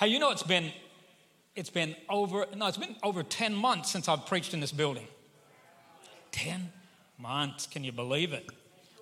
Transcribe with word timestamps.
Hey, 0.00 0.08
you 0.08 0.18
know 0.18 0.30
it's 0.30 0.42
been 0.42 0.72
it's 1.54 1.68
been 1.68 1.94
over 2.08 2.46
no, 2.56 2.68
it's 2.68 2.78
been 2.78 2.96
over 3.02 3.22
10 3.22 3.54
months 3.54 3.90
since 3.90 4.08
I've 4.08 4.24
preached 4.24 4.54
in 4.54 4.60
this 4.60 4.72
building. 4.72 5.06
10 6.32 6.72
months. 7.18 7.66
Can 7.66 7.84
you 7.84 7.92
believe 7.92 8.32
it? 8.32 8.48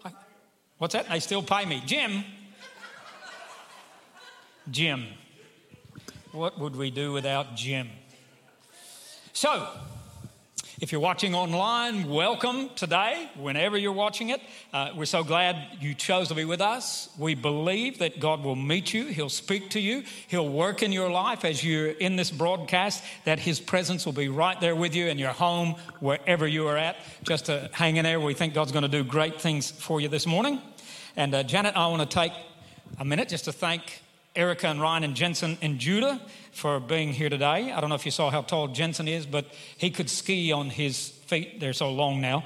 I, 0.05 0.11
what's 0.79 0.95
that? 0.95 1.09
They 1.09 1.21
still 1.21 1.41
pay 1.41 1.67
me. 1.67 1.81
Jim. 1.87 2.25
Jim. 4.73 5.07
What 6.33 6.59
would 6.59 6.75
we 6.75 6.91
do 6.91 7.13
without 7.13 7.55
Jim? 7.55 7.91
So, 9.33 9.69
if 10.81 10.93
you're 10.93 11.01
watching 11.01 11.35
online, 11.35 12.09
welcome 12.09 12.71
today, 12.77 13.29
whenever 13.37 13.77
you're 13.77 13.91
watching 13.91 14.29
it. 14.29 14.41
Uh, 14.73 14.91
we're 14.95 15.07
so 15.07 15.25
glad 15.25 15.57
you 15.81 15.93
chose 15.93 16.29
to 16.29 16.35
be 16.35 16.45
with 16.45 16.61
us. 16.61 17.09
We 17.19 17.35
believe 17.35 17.99
that 17.99 18.21
God 18.21 18.45
will 18.45 18.55
meet 18.55 18.95
you, 18.95 19.07
He'll 19.07 19.29
speak 19.29 19.71
to 19.71 19.81
you, 19.81 20.05
He'll 20.29 20.49
work 20.49 20.85
in 20.85 20.93
your 20.93 21.11
life 21.11 21.45
as 21.45 21.65
you're 21.65 21.89
in 21.89 22.15
this 22.15 22.31
broadcast, 22.31 23.03
that 23.25 23.41
His 23.41 23.59
presence 23.59 24.07
will 24.07 24.13
be 24.13 24.29
right 24.29 24.61
there 24.61 24.77
with 24.77 24.95
you 24.95 25.09
in 25.09 25.19
your 25.19 25.33
home, 25.33 25.75
wherever 25.99 26.47
you 26.47 26.69
are 26.69 26.77
at. 26.77 26.97
Just 27.25 27.47
to 27.47 27.69
hang 27.73 27.97
in 27.97 28.05
there, 28.05 28.21
we 28.21 28.35
think 28.35 28.55
God's 28.55 28.71
going 28.71 28.83
to 28.83 28.89
do 28.89 29.03
great 29.03 29.41
things 29.41 29.73
for 29.73 30.01
you 30.01 30.09
this 30.09 30.27
morning. 30.27 30.61
And 31.17 31.35
uh, 31.35 31.43
Janet, 31.43 31.77
I 31.77 31.89
want 31.89 32.09
to 32.09 32.15
take 32.15 32.33
a 33.01 33.05
minute 33.05 33.29
just 33.29 33.47
to 33.47 33.53
thank 33.53 34.01
Erica 34.39 34.69
and 34.69 34.81
Ryan 34.81 35.03
and 35.03 35.17
Jensen 35.17 35.59
and 35.61 35.81
Judah 35.81 36.21
for 36.53 36.79
being 36.79 37.13
here 37.13 37.29
today. 37.29 37.73
I 37.73 37.81
don't 37.81 37.91
know 37.91 37.97
if 37.97 38.05
you 38.05 38.13
saw 38.13 38.31
how 38.31 38.43
tall 38.43 38.69
Jensen 38.69 39.09
is, 39.09 39.27
but 39.27 39.47
he 39.77 39.91
could 39.91 40.09
ski 40.09 40.53
on 40.53 40.71
his 40.71 41.09
feet. 41.09 41.59
They're 41.59 41.73
so 41.73 41.91
long 41.91 42.21
now. 42.21 42.45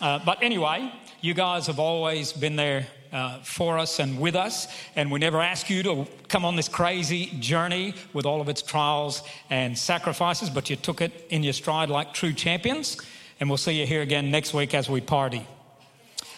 Uh, 0.00 0.20
but 0.24 0.44
anyway, 0.44 0.92
you 1.20 1.34
guys 1.34 1.66
have 1.66 1.80
always 1.80 2.32
been 2.32 2.54
there 2.54 2.86
uh, 3.12 3.40
for 3.40 3.78
us 3.78 3.98
and 3.98 4.20
with 4.20 4.36
us, 4.36 4.68
and 4.94 5.10
we 5.10 5.18
never 5.18 5.42
ask 5.42 5.68
you 5.68 5.82
to 5.82 6.06
come 6.28 6.44
on 6.44 6.54
this 6.54 6.68
crazy 6.68 7.26
journey 7.40 7.94
with 8.12 8.26
all 8.26 8.40
of 8.40 8.48
its 8.48 8.62
trials 8.62 9.20
and 9.50 9.76
sacrifices, 9.76 10.50
but 10.50 10.70
you 10.70 10.76
took 10.76 11.00
it 11.00 11.26
in 11.30 11.42
your 11.42 11.52
stride 11.52 11.90
like 11.90 12.14
true 12.14 12.32
champions. 12.32 12.96
And 13.40 13.50
we'll 13.50 13.56
see 13.56 13.80
you 13.80 13.86
here 13.86 14.02
again 14.02 14.30
next 14.30 14.54
week 14.54 14.72
as 14.72 14.88
we 14.88 15.00
party. 15.00 15.44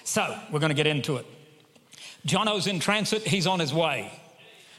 So, 0.04 0.38
we're 0.50 0.60
going 0.60 0.70
to 0.70 0.74
get 0.74 0.86
into 0.86 1.16
it. 1.16 1.26
Jono's 2.24 2.66
in 2.66 2.80
transit, 2.80 3.26
he's 3.26 3.46
on 3.46 3.60
his 3.60 3.74
way 3.74 4.10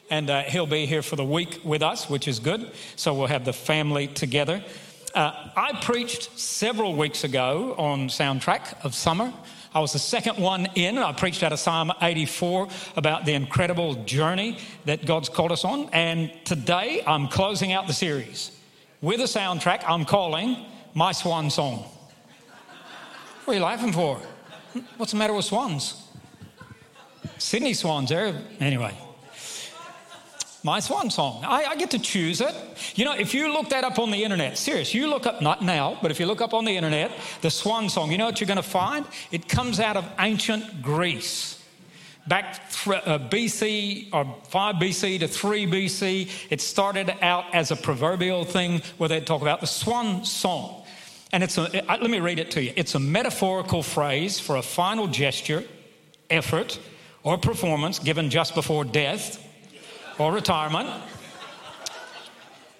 and 0.09 0.30
uh, 0.30 0.44
he'll 0.44 0.67
be 0.67 0.86
here 0.86 1.02
for 1.02 1.16
the 1.16 1.23
week 1.23 1.59
with 1.63 1.81
us, 1.81 2.09
which 2.09 2.27
is 2.27 2.39
good. 2.39 2.72
So 2.95 3.13
we'll 3.13 3.27
have 3.27 3.45
the 3.45 3.53
family 3.53 4.08
together. 4.08 4.64
Uh, 5.14 5.49
I 5.55 5.80
preached 5.81 6.38
several 6.38 6.95
weeks 6.95 7.23
ago 7.23 7.75
on 7.77 8.08
Soundtrack 8.08 8.86
of 8.86 8.94
Summer. 8.94 9.33
I 9.73 9.80
was 9.80 9.94
the 9.94 9.99
second 9.99 10.38
one 10.38 10.67
in. 10.75 10.97
I 10.97 11.11
preached 11.11 11.44
out 11.44 11.52
of 11.52 11.59
Psalm 11.59 11.91
84 12.02 12.67
about 12.95 13.25
the 13.25 13.33
incredible 13.33 13.95
journey 14.05 14.58
that 14.86 15.05
God's 15.05 15.30
called 15.30 15.52
us 15.52 15.66
on. 15.66 15.89
And 15.91 16.31
today 16.45 17.03
I'm 17.05 17.27
closing 17.27 17.73
out 17.73 17.88
the 17.88 17.94
series 17.94 18.52
with 19.02 19.19
a 19.19 19.23
soundtrack 19.23 19.83
I'm 19.88 20.05
calling 20.05 20.66
My 20.94 21.11
Swan 21.11 21.49
Song. 21.49 21.86
What 23.45 23.53
are 23.53 23.58
you 23.58 23.64
laughing 23.64 23.94
for? 23.94 24.19
What's 24.97 25.11
the 25.11 25.17
matter 25.17 25.33
with 25.33 25.45
swans? 25.45 26.03
Sydney 27.38 27.73
swans, 27.73 28.09
there. 28.09 28.42
Anyway, 28.59 28.95
my 30.68 30.82
swan 30.82 31.10
song. 31.10 31.46
I, 31.46 31.64
I, 31.64 31.76
get 31.78 31.92
to 31.92 32.00
choose 32.00 32.42
it. 32.42 32.54
You 32.96 33.06
know, 33.06 33.14
if 33.14 33.34
you 33.34 33.54
look 33.54 33.70
that 33.70 33.86
up 33.86 33.98
on 34.00 34.12
the 34.12 34.22
internet, 34.22 34.58
serious, 34.58 34.94
you 34.94 35.08
look 35.08 35.26
up, 35.26 35.42
not 35.42 35.64
now, 35.64 35.98
but 36.02 36.12
if 36.12 36.20
you 36.20 36.26
look 36.26 36.42
up 36.42 36.54
on 36.54 36.66
the 36.66 36.76
internet, 36.76 37.10
the 37.42 37.50
swan 37.50 37.88
song, 37.88 38.12
you 38.12 38.18
know 38.18 38.26
what 38.26 38.42
you're 38.42 38.50
going 38.50 38.58
to 38.58 38.62
find? 38.62 39.06
It 39.32 39.48
comes 39.48 39.80
out 39.80 39.95
of 39.95 40.06
ancient 40.20 40.82
Greece. 40.82 41.64
Back 42.28 42.70
th- 42.70 43.02
uh, 43.06 43.18
BC 43.18 44.10
or 44.12 44.26
5 44.50 44.76
BC 44.76 45.20
to 45.22 45.30
3 45.30 45.68
BC, 45.68 46.30
it 46.50 46.60
started 46.60 47.16
out 47.22 47.45
as 47.56 47.72
a 47.72 47.78
proverbial 47.78 48.44
thing 48.44 48.82
where 48.98 49.08
they'd 49.08 49.26
talk 49.26 49.42
about 49.42 49.62
the 49.62 49.68
swan 49.68 50.26
song. 50.26 50.84
And 51.32 51.44
it's 51.44 51.58
a, 51.58 51.70
let 51.88 52.12
me 52.12 52.20
read 52.20 52.40
it 52.40 52.52
to 52.52 52.62
you. 52.62 52.73
It's 52.76 52.94
a 52.94 53.00
metaphorical 53.00 53.84
phrase 53.84 54.38
for 54.38 54.58
a 54.58 54.61
final 54.61 55.08
gesture, 55.08 55.64
effort, 56.30 56.77
or 57.23 57.38
performance 57.38 58.00
given 58.00 58.30
just 58.30 58.54
before 58.54 58.83
death 58.83 59.46
or 60.17 60.32
retirement. 60.32 60.89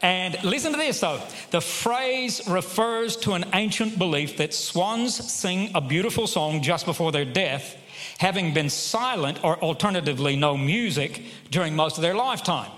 And 0.02 0.38
listen 0.44 0.74
to 0.74 0.78
this 0.78 1.00
though. 1.00 1.22
The 1.52 1.62
phrase 1.62 2.48
refers 2.48 3.18
to 3.18 3.34
an 3.34 3.46
ancient 3.54 3.98
belief 3.98 4.38
that 4.38 4.54
swans 4.54 5.16
sing 5.16 5.72
a 5.74 5.82
beautiful 5.82 6.28
song 6.28 6.62
just 6.62 6.86
before 6.86 7.12
their 7.12 7.26
death, 7.26 7.76
having 8.20 8.54
been 8.54 8.70
silent 8.70 9.44
or 9.44 9.58
alternatively 9.58 10.36
no 10.36 10.56
music 10.56 11.24
during 11.50 11.76
most 11.76 11.98
of 11.98 12.04
their 12.04 12.16
lifetime. 12.16 12.72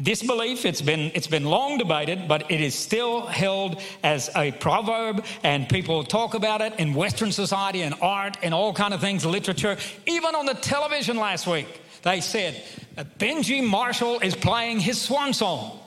This 0.00 0.24
belief, 0.24 0.64
it's 0.64 0.82
been, 0.82 1.12
it's 1.14 1.28
been 1.28 1.44
long 1.44 1.78
debated, 1.78 2.26
but 2.26 2.50
it 2.50 2.60
is 2.60 2.74
still 2.74 3.26
held 3.26 3.80
as 4.02 4.28
a 4.34 4.50
proverb, 4.50 5.24
and 5.44 5.68
people 5.68 6.02
talk 6.02 6.34
about 6.34 6.60
it 6.62 6.80
in 6.80 6.94
Western 6.94 7.30
society 7.30 7.82
and 7.82 7.94
art 8.02 8.36
and 8.42 8.52
all 8.52 8.72
kind 8.72 8.92
of 8.92 9.00
things, 9.00 9.24
literature. 9.24 9.76
Even 10.06 10.34
on 10.34 10.46
the 10.46 10.54
television 10.54 11.16
last 11.16 11.46
week, 11.46 11.80
they 12.02 12.20
said, 12.20 12.60
Benji 13.02 13.66
Marshall 13.66 14.20
is 14.20 14.36
playing 14.36 14.80
his 14.80 15.00
swan 15.00 15.32
song. 15.32 15.80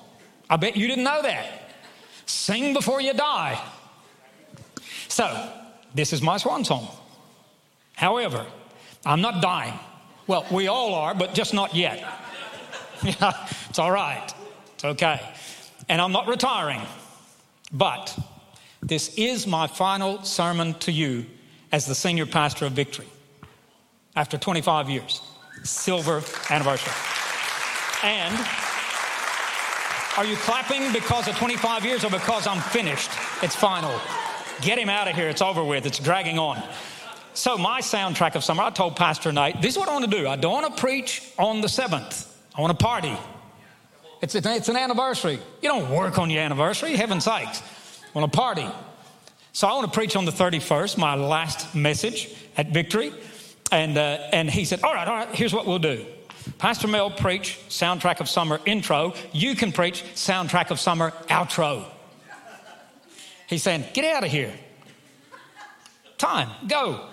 I 0.49 0.57
bet 0.57 0.75
you 0.75 0.87
didn't 0.87 1.03
know 1.03 1.21
that. 1.21 1.45
Sing 2.25 2.73
before 2.73 2.99
you 2.99 3.13
die. 3.13 3.61
So, 5.07 5.53
this 5.95 6.11
is 6.11 6.21
my 6.21 6.37
swan 6.37 6.65
song. 6.65 6.87
However, 7.93 8.45
I'm 9.05 9.21
not 9.21 9.41
dying. 9.41 9.73
Well, 10.27 10.45
we 10.51 10.67
all 10.67 10.93
are, 10.93 11.15
but 11.15 11.33
just 11.33 11.53
not 11.53 11.73
yet. 11.73 12.03
it's 13.03 13.79
all 13.79 13.91
right. 13.91 14.33
It's 14.75 14.83
okay. 14.83 15.21
And 15.87 16.01
I'm 16.01 16.11
not 16.11 16.27
retiring. 16.27 16.81
But 17.71 18.17
this 18.81 19.15
is 19.15 19.47
my 19.47 19.67
final 19.67 20.23
sermon 20.23 20.73
to 20.79 20.91
you 20.91 21.25
as 21.71 21.85
the 21.85 21.95
senior 21.95 22.25
pastor 22.25 22.65
of 22.65 22.73
Victory 22.73 23.07
after 24.15 24.37
25 24.37 24.89
years 24.89 25.21
silver 25.63 26.21
anniversary. 26.49 26.93
And 28.03 28.35
are 30.17 30.25
you 30.25 30.35
clapping 30.37 30.91
because 30.93 31.27
of 31.27 31.35
25 31.35 31.85
years 31.85 32.03
or 32.03 32.09
because 32.09 32.47
I'm 32.47 32.59
finished? 32.59 33.11
It's 33.43 33.55
final. 33.55 33.99
Get 34.61 34.79
him 34.79 34.89
out 34.89 35.07
of 35.07 35.15
here. 35.15 35.29
It's 35.29 35.41
over 35.41 35.63
with. 35.63 35.85
It's 35.85 35.99
dragging 35.99 36.39
on. 36.39 36.61
So, 37.33 37.55
my 37.55 37.81
soundtrack 37.81 38.33
of 38.33 38.43
summer, 38.43 38.63
I 38.63 38.71
told 38.71 38.95
Pastor 38.95 39.31
Knight, 39.31 39.61
this 39.61 39.73
is 39.73 39.77
what 39.77 39.87
I 39.89 39.93
want 39.93 40.09
to 40.09 40.17
do. 40.17 40.27
I 40.27 40.35
don't 40.35 40.51
want 40.51 40.75
to 40.75 40.81
preach 40.81 41.31
on 41.37 41.61
the 41.61 41.67
7th, 41.67 42.27
I 42.55 42.61
want 42.61 42.77
to 42.77 42.83
party. 42.83 43.15
It's, 44.23 44.33
it's 44.33 44.69
an 44.69 44.75
anniversary. 44.75 45.39
You 45.61 45.69
don't 45.69 45.91
work 45.91 46.17
on 46.17 46.31
your 46.31 46.41
anniversary, 46.41 46.95
heaven's 46.95 47.25
sakes. 47.25 47.61
I 47.61 48.19
want 48.19 48.33
to 48.33 48.35
party. 48.35 48.67
So, 49.53 49.67
I 49.67 49.73
want 49.73 49.85
to 49.85 49.95
preach 49.95 50.15
on 50.15 50.25
the 50.25 50.31
31st, 50.31 50.97
my 50.97 51.13
last 51.13 51.75
message 51.75 52.33
at 52.57 52.69
Victory. 52.71 53.13
And, 53.71 53.97
uh, 53.97 54.29
and 54.31 54.49
he 54.49 54.65
said, 54.65 54.81
All 54.83 54.93
right, 54.93 55.07
all 55.07 55.15
right, 55.15 55.35
here's 55.35 55.53
what 55.53 55.65
we'll 55.65 55.79
do. 55.79 56.05
Pastor 56.57 56.87
Mel 56.87 57.11
preach 57.11 57.59
soundtrack 57.69 58.19
of 58.19 58.29
summer 58.29 58.59
intro. 58.65 59.13
You 59.33 59.55
can 59.55 59.71
preach 59.71 60.03
soundtrack 60.15 60.71
of 60.71 60.79
summer 60.79 61.11
outro. 61.29 61.85
He's 63.47 63.63
saying, 63.63 63.85
Get 63.93 64.05
out 64.05 64.23
of 64.23 64.31
here. 64.31 64.53
Time, 66.17 66.49
go. 66.67 67.07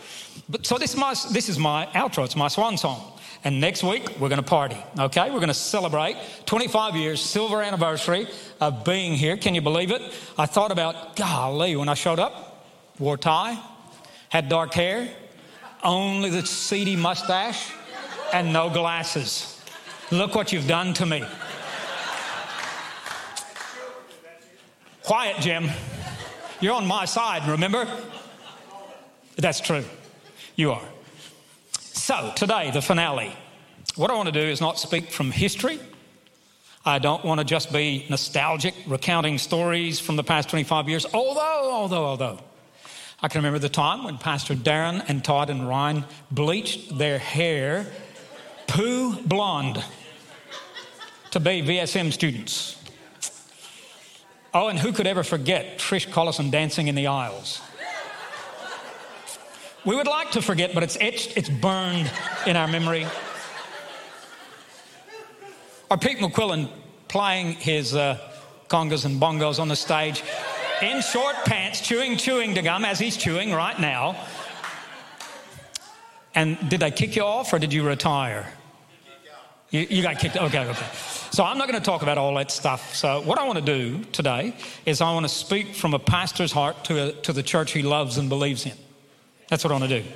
But, 0.49 0.67
so 0.67 0.79
this 0.79 0.93
is, 0.93 0.97
my, 0.97 1.15
this 1.33 1.49
is 1.49 1.59
my 1.59 1.87
outro, 1.95 2.25
it's 2.25 2.37
my 2.37 2.49
swan 2.49 2.77
song. 2.77 3.13
And 3.47 3.61
next 3.61 3.83
week, 3.83 4.09
we're 4.19 4.31
going 4.31 4.43
to 4.43 4.49
party, 4.49 4.79
okay? 4.99 5.31
We're 5.31 5.37
going 5.37 5.49
to 5.49 5.55
celebrate 5.55 6.17
25 6.47 6.97
years, 6.97 7.21
silver 7.21 7.63
anniversary 7.63 8.27
of 8.59 8.85
being 8.87 9.13
here. 9.13 9.37
Can 9.37 9.55
you 9.55 9.61
believe 9.61 9.91
it? 9.91 10.01
I 10.39 10.47
thought 10.47 10.73
about, 10.73 11.15
golly, 11.15 11.77
when 11.77 11.91
I 11.91 11.95
showed 11.95 12.19
up, 12.19 12.65
wore 12.99 13.19
tie, 13.19 13.59
had 14.31 14.49
dark 14.49 14.73
hair, 14.73 15.11
only 15.85 16.31
the 16.31 16.47
seedy 16.47 16.97
mustache 16.97 17.73
and 18.33 18.53
no 18.53 18.71
glasses. 18.71 19.61
Look 20.11 20.35
what 20.35 20.53
you've 20.53 20.67
done 20.67 20.95
to 20.95 21.07
me. 21.07 21.25
Quiet, 25.05 25.37
Jim. 25.41 25.71
You're 26.61 26.75
on 26.75 26.87
my 26.87 27.05
side, 27.05 27.47
remember? 27.47 27.87
That's 29.37 29.61
true. 29.61 29.85
You 30.57 30.73
are. 30.73 30.83
So, 31.81 32.33
today, 32.35 32.71
the 32.71 32.81
finale. 32.81 33.37
What 33.97 34.11
I 34.11 34.15
want 34.15 34.27
to 34.27 34.33
do 34.33 34.41
is 34.41 34.61
not 34.61 34.79
speak 34.79 35.11
from 35.11 35.31
history. 35.31 35.79
I 36.87 36.99
don't 36.99 37.25
want 37.25 37.41
to 37.41 37.45
just 37.45 37.73
be 37.73 38.07
nostalgic, 38.11 38.75
recounting 38.87 39.39
stories 39.39 40.01
from 40.01 40.17
the 40.17 40.25
past 40.25 40.49
25 40.51 40.89
years, 40.89 41.07
although, 41.13 41.71
although, 41.73 42.05
although. 42.05 42.39
I 43.25 43.29
can 43.29 43.39
remember 43.39 43.59
the 43.59 43.71
time 43.71 44.05
when 44.05 44.19
Pastor 44.19 44.55
Darren 44.55 45.03
and 45.09 45.25
Todd 45.25 45.49
and 45.49 45.67
Ryan 45.67 46.05
bleached 46.31 46.99
their 46.99 47.19
hair 47.19 47.87
poo 48.67 49.17
blonde 49.23 49.83
to 51.31 51.41
be 51.41 51.63
VSM 51.63 52.13
students. 52.13 52.77
Oh, 54.53 54.69
and 54.69 54.79
who 54.79 54.93
could 54.93 55.07
ever 55.07 55.23
forget 55.23 55.79
Trish 55.79 56.07
Collison 56.07 56.51
dancing 56.51 56.89
in 56.89 56.95
the 56.95 57.07
aisles? 57.07 57.63
We 59.87 59.97
would 59.97 60.07
like 60.07 60.33
to 60.33 60.43
forget, 60.43 60.75
but 60.75 60.83
it's 60.83 60.99
etched, 61.01 61.35
it's 61.35 61.49
burned 61.49 62.13
in 62.47 62.57
our 62.57 62.69
memory. 62.69 63.07
Or 65.91 65.97
Pete 65.97 66.19
McQuillan 66.19 66.69
playing 67.09 67.53
his 67.53 67.95
uh, 67.95 68.19
congas 68.69 69.07
and 69.07 69.19
bongos 69.19 69.59
on 69.59 69.69
the 69.69 69.77
stage 69.77 70.23
in 70.83 71.01
short 71.03 71.37
pants, 71.45 71.81
chewing 71.81 72.17
chewing 72.17 72.55
gum 72.55 72.85
as 72.85 72.99
he's 72.99 73.17
chewing 73.17 73.53
right 73.53 73.79
now. 73.79 74.17
And 76.35 76.69
did 76.69 76.81
they 76.81 76.91
kick 76.91 77.17
you 77.17 77.23
off 77.23 77.53
or 77.53 77.59
did 77.59 77.73
you 77.73 77.87
retire? 77.87 78.53
You, 79.71 79.81
you 79.89 80.03
got 80.03 80.19
kicked. 80.19 80.37
Okay, 80.37 80.67
okay. 80.67 80.87
So 81.31 81.43
I'm 81.43 81.59
not 81.59 81.69
going 81.69 81.81
to 81.81 81.85
talk 81.85 82.03
about 82.03 82.17
all 82.17 82.35
that 82.37 82.51
stuff. 82.51 82.95
So 82.95 83.23
what 83.23 83.39
I 83.39 83.45
want 83.45 83.59
to 83.59 83.65
do 83.65 84.05
today 84.13 84.55
is 84.87 85.01
I 85.01 85.13
want 85.13 85.25
to 85.25 85.29
speak 85.29 85.75
from 85.75 85.95
a 85.95 85.99
pastor's 85.99 86.53
heart 86.53 86.85
to, 86.85 87.09
a, 87.09 87.13
to 87.23 87.33
the 87.33 87.43
church 87.43 87.73
he 87.73 87.83
loves 87.83 88.17
and 88.17 88.29
believes 88.29 88.67
in. 88.67 88.75
That's 89.49 89.65
what 89.65 89.73
I 89.73 89.79
want 89.79 89.91
to 89.91 90.03
do. 90.03 90.09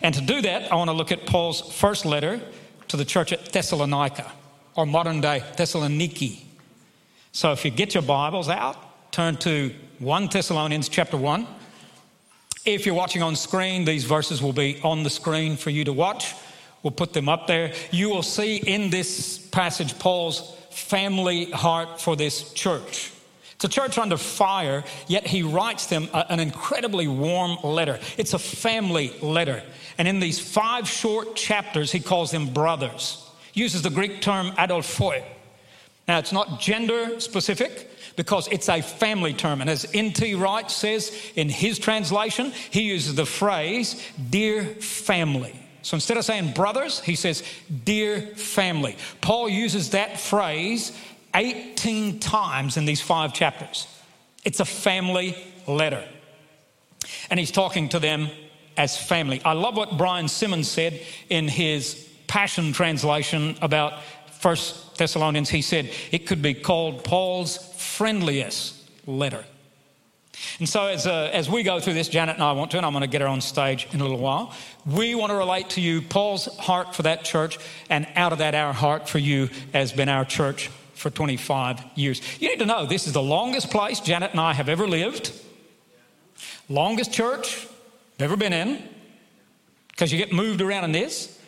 And 0.00 0.14
to 0.14 0.20
do 0.20 0.40
that, 0.42 0.72
I 0.72 0.76
want 0.76 0.88
to 0.88 0.94
look 0.94 1.12
at 1.12 1.26
Paul's 1.26 1.60
first 1.72 2.06
letter 2.06 2.40
to 2.88 2.96
the 2.96 3.04
church 3.04 3.32
at 3.32 3.52
Thessalonica, 3.52 4.30
or 4.74 4.86
modern 4.86 5.20
day 5.20 5.42
Thessaloniki. 5.56 6.40
So 7.32 7.52
if 7.52 7.64
you 7.64 7.70
get 7.70 7.94
your 7.94 8.02
Bibles 8.02 8.48
out, 8.48 9.12
turn 9.12 9.36
to 9.38 9.74
1 10.00 10.26
Thessalonians 10.26 10.88
chapter 10.88 11.16
1. 11.16 11.46
If 12.64 12.84
you're 12.84 12.96
watching 12.96 13.22
on 13.22 13.36
screen, 13.36 13.84
these 13.84 14.04
verses 14.04 14.42
will 14.42 14.52
be 14.52 14.80
on 14.82 15.04
the 15.04 15.10
screen 15.10 15.56
for 15.56 15.70
you 15.70 15.84
to 15.84 15.92
watch. 15.92 16.34
We'll 16.82 16.90
put 16.90 17.12
them 17.12 17.28
up 17.28 17.46
there. 17.46 17.72
You 17.92 18.10
will 18.10 18.24
see 18.24 18.56
in 18.56 18.90
this 18.90 19.38
passage 19.38 19.96
Paul's 19.98 20.56
family 20.70 21.50
heart 21.52 22.00
for 22.00 22.16
this 22.16 22.52
church. 22.54 23.12
It's 23.54 23.64
a 23.64 23.68
church 23.68 23.96
under 23.96 24.16
fire, 24.16 24.82
yet 25.06 25.28
he 25.28 25.44
writes 25.44 25.86
them 25.86 26.08
an 26.12 26.40
incredibly 26.40 27.06
warm 27.06 27.56
letter. 27.62 28.00
It's 28.18 28.34
a 28.34 28.38
family 28.38 29.14
letter. 29.22 29.62
And 29.96 30.08
in 30.08 30.18
these 30.18 30.40
five 30.40 30.88
short 30.88 31.36
chapters, 31.36 31.92
he 31.92 32.00
calls 32.00 32.32
them 32.32 32.52
brothers, 32.52 33.30
uses 33.52 33.82
the 33.82 33.90
Greek 33.90 34.20
term 34.20 34.50
adelphoi. 34.52 35.22
Now, 36.08 36.18
it's 36.18 36.32
not 36.32 36.60
gender 36.60 37.20
specific, 37.20 37.90
because 38.16 38.48
it's 38.48 38.68
a 38.68 38.80
family 38.80 39.32
term. 39.32 39.60
And 39.60 39.68
as 39.68 39.86
N.T. 39.92 40.34
Wright 40.34 40.70
says 40.70 41.14
in 41.34 41.48
his 41.48 41.78
translation, 41.78 42.52
he 42.70 42.82
uses 42.82 43.14
the 43.14 43.26
phrase, 43.26 44.02
dear 44.30 44.64
family. 44.64 45.58
So 45.82 45.96
instead 45.96 46.16
of 46.16 46.24
saying 46.24 46.52
brothers, 46.52 47.00
he 47.00 47.14
says, 47.14 47.42
dear 47.84 48.20
family. 48.36 48.96
Paul 49.20 49.48
uses 49.48 49.90
that 49.90 50.18
phrase 50.18 50.96
18 51.34 52.20
times 52.20 52.76
in 52.76 52.86
these 52.86 53.00
five 53.00 53.34
chapters. 53.34 53.86
It's 54.44 54.60
a 54.60 54.64
family 54.64 55.36
letter. 55.66 56.02
And 57.28 57.38
he's 57.38 57.50
talking 57.50 57.90
to 57.90 57.98
them 57.98 58.30
as 58.76 58.96
family. 58.96 59.42
I 59.44 59.52
love 59.52 59.76
what 59.76 59.98
Brian 59.98 60.28
Simmons 60.28 60.68
said 60.68 61.00
in 61.28 61.48
his 61.48 62.08
Passion 62.26 62.72
translation 62.72 63.56
about 63.60 64.02
First 64.40 64.96
Thessalonians. 64.96 65.48
He 65.48 65.62
said 65.62 65.90
it 66.10 66.26
could 66.26 66.42
be 66.42 66.54
called 66.54 67.04
Paul's 67.04 67.58
friendliest 67.84 68.74
letter. 69.06 69.44
And 70.58 70.68
so, 70.68 70.86
as, 70.86 71.06
uh, 71.06 71.30
as 71.32 71.48
we 71.48 71.62
go 71.62 71.80
through 71.80 71.94
this, 71.94 72.08
Janet 72.08 72.34
and 72.34 72.42
I 72.42 72.52
want 72.52 72.70
to, 72.72 72.76
and 72.76 72.84
I'm 72.84 72.92
going 72.92 73.02
to 73.02 73.08
get 73.08 73.20
her 73.20 73.26
on 73.26 73.40
stage 73.40 73.86
in 73.92 74.00
a 74.00 74.02
little 74.02 74.18
while. 74.18 74.52
We 74.84 75.14
want 75.14 75.30
to 75.30 75.36
relate 75.36 75.70
to 75.70 75.80
you 75.80 76.02
Paul's 76.02 76.46
heart 76.58 76.94
for 76.94 77.02
that 77.02 77.24
church, 77.24 77.58
and 77.88 78.06
out 78.16 78.32
of 78.32 78.38
that, 78.38 78.54
our 78.54 78.72
heart 78.72 79.08
for 79.08 79.18
you 79.18 79.48
has 79.72 79.92
been 79.92 80.08
our 80.08 80.24
church 80.24 80.70
for 80.94 81.10
25 81.10 81.82
years. 81.94 82.20
You 82.40 82.48
need 82.48 82.58
to 82.58 82.66
know 82.66 82.86
this 82.86 83.06
is 83.06 83.12
the 83.12 83.22
longest 83.22 83.70
place 83.70 84.00
Janet 84.00 84.32
and 84.32 84.40
I 84.40 84.54
have 84.54 84.68
ever 84.68 84.88
lived, 84.88 85.32
longest 86.68 87.12
church 87.12 87.68
ever 88.18 88.36
been 88.36 88.52
in, 88.52 88.82
because 89.88 90.12
you 90.12 90.18
get 90.18 90.32
moved 90.32 90.60
around 90.60 90.84
in 90.84 90.92
this. 90.92 91.38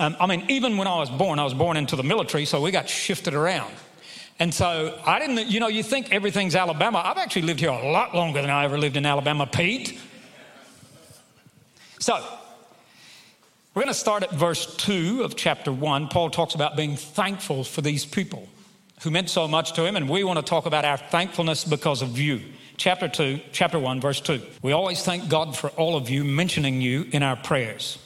Um, 0.00 0.16
I 0.18 0.26
mean, 0.26 0.44
even 0.48 0.76
when 0.76 0.88
I 0.88 0.98
was 0.98 1.10
born, 1.10 1.38
I 1.38 1.44
was 1.44 1.54
born 1.54 1.76
into 1.76 1.96
the 1.96 2.02
military, 2.02 2.44
so 2.44 2.60
we 2.60 2.70
got 2.70 2.88
shifted 2.88 3.34
around. 3.34 3.72
And 4.38 4.52
so 4.52 4.98
I 5.06 5.18
didn't, 5.20 5.48
you 5.48 5.60
know, 5.60 5.68
you 5.68 5.82
think 5.82 6.12
everything's 6.12 6.56
Alabama. 6.56 7.00
I've 7.04 7.18
actually 7.18 7.42
lived 7.42 7.60
here 7.60 7.70
a 7.70 7.90
lot 7.90 8.14
longer 8.14 8.40
than 8.40 8.50
I 8.50 8.64
ever 8.64 8.76
lived 8.78 8.96
in 8.96 9.06
Alabama, 9.06 9.46
Pete. 9.46 10.00
So 12.00 12.22
we're 13.74 13.82
going 13.82 13.92
to 13.92 13.98
start 13.98 14.24
at 14.24 14.32
verse 14.32 14.76
2 14.76 15.22
of 15.22 15.36
chapter 15.36 15.72
1. 15.72 16.08
Paul 16.08 16.30
talks 16.30 16.54
about 16.54 16.76
being 16.76 16.96
thankful 16.96 17.62
for 17.62 17.80
these 17.80 18.04
people 18.04 18.48
who 19.02 19.10
meant 19.10 19.30
so 19.30 19.46
much 19.46 19.72
to 19.74 19.86
him, 19.86 19.96
and 19.96 20.08
we 20.08 20.24
want 20.24 20.38
to 20.38 20.44
talk 20.44 20.66
about 20.66 20.84
our 20.84 20.96
thankfulness 20.96 21.64
because 21.64 22.02
of 22.02 22.18
you. 22.18 22.40
Chapter 22.76 23.08
2, 23.08 23.40
chapter 23.52 23.78
1, 23.78 24.00
verse 24.00 24.20
2. 24.20 24.42
We 24.62 24.72
always 24.72 25.04
thank 25.04 25.28
God 25.28 25.56
for 25.56 25.68
all 25.70 25.96
of 25.96 26.10
you, 26.10 26.24
mentioning 26.24 26.80
you 26.80 27.06
in 27.12 27.22
our 27.22 27.36
prayers. 27.36 27.98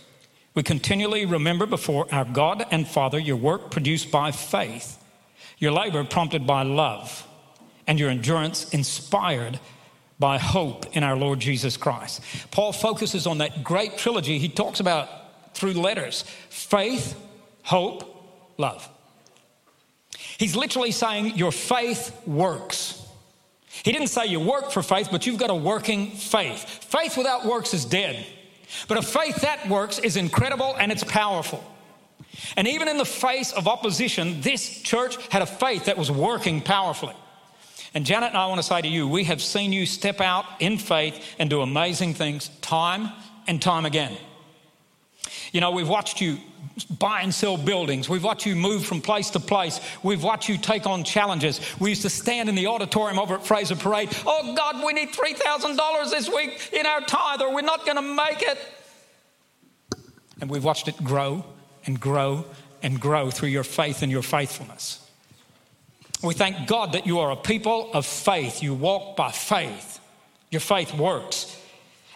We 0.55 0.63
continually 0.63 1.25
remember 1.25 1.65
before 1.65 2.07
our 2.13 2.25
God 2.27 2.67
and 2.71 2.87
Father 2.87 3.19
your 3.19 3.37
work 3.37 3.71
produced 3.71 4.11
by 4.11 4.33
faith 4.33 4.98
your 5.59 5.73
labor 5.73 6.05
prompted 6.05 6.47
by 6.47 6.63
love, 6.63 7.27
and 7.87 7.99
your 7.99 8.11
endurance 8.11 8.69
inspired 8.71 9.59
by 10.19 10.39
hope 10.39 10.97
in 10.97 11.05
our 11.05 11.17
Lord 11.17 11.41
Jesus 11.41 11.77
Christ. 11.77 12.21
Paul 12.51 12.73
focuses 12.73 13.27
on 13.27 13.39
that 13.39 13.63
great 13.63 13.97
trilogy 13.99 14.39
he 14.39 14.49
talks 14.49 14.81
about 14.81 15.09
through 15.55 15.73
letters 15.73 16.23
faith, 16.51 17.17
hope, 17.63 18.05
love. 18.57 18.89
He's 20.39 20.55
literally 20.55 20.93
saying 20.93 21.37
your 21.37 21.53
faith 21.53 22.15
works. 22.27 23.05
He 23.83 23.93
didn't 23.93 24.09
say 24.09 24.27
you 24.27 24.41
work 24.41 24.71
for 24.73 24.83
faith, 24.83 25.09
but 25.11 25.27
you've 25.27 25.39
got 25.39 25.51
a 25.51 25.55
working 25.55 26.11
faith. 26.11 26.65
Faith 26.85 27.17
without 27.17 27.45
works 27.45 27.75
is 27.75 27.85
dead. 27.85 28.25
But 28.87 28.99
a 28.99 29.03
faith 29.03 29.37
that 29.43 29.69
works 29.69 29.99
is 29.99 30.17
incredible 30.17 30.77
and 30.79 30.93
it's 30.93 31.05
powerful. 31.05 31.65
And 32.57 32.67
even 32.67 32.89
in 32.89 32.99
the 32.99 33.05
face 33.05 33.53
of 33.53 33.69
opposition, 33.69 34.41
this 34.41 34.81
church 34.83 35.17
had 35.31 35.43
a 35.43 35.47
faith 35.47 35.87
that 35.87 35.97
was 35.97 36.11
working 36.11 36.61
powerfully. 36.61 37.15
And 37.95 38.05
Janet 38.05 38.31
and 38.31 38.39
I 38.39 38.47
want 38.47 38.59
to 38.59 38.67
say 38.67 38.81
to 38.81 38.89
you, 38.89 39.09
we 39.09 39.25
have 39.25 39.43
seen 39.43 39.73
you 39.73 39.87
step 39.87 40.21
out 40.21 40.45
in 40.61 40.79
faith 40.79 41.25
and 41.39 41.49
do 41.49 41.63
amazing 41.63 42.15
things 42.15 42.49
time 42.61 43.11
and 43.47 43.61
time 43.61 43.87
again. 43.87 44.17
You 45.53 45.61
know, 45.61 45.71
we've 45.71 45.89
watched 45.89 46.21
you 46.21 46.39
buy 46.99 47.23
and 47.23 47.35
sell 47.35 47.57
buildings. 47.57 48.09
We've 48.09 48.23
watched 48.23 48.47
you 48.47 48.55
move 48.55 48.85
from 48.85 49.01
place 49.01 49.31
to 49.31 49.41
place. 49.41 49.81
We've 50.03 50.23
watched 50.23 50.49
you 50.49 50.59
take 50.59 50.87
on 50.87 51.03
challenges. 51.03 51.61
We 51.81 51.91
used 51.91 52.03
to 52.03 52.11
stand 52.11 52.49
in 52.49 52.55
the 52.55 52.67
auditorium 52.67 53.19
over 53.19 53.35
at 53.35 53.47
Fraser 53.47 53.77
Parade. 53.77 54.11
Oh, 54.27 54.55
God, 54.55 54.85
we 54.85 54.93
need 54.93 55.11
$3,000 55.11 56.11
this 56.11 56.29
week 56.29 56.71
in 56.73 56.87
our 56.87 57.01
tithe 57.01 57.41
or 57.41 57.55
we're 57.55 57.63
not 57.63 57.85
going 57.85 57.97
to 57.97 58.03
make 58.03 58.43
it. 58.43 58.59
And 60.41 60.51
we've 60.51 60.65
watched 60.65 60.89
it 60.89 61.03
grow 61.03 61.45
and 61.89 61.99
grow 61.99 62.45
and 62.83 63.01
grow 63.01 63.31
through 63.31 63.49
your 63.49 63.65
faith 63.65 64.03
and 64.03 64.13
your 64.13 64.23
faithfulness. 64.23 65.05
We 66.23 66.35
thank 66.35 66.69
God 66.69 66.93
that 66.93 67.07
you 67.07 67.19
are 67.21 67.31
a 67.31 67.37
people 67.37 67.91
of 67.93 68.05
faith. 68.05 68.63
You 68.63 68.75
walk 68.75 69.17
by 69.17 69.31
faith. 69.31 69.99
Your 70.51 70.61
faith 70.61 70.95
works. 70.95 71.57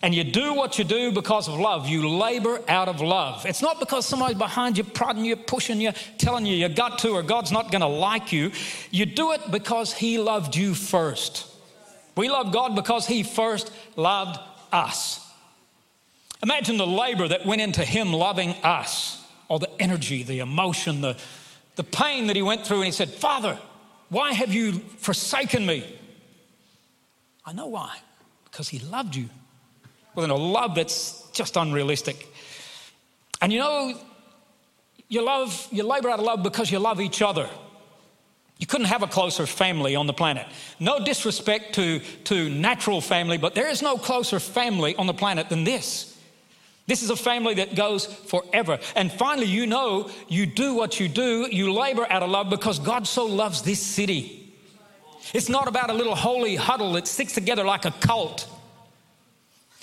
And 0.03 0.15
you 0.15 0.25
do 0.25 0.53
what 0.53 0.79
you 0.79 0.85
do 0.85 1.11
because 1.11 1.49
of 1.49 1.59
love. 1.59 1.89
You 1.89 2.07
labor 2.07 2.61
out 2.69 2.89
of 2.89 3.01
love. 3.01 3.47
It's 3.47 3.63
not 3.63 3.81
because 3.81 4.05
somebody's 4.05 4.37
behind 4.37 4.77
you, 4.77 4.85
prodding 4.85 5.25
you, 5.25 5.37
pushing 5.37 5.81
you, 5.81 5.93
telling 6.19 6.45
you 6.45 6.55
you 6.55 6.69
got 6.69 6.99
to 7.01 7.11
or 7.11 7.23
God's 7.23 7.53
not 7.53 7.71
going 7.71 7.81
to 7.81 7.87
like 7.87 8.31
you. 8.31 8.51
You 8.91 9.07
do 9.07 9.33
it 9.33 9.51
because 9.51 9.95
He 9.95 10.19
loved 10.19 10.55
you 10.55 10.75
first. 10.75 11.49
We 12.15 12.29
love 12.29 12.53
God 12.53 12.75
because 12.75 13.07
He 13.07 13.23
first 13.23 13.73
loved 13.97 14.39
us. 14.71 15.27
Imagine 16.43 16.77
the 16.77 16.87
labor 16.87 17.29
that 17.29 17.47
went 17.47 17.63
into 17.63 17.85
Him 17.85 18.13
loving 18.13 18.51
us 18.65 19.22
all 19.53 19.59
the 19.59 19.71
energy, 19.79 20.23
the 20.23 20.39
emotion, 20.39 21.03
the, 21.03 21.15
the 21.77 21.85
pain 21.85 22.29
that 22.29 22.37
he 22.37 22.41
went 22.41 22.67
through. 22.67 22.79
And 22.79 22.87
he 22.87 22.91
said, 22.91 23.11
Father, 23.11 23.59
why 24.09 24.33
have 24.33 24.55
you 24.55 24.79
forsaken 24.97 25.67
me? 25.67 25.85
I 27.45 27.53
know 27.53 27.67
why. 27.67 27.99
Because 28.45 28.71
he 28.71 28.79
loved 28.79 29.15
you 29.15 29.29
with 30.15 30.31
a 30.31 30.35
love 30.35 30.75
that's 30.75 31.29
just 31.33 31.59
unrealistic. 31.59 32.27
And 33.43 33.53
you 33.53 33.59
know, 33.59 33.93
you 35.09 35.23
love, 35.23 35.69
you 35.71 35.83
labor 35.83 36.09
out 36.09 36.19
of 36.19 36.25
love 36.25 36.43
because 36.43 36.71
you 36.71 36.79
love 36.79 36.99
each 36.99 37.21
other. 37.21 37.47
You 38.57 38.67
couldn't 38.67 38.87
have 38.87 39.03
a 39.03 39.07
closer 39.07 39.45
family 39.45 39.95
on 39.97 40.07
the 40.07 40.15
planet. 40.15 40.47
No 40.81 41.05
disrespect 41.05 41.75
to, 41.75 42.01
to 42.25 42.49
natural 42.49 43.03
family, 43.03 43.37
but 43.37 43.55
there 43.55 43.69
is 43.69 43.83
no 43.83 43.99
closer 43.99 44.41
family 44.41 44.97
on 44.97 45.07
the 45.07 45.13
planet 45.13 45.51
than 45.51 45.65
this. 45.65 46.12
This 46.87 47.03
is 47.03 47.11
a 47.11 47.17
family 47.17 47.55
that 47.55 47.75
goes 47.75 48.07
forever. 48.07 48.79
And 48.97 49.11
finally, 49.11 49.47
you 49.47 49.67
know 49.67 50.11
you 50.29 50.47
do 50.47 50.75
what 50.75 50.99
you 50.99 51.09
do, 51.09 51.49
you 51.51 51.73
labor 51.73 52.07
out 52.11 52.23
of 52.23 52.31
love 52.31 52.51
because 52.51 52.79
God 52.79 53.07
so 53.07 53.25
loves 53.25 53.63
this 53.63 53.81
city. 53.81 54.53
It's 55.33 55.49
not 55.49 55.69
about 55.69 55.91
a 55.91 55.95
little 55.95 56.17
holy 56.17 56.57
huddle 56.57 56.93
that 56.95 57.07
sticks 57.07 57.33
together 57.33 57.65
like 57.65 57.85
a 57.85 57.93
cult. 57.93 58.49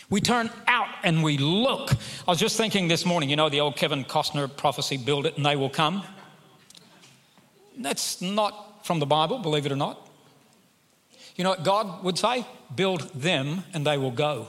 We 0.10 0.22
turn 0.22 0.50
out 0.68 0.88
and 1.04 1.24
we 1.24 1.38
look. 1.38 1.92
I 1.94 2.32
was 2.32 2.40
just 2.40 2.58
thinking 2.58 2.88
this 2.88 3.06
morning, 3.06 3.30
you 3.30 3.36
know, 3.36 3.48
the 3.48 3.62
old 3.62 3.76
Kevin 3.76 4.04
Costner 4.04 4.56
prophecy 4.56 4.98
build 4.98 5.26
it 5.26 5.38
and 5.38 5.46
they 5.46 5.56
will 5.56 5.70
come. 5.70 6.04
That's 7.78 8.22
not 8.22 8.86
from 8.86 9.00
the 9.00 9.06
Bible, 9.06 9.40
believe 9.40 9.66
it 9.66 9.72
or 9.72 9.78
not. 9.78 10.06
You 11.36 11.44
know 11.44 11.52
what 11.52 11.64
God 11.64 12.04
would 12.04 12.18
say? 12.18 12.46
Build 12.76 13.02
them 13.14 13.64
and 13.74 13.86
they 13.86 13.98
will 13.98 14.12
go. 14.12 14.48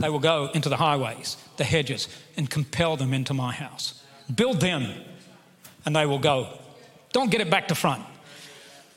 They 0.00 0.08
will 0.08 0.18
go 0.18 0.50
into 0.54 0.68
the 0.68 0.76
highways, 0.76 1.36
the 1.56 1.64
hedges, 1.64 2.08
and 2.36 2.50
compel 2.50 2.96
them 2.96 3.14
into 3.14 3.34
my 3.34 3.52
house. 3.52 4.02
Build 4.34 4.60
them, 4.60 4.92
and 5.84 5.94
they 5.94 6.06
will 6.06 6.18
go. 6.18 6.48
Don't 7.12 7.30
get 7.30 7.40
it 7.40 7.50
back 7.50 7.68
to 7.68 7.74
front. 7.74 8.04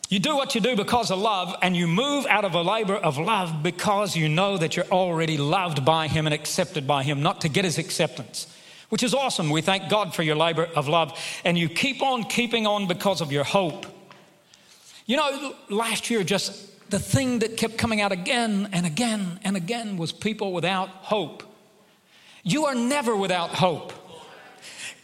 You 0.09 0.19
do 0.19 0.35
what 0.37 0.55
you 0.55 0.61
do 0.61 0.75
because 0.75 1.11
of 1.11 1.19
love, 1.19 1.53
and 1.61 1.75
you 1.75 1.85
move 1.85 2.25
out 2.27 2.45
of 2.45 2.55
a 2.55 2.61
labor 2.61 2.95
of 2.95 3.17
love 3.17 3.61
because 3.61 4.15
you 4.15 4.29
know 4.29 4.57
that 4.57 4.75
you're 4.75 4.85
already 4.85 5.37
loved 5.37 5.83
by 5.83 6.07
Him 6.07 6.25
and 6.25 6.33
accepted 6.33 6.87
by 6.87 7.03
Him, 7.03 7.21
not 7.21 7.41
to 7.41 7.49
get 7.49 7.65
His 7.65 7.77
acceptance, 7.77 8.47
which 8.89 9.03
is 9.03 9.13
awesome. 9.13 9.49
We 9.49 9.61
thank 9.61 9.89
God 9.89 10.15
for 10.15 10.23
your 10.23 10.37
labor 10.37 10.65
of 10.75 10.87
love, 10.87 11.19
and 11.43 11.57
you 11.57 11.67
keep 11.67 12.01
on 12.01 12.23
keeping 12.23 12.65
on 12.65 12.87
because 12.87 13.19
of 13.19 13.33
your 13.33 13.43
hope. 13.43 13.85
You 15.05 15.17
know, 15.17 15.55
last 15.69 16.09
year, 16.09 16.23
just 16.23 16.71
the 16.89 16.99
thing 16.99 17.39
that 17.39 17.57
kept 17.57 17.77
coming 17.77 18.01
out 18.01 18.11
again 18.11 18.69
and 18.71 18.85
again 18.85 19.39
and 19.43 19.57
again 19.57 19.97
was 19.97 20.11
people 20.11 20.53
without 20.53 20.89
hope. 20.89 21.43
You 22.43 22.65
are 22.65 22.75
never 22.75 23.15
without 23.15 23.49
hope. 23.49 23.93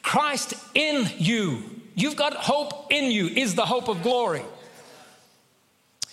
Christ 0.01 0.53
in 0.73 1.07
you, 1.17 1.63
you've 1.95 2.15
got 2.15 2.33
hope 2.33 2.91
in 2.91 3.11
you, 3.11 3.27
is 3.27 3.55
the 3.55 3.65
hope 3.65 3.87
of 3.89 4.03
glory. 4.03 4.43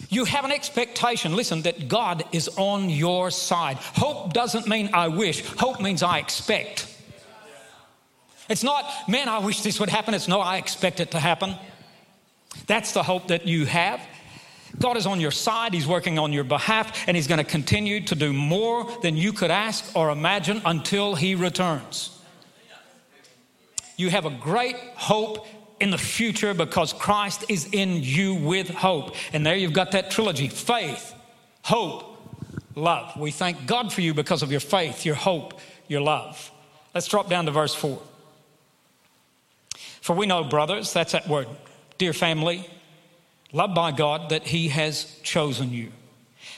You 0.08 0.24
have 0.24 0.44
an 0.44 0.52
expectation, 0.52 1.36
listen, 1.36 1.62
that 1.62 1.88
God 1.88 2.24
is 2.32 2.48
on 2.56 2.88
your 2.88 3.30
side. 3.30 3.76
Hope 3.76 4.32
doesn't 4.32 4.66
mean 4.66 4.90
I 4.92 5.08
wish, 5.08 5.44
hope 5.56 5.80
means 5.80 6.02
I 6.02 6.18
expect. 6.18 6.86
It's 8.48 8.64
not, 8.64 8.84
man, 9.08 9.28
I 9.28 9.38
wish 9.38 9.60
this 9.60 9.78
would 9.78 9.90
happen. 9.90 10.12
It's 10.12 10.26
no, 10.26 10.40
I 10.40 10.56
expect 10.56 10.98
it 10.98 11.12
to 11.12 11.20
happen. 11.20 11.54
That's 12.66 12.92
the 12.92 13.04
hope 13.04 13.28
that 13.28 13.46
you 13.46 13.64
have. 13.66 14.00
God 14.80 14.96
is 14.96 15.06
on 15.06 15.20
your 15.20 15.30
side, 15.30 15.74
He's 15.74 15.86
working 15.86 16.18
on 16.18 16.32
your 16.32 16.44
behalf, 16.44 17.06
and 17.06 17.16
He's 17.16 17.26
going 17.26 17.38
to 17.38 17.44
continue 17.44 18.00
to 18.06 18.14
do 18.14 18.32
more 18.32 18.90
than 19.02 19.16
you 19.16 19.32
could 19.32 19.50
ask 19.50 19.94
or 19.94 20.10
imagine 20.10 20.62
until 20.64 21.14
He 21.14 21.34
returns. 21.34 22.18
You 23.96 24.08
have 24.08 24.24
a 24.24 24.30
great 24.30 24.76
hope 24.94 25.46
in 25.80 25.90
the 25.90 25.98
future 25.98 26.54
because 26.54 26.92
Christ 26.92 27.44
is 27.48 27.68
in 27.72 28.02
you 28.02 28.34
with 28.34 28.68
hope. 28.68 29.14
And 29.32 29.44
there 29.44 29.56
you've 29.56 29.74
got 29.74 29.92
that 29.92 30.10
trilogy 30.10 30.48
faith, 30.48 31.14
hope, 31.62 32.16
love. 32.74 33.14
We 33.18 33.30
thank 33.30 33.66
God 33.66 33.92
for 33.92 34.00
you 34.00 34.14
because 34.14 34.42
of 34.42 34.50
your 34.50 34.60
faith, 34.60 35.04
your 35.04 35.14
hope, 35.14 35.58
your 35.88 36.00
love. 36.00 36.50
Let's 36.94 37.08
drop 37.08 37.28
down 37.28 37.44
to 37.46 37.50
verse 37.50 37.74
4. 37.74 38.00
For 40.00 40.16
we 40.16 40.26
know, 40.26 40.44
brothers, 40.44 40.92
that's 40.92 41.12
that 41.12 41.28
word, 41.28 41.48
dear 41.98 42.12
family, 42.12 42.68
loved 43.52 43.74
by 43.74 43.92
God, 43.92 44.30
that 44.30 44.46
He 44.46 44.68
has 44.68 45.18
chosen 45.22 45.72
you. 45.72 45.92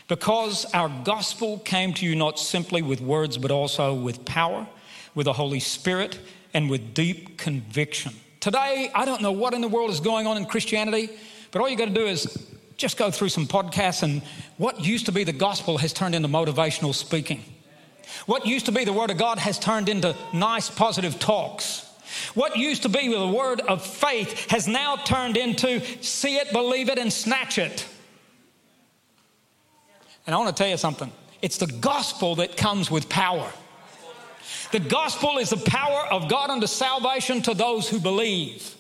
Because 0.09 0.65
our 0.75 0.91
gospel 1.05 1.59
came 1.59 1.95
to 1.95 2.07
you 2.07 2.15
not 2.15 2.39
simply 2.39 2.83
with 2.83 3.01
words, 3.01 3.39
but 3.39 3.51
also 3.51 3.95
with 3.95 4.25
power, 4.25 4.67
with 5.15 5.25
the 5.25 5.33
Holy 5.33 5.61
Spirit, 5.61 6.19
and 6.55 6.69
with 6.69 6.95
deep 6.95 7.39
conviction. 7.39 8.13
Today, 8.41 8.91
I 8.95 9.05
don't 9.05 9.23
know 9.23 9.33
what 9.33 9.55
in 9.55 9.61
the 9.61 9.69
world 9.69 9.91
is 9.91 10.01
going 10.01 10.27
on 10.27 10.37
in 10.37 10.47
Christianity, 10.47 11.11
but 11.51 11.61
all 11.61 11.69
you 11.69 11.77
got 11.77 11.89
to 11.89 11.95
do 11.95 12.07
is 12.07 12.49
just 12.77 12.97
go 12.97 13.11
through 13.11 13.29
some 13.29 13.47
podcasts, 13.47 14.03
and 14.03 14.23
what 14.59 14.85
used 14.85 15.07
to 15.07 15.13
be 15.13 15.25
the 15.25 15.33
gospel 15.33 15.79
has 15.79 15.93
turned 15.93 16.15
into 16.15 16.29
motivational 16.29 16.95
speaking. 16.95 17.43
What 18.27 18.47
used 18.47 18.67
to 18.67 18.73
be 18.73 18.85
the 18.85 18.93
word 18.93 19.11
of 19.11 19.17
God 19.17 19.39
has 19.39 19.59
turned 19.59 19.89
into 19.89 20.17
nice, 20.33 20.69
positive 20.69 21.19
talks. 21.19 21.89
What 22.35 22.57
used 22.57 22.83
to 22.83 22.89
be 22.89 23.09
the 23.09 23.27
word 23.27 23.61
of 23.61 23.85
faith 23.85 24.51
has 24.51 24.69
now 24.69 24.97
turned 24.97 25.37
into 25.37 25.81
see 26.03 26.37
it, 26.37 26.53
believe 26.53 26.89
it, 26.89 26.99
and 26.99 27.13
snatch 27.13 27.59
it. 27.59 27.87
And 30.27 30.35
I 30.35 30.39
want 30.39 30.55
to 30.57 30.63
tell 30.63 30.71
you 30.71 30.77
something 30.77 31.11
it's 31.41 31.59
the 31.59 31.67
gospel 31.67 32.37
that 32.37 32.57
comes 32.57 32.91
with 32.91 33.09
power. 33.09 33.51
The 34.71 34.81
gospel 34.81 35.39
is 35.39 35.51
the 35.51 35.57
power 35.57 36.07
of 36.11 36.29
God 36.29 36.51
unto 36.51 36.67
salvation 36.67 37.43
to 37.43 37.55
those 37.55 37.89
who 37.89 37.99
believe. 37.99 38.77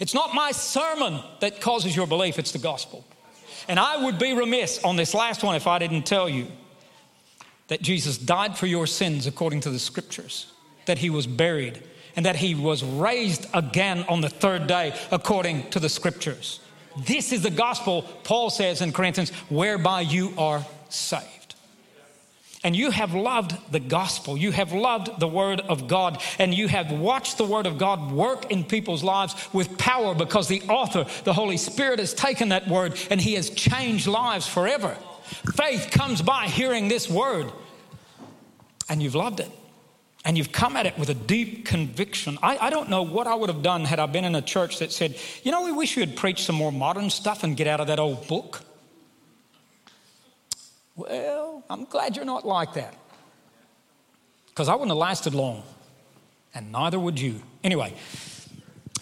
It's 0.00 0.14
not 0.14 0.34
my 0.34 0.52
sermon 0.52 1.20
that 1.40 1.60
causes 1.60 1.96
your 1.96 2.06
belief, 2.06 2.38
it's 2.38 2.52
the 2.52 2.58
gospel. 2.58 3.04
And 3.68 3.80
I 3.80 4.04
would 4.04 4.18
be 4.18 4.32
remiss 4.32 4.82
on 4.84 4.96
this 4.96 5.14
last 5.14 5.42
one 5.42 5.56
if 5.56 5.66
I 5.66 5.78
didn't 5.78 6.04
tell 6.04 6.28
you 6.28 6.46
that 7.68 7.82
Jesus 7.82 8.16
died 8.16 8.56
for 8.56 8.66
your 8.66 8.86
sins 8.86 9.26
according 9.26 9.60
to 9.62 9.70
the 9.70 9.78
scriptures, 9.78 10.52
that 10.84 10.98
he 10.98 11.10
was 11.10 11.26
buried, 11.26 11.82
and 12.16 12.26
that 12.26 12.36
he 12.36 12.54
was 12.54 12.82
raised 12.82 13.46
again 13.54 14.04
on 14.08 14.20
the 14.20 14.28
third 14.28 14.66
day 14.66 14.98
according 15.10 15.70
to 15.70 15.78
the 15.78 15.88
scriptures. 15.88 16.60
This 16.96 17.32
is 17.32 17.42
the 17.42 17.50
gospel, 17.50 18.02
Paul 18.24 18.50
says 18.50 18.80
in 18.80 18.92
Corinthians, 18.92 19.30
whereby 19.50 20.00
you 20.00 20.32
are 20.38 20.64
saved 20.88 21.36
and 22.64 22.74
you 22.74 22.90
have 22.90 23.14
loved 23.14 23.54
the 23.70 23.78
gospel, 23.78 24.36
you 24.36 24.50
have 24.50 24.72
loved 24.72 25.20
the 25.20 25.28
word 25.28 25.60
of 25.60 25.86
God, 25.86 26.20
and 26.38 26.52
you 26.52 26.66
have 26.66 26.90
watched 26.90 27.38
the 27.38 27.44
word 27.44 27.64
of 27.64 27.78
God 27.78 28.10
work 28.10 28.50
in 28.50 28.64
people's 28.64 29.04
lives 29.04 29.36
with 29.52 29.78
power 29.78 30.16
because 30.16 30.48
the 30.48 30.62
author, 30.62 31.06
the 31.22 31.32
Holy 31.32 31.58
Spirit, 31.58 32.00
has 32.00 32.12
taken 32.12 32.48
that 32.48 32.66
word 32.66 32.98
and 33.08 33.20
he 33.20 33.34
has 33.34 33.50
changed 33.50 34.08
lives 34.08 34.48
forever. 34.48 34.96
Faith 35.54 35.90
comes 35.92 36.22
by 36.22 36.46
hearing 36.46 36.88
this 36.88 37.08
word, 37.08 37.52
and 38.88 39.02
you've 39.02 39.14
loved 39.14 39.38
it. 39.38 39.50
And 40.26 40.36
you've 40.36 40.50
come 40.50 40.74
at 40.76 40.86
it 40.86 40.98
with 40.98 41.08
a 41.08 41.14
deep 41.14 41.64
conviction. 41.64 42.36
I, 42.42 42.58
I 42.58 42.68
don't 42.68 42.90
know 42.90 43.02
what 43.02 43.28
I 43.28 43.34
would 43.36 43.48
have 43.48 43.62
done 43.62 43.84
had 43.84 44.00
I 44.00 44.06
been 44.06 44.24
in 44.24 44.34
a 44.34 44.42
church 44.42 44.80
that 44.80 44.90
said, 44.90 45.16
you 45.44 45.52
know, 45.52 45.62
we 45.62 45.70
wish 45.70 45.96
you 45.96 46.04
had 46.04 46.16
preached 46.16 46.44
some 46.44 46.56
more 46.56 46.72
modern 46.72 47.10
stuff 47.10 47.44
and 47.44 47.56
get 47.56 47.68
out 47.68 47.78
of 47.78 47.86
that 47.86 48.00
old 48.00 48.26
book. 48.26 48.60
Well, 50.96 51.62
I'm 51.70 51.84
glad 51.84 52.16
you're 52.16 52.24
not 52.24 52.44
like 52.44 52.74
that. 52.74 52.94
Because 54.48 54.68
I 54.68 54.72
wouldn't 54.72 54.90
have 54.90 54.98
lasted 54.98 55.32
long, 55.32 55.62
and 56.54 56.72
neither 56.72 56.98
would 56.98 57.20
you. 57.20 57.40
Anyway, 57.62 57.94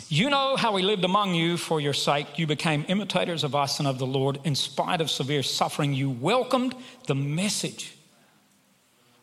you 0.09 0.29
know 0.29 0.57
how 0.57 0.73
we 0.73 0.83
lived 0.83 1.05
among 1.05 1.35
you 1.35 1.57
for 1.57 1.81
your 1.81 1.95
sake. 1.95 2.39
You 2.39 2.47
became 2.47 2.85
imitators 2.89 3.45
of 3.45 3.55
us 3.55 3.79
and 3.79 3.89
of 3.89 3.99
the 3.99 4.07
Lord. 4.07 4.41
In 4.45 4.55
spite 4.55 5.01
of 5.01 5.11
severe 5.11 5.43
suffering, 5.43 5.95
you 5.95 6.11
welcomed 6.11 6.75
the 7.07 7.15
message 7.15 7.97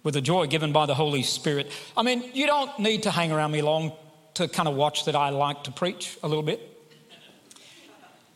with 0.03 0.13
the 0.13 0.22
joy 0.22 0.48
given 0.48 0.72
by 0.72 0.86
the 0.86 0.96
Holy 0.96 1.24
Spirit. 1.24 1.72
I 1.96 2.03
mean, 2.03 2.24
you 2.34 2.48
don't 2.48 2.77
need 2.79 3.03
to 3.03 3.12
hang 3.12 3.31
around 3.31 3.51
me 3.51 3.62
long 3.62 3.93
to 4.36 4.48
kind 4.48 4.67
of 4.67 4.75
watch 4.75 5.05
that 5.05 5.15
I 5.15 5.29
like 5.29 5.65
to 5.65 5.72
preach 5.72 6.17
a 6.24 6.27
little 6.27 6.43
bit. 6.43 6.67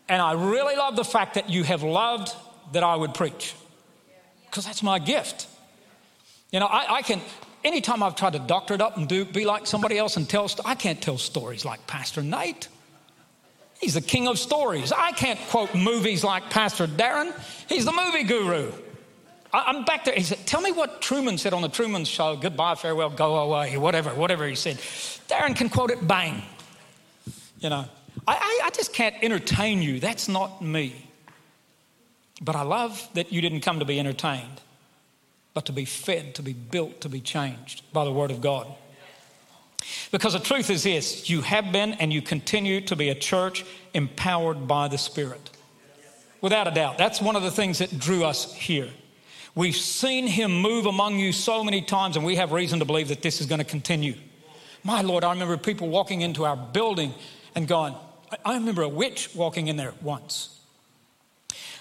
And 0.08 0.22
I 0.22 0.34
really 0.34 0.76
love 0.76 0.96
the 0.96 1.04
fact 1.04 1.34
that 1.34 1.50
you 1.50 1.64
have 1.64 1.82
loved 1.82 2.32
that 2.74 2.84
I 2.84 2.96
would 2.96 3.14
preach 3.14 3.56
because 4.46 4.66
that's 4.66 4.84
my 4.84 5.00
gift. 5.00 5.48
You 6.52 6.60
know, 6.60 6.68
I, 6.68 6.96
I, 6.96 7.02
can, 7.02 7.20
anytime 7.64 8.04
I've 8.04 8.16
tried 8.16 8.34
to 8.34 8.40
doctor 8.40 8.74
it 8.76 8.82
up 8.82 8.98
and 8.98 9.08
do, 9.10 9.26
be 9.26 9.46
like 9.46 9.66
somebody 9.66 9.98
else 9.98 10.16
and 10.16 10.30
tell, 10.30 10.50
I 10.64 10.76
can't 10.76 11.02
tell 11.02 11.18
stories 11.18 11.66
like 11.66 11.86
Pastor 11.88 12.22
Nate. 12.22 12.70
He's 13.82 13.96
the 13.96 14.02
king 14.02 14.28
of 14.28 14.40
stories. 14.40 14.92
I 14.92 15.12
can't 15.12 15.40
quote 15.50 15.76
movies 15.76 16.24
like 16.24 16.50
Pastor 16.50 16.88
Darren. 16.88 17.34
He's 17.68 17.84
the 17.86 17.92
movie 17.92 18.24
guru. 18.24 18.72
I, 19.56 19.70
am 19.70 19.86
back 19.86 20.04
there. 20.04 20.14
He 20.14 20.24
said, 20.24 20.46
Tell 20.46 20.62
me 20.62 20.72
what 20.72 21.02
Truman 21.02 21.38
said 21.38 21.54
on 21.54 21.62
the 21.62 21.70
Truman 21.70 22.04
Show 22.04 22.36
goodbye, 22.36 22.76
farewell, 22.76 23.10
go 23.10 23.38
away, 23.38 23.78
whatever, 23.78 24.10
whatever 24.10 24.46
he 24.48 24.56
said. 24.56 24.78
Darren 25.30 25.56
can 25.56 25.70
quote 25.70 25.92
it 25.92 26.06
bang. 26.06 26.42
You 27.60 27.70
know, 27.70 27.86
I, 28.28 28.36
I, 28.36 28.62
I 28.66 28.70
just 28.72 28.94
can't 28.94 29.16
entertain 29.22 29.82
you. 29.82 30.00
That's 30.00 30.28
not 30.28 30.62
me. 30.62 31.10
But 32.42 32.58
I 32.58 32.64
love 32.64 33.08
that 33.14 33.32
you 33.32 33.40
didn't 33.40 33.62
come 33.62 33.80
to 33.80 33.86
be 33.86 33.98
entertained, 33.98 34.60
but 35.54 35.66
to 35.68 35.72
be 35.72 35.86
fed, 35.86 36.36
to 36.36 36.44
be 36.44 36.52
built, 36.52 37.00
to 37.02 37.10
be 37.10 37.22
changed 37.22 37.82
by 37.94 38.04
the 38.04 38.12
Word 38.12 38.32
of 38.32 38.42
God. 38.42 38.68
Because 40.12 40.34
the 40.34 40.40
truth 40.40 40.70
is 40.70 40.84
this 40.84 41.30
you 41.30 41.42
have 41.42 41.72
been 41.72 41.94
and 41.94 42.12
you 42.12 42.22
continue 42.22 42.82
to 42.82 42.96
be 42.96 43.10
a 43.10 43.16
church 43.16 43.64
empowered 43.94 44.68
by 44.68 44.90
the 44.90 44.98
Spirit. 44.98 45.50
Without 46.42 46.68
a 46.68 46.72
doubt. 46.72 46.98
That's 46.98 47.22
one 47.22 47.38
of 47.38 47.44
the 47.44 47.52
things 47.52 47.80
that 47.80 47.98
drew 47.98 48.26
us 48.26 48.54
here. 48.54 48.90
We've 49.56 49.76
seen 49.76 50.28
Him 50.28 50.62
move 50.62 50.86
among 50.86 51.18
you 51.18 51.32
so 51.32 51.64
many 51.64 51.82
times, 51.82 52.18
and 52.18 52.26
we 52.26 52.36
have 52.36 52.52
reason 52.52 52.80
to 52.80 52.86
believe 52.86 53.08
that 53.08 53.22
this 53.22 53.40
is 53.40 53.48
going 53.48 53.60
to 53.60 53.66
continue. 53.66 54.16
My 54.84 55.02
Lord, 55.02 55.24
I 55.24 55.32
remember 55.32 55.56
people 55.58 55.88
walking 55.88 56.22
into 56.22 56.44
our 56.46 56.58
building 56.58 57.14
and 57.56 57.66
going, 57.68 57.96
I 58.44 58.56
remember 58.56 58.82
a 58.82 58.90
witch 58.90 59.34
walking 59.34 59.68
in 59.68 59.78
there 59.78 59.94
once. 60.02 60.60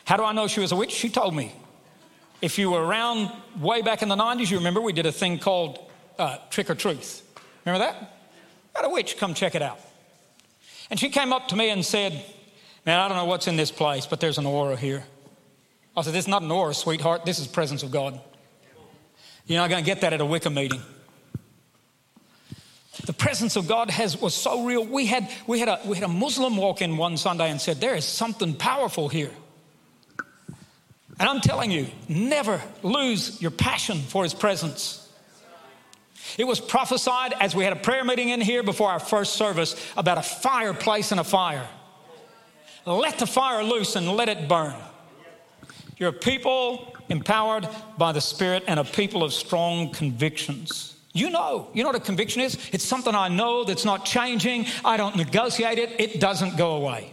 How 0.05 0.17
do 0.17 0.23
I 0.23 0.33
know 0.33 0.47
she 0.47 0.61
was 0.61 0.71
a 0.71 0.77
witch? 0.77 0.93
She 0.93 1.09
told 1.09 1.35
me. 1.35 1.53
If 2.41 2.59
you 2.59 2.71
were 2.71 2.85
around 2.85 3.31
way 3.59 3.83
back 3.83 4.03
in 4.03 4.09
the 4.09 4.17
90s, 4.17 4.51
you 4.51 4.59
remember 4.59 4.81
we 4.81 4.93
did 4.93 5.07
a 5.07 5.13
thing 5.13 5.39
called 5.39 5.79
uh, 6.19 6.39
Trick 6.51 6.71
or 6.71 6.75
Truth. 6.75 7.23
Remember 7.65 7.87
that? 7.87 8.17
Got 8.75 8.85
a 8.85 8.91
witch, 8.91 9.17
come 9.17 9.35
check 9.35 9.55
it 9.55 9.63
out. 9.63 9.81
And 10.91 11.01
she 11.01 11.09
came 11.09 11.33
up 11.33 11.49
to 11.49 11.57
me 11.57 11.71
and 11.71 11.85
said, 11.85 12.23
Man, 12.85 13.01
I 13.01 13.09
don't 13.09 13.17
know 13.17 13.25
what's 13.25 13.49
in 13.49 13.57
this 13.57 13.73
place, 13.73 14.07
but 14.07 14.21
there's 14.21 14.37
an 14.37 14.45
aura 14.45 14.77
here. 14.77 15.05
I 15.97 16.03
said, 16.03 16.13
This 16.13 16.25
is 16.25 16.29
not 16.29 16.43
an 16.43 16.51
aura, 16.51 16.75
sweetheart. 16.75 17.25
This 17.25 17.39
is 17.39 17.47
presence 17.47 17.83
of 17.83 17.91
God. 17.91 18.21
You're 19.47 19.61
not 19.61 19.71
going 19.71 19.85
to 19.85 19.87
get 19.87 20.01
that 20.01 20.13
at 20.13 20.21
a 20.21 20.27
Wicca 20.27 20.51
meeting. 20.51 20.81
The 23.05 23.13
presence 23.13 23.57
of 23.57 23.69
God 23.69 23.91
has, 23.91 24.21
was 24.21 24.35
so 24.35 24.65
real. 24.65 24.85
We 24.85 25.07
had, 25.07 25.29
we, 25.47 25.59
had 25.59 25.69
a, 25.69 25.81
we 25.85 25.97
had 25.97 26.05
a 26.05 26.13
Muslim 26.13 26.57
walk 26.57 26.81
in 26.81 26.97
one 26.97 27.17
Sunday 27.17 27.51
and 27.51 27.61
said, 27.61 27.81
There 27.81 27.95
is 27.95 28.05
something 28.05 28.55
powerful 28.55 29.09
here. 29.09 29.31
And 31.19 31.29
I'm 31.29 31.41
telling 31.41 31.71
you, 31.71 31.87
never 32.09 32.61
lose 32.83 33.41
your 33.41 33.51
passion 33.51 33.99
for 33.99 34.25
His 34.25 34.35
presence. 34.35 35.01
It 36.39 36.45
was 36.45 36.61
prophesied 36.61 37.35
as 37.39 37.55
we 37.55 37.63
had 37.63 37.73
a 37.73 37.77
prayer 37.77 38.05
meeting 38.05 38.31
in 38.31 38.41
here 38.41 38.63
before 38.63 38.91
our 38.91 38.99
first 38.99 39.35
service 39.35 39.77
about 39.97 40.19
a 40.19 40.23
fireplace 40.23 41.13
and 41.13 41.21
a 41.21 41.25
fire. 41.25 41.69
Let 42.87 43.19
the 43.19 43.27
fire 43.27 43.63
loose 43.63 43.95
and 43.97 44.09
let 44.09 44.29
it 44.29 44.49
burn. 44.49 44.75
You're 45.99 46.11
a 46.11 46.13
people 46.13 46.95
empowered 47.09 47.69
by 47.99 48.13
the 48.13 48.21
Spirit 48.21 48.65
and 48.67 48.81
a 48.81 48.85
people 48.85 49.23
of 49.23 49.33
strong 49.33 49.91
convictions. 49.91 50.97
You 51.13 51.31
know, 51.31 51.69
you 51.73 51.83
know 51.85 51.91
what 51.91 51.97
a 51.97 52.01
conviction 52.01 52.43
is? 52.43 52.59
It's 52.73 52.85
something 52.85 53.15
I 53.15 53.29
know 53.29 53.63
that's 53.63 53.85
not 53.85 54.05
changing. 54.05 54.67
I 54.85 54.97
don't 54.97 55.15
negotiate 55.15 55.79
it, 55.79 56.01
it 56.01 56.21
doesn't 56.21 56.57
go 56.57 56.73
away. 56.73 57.13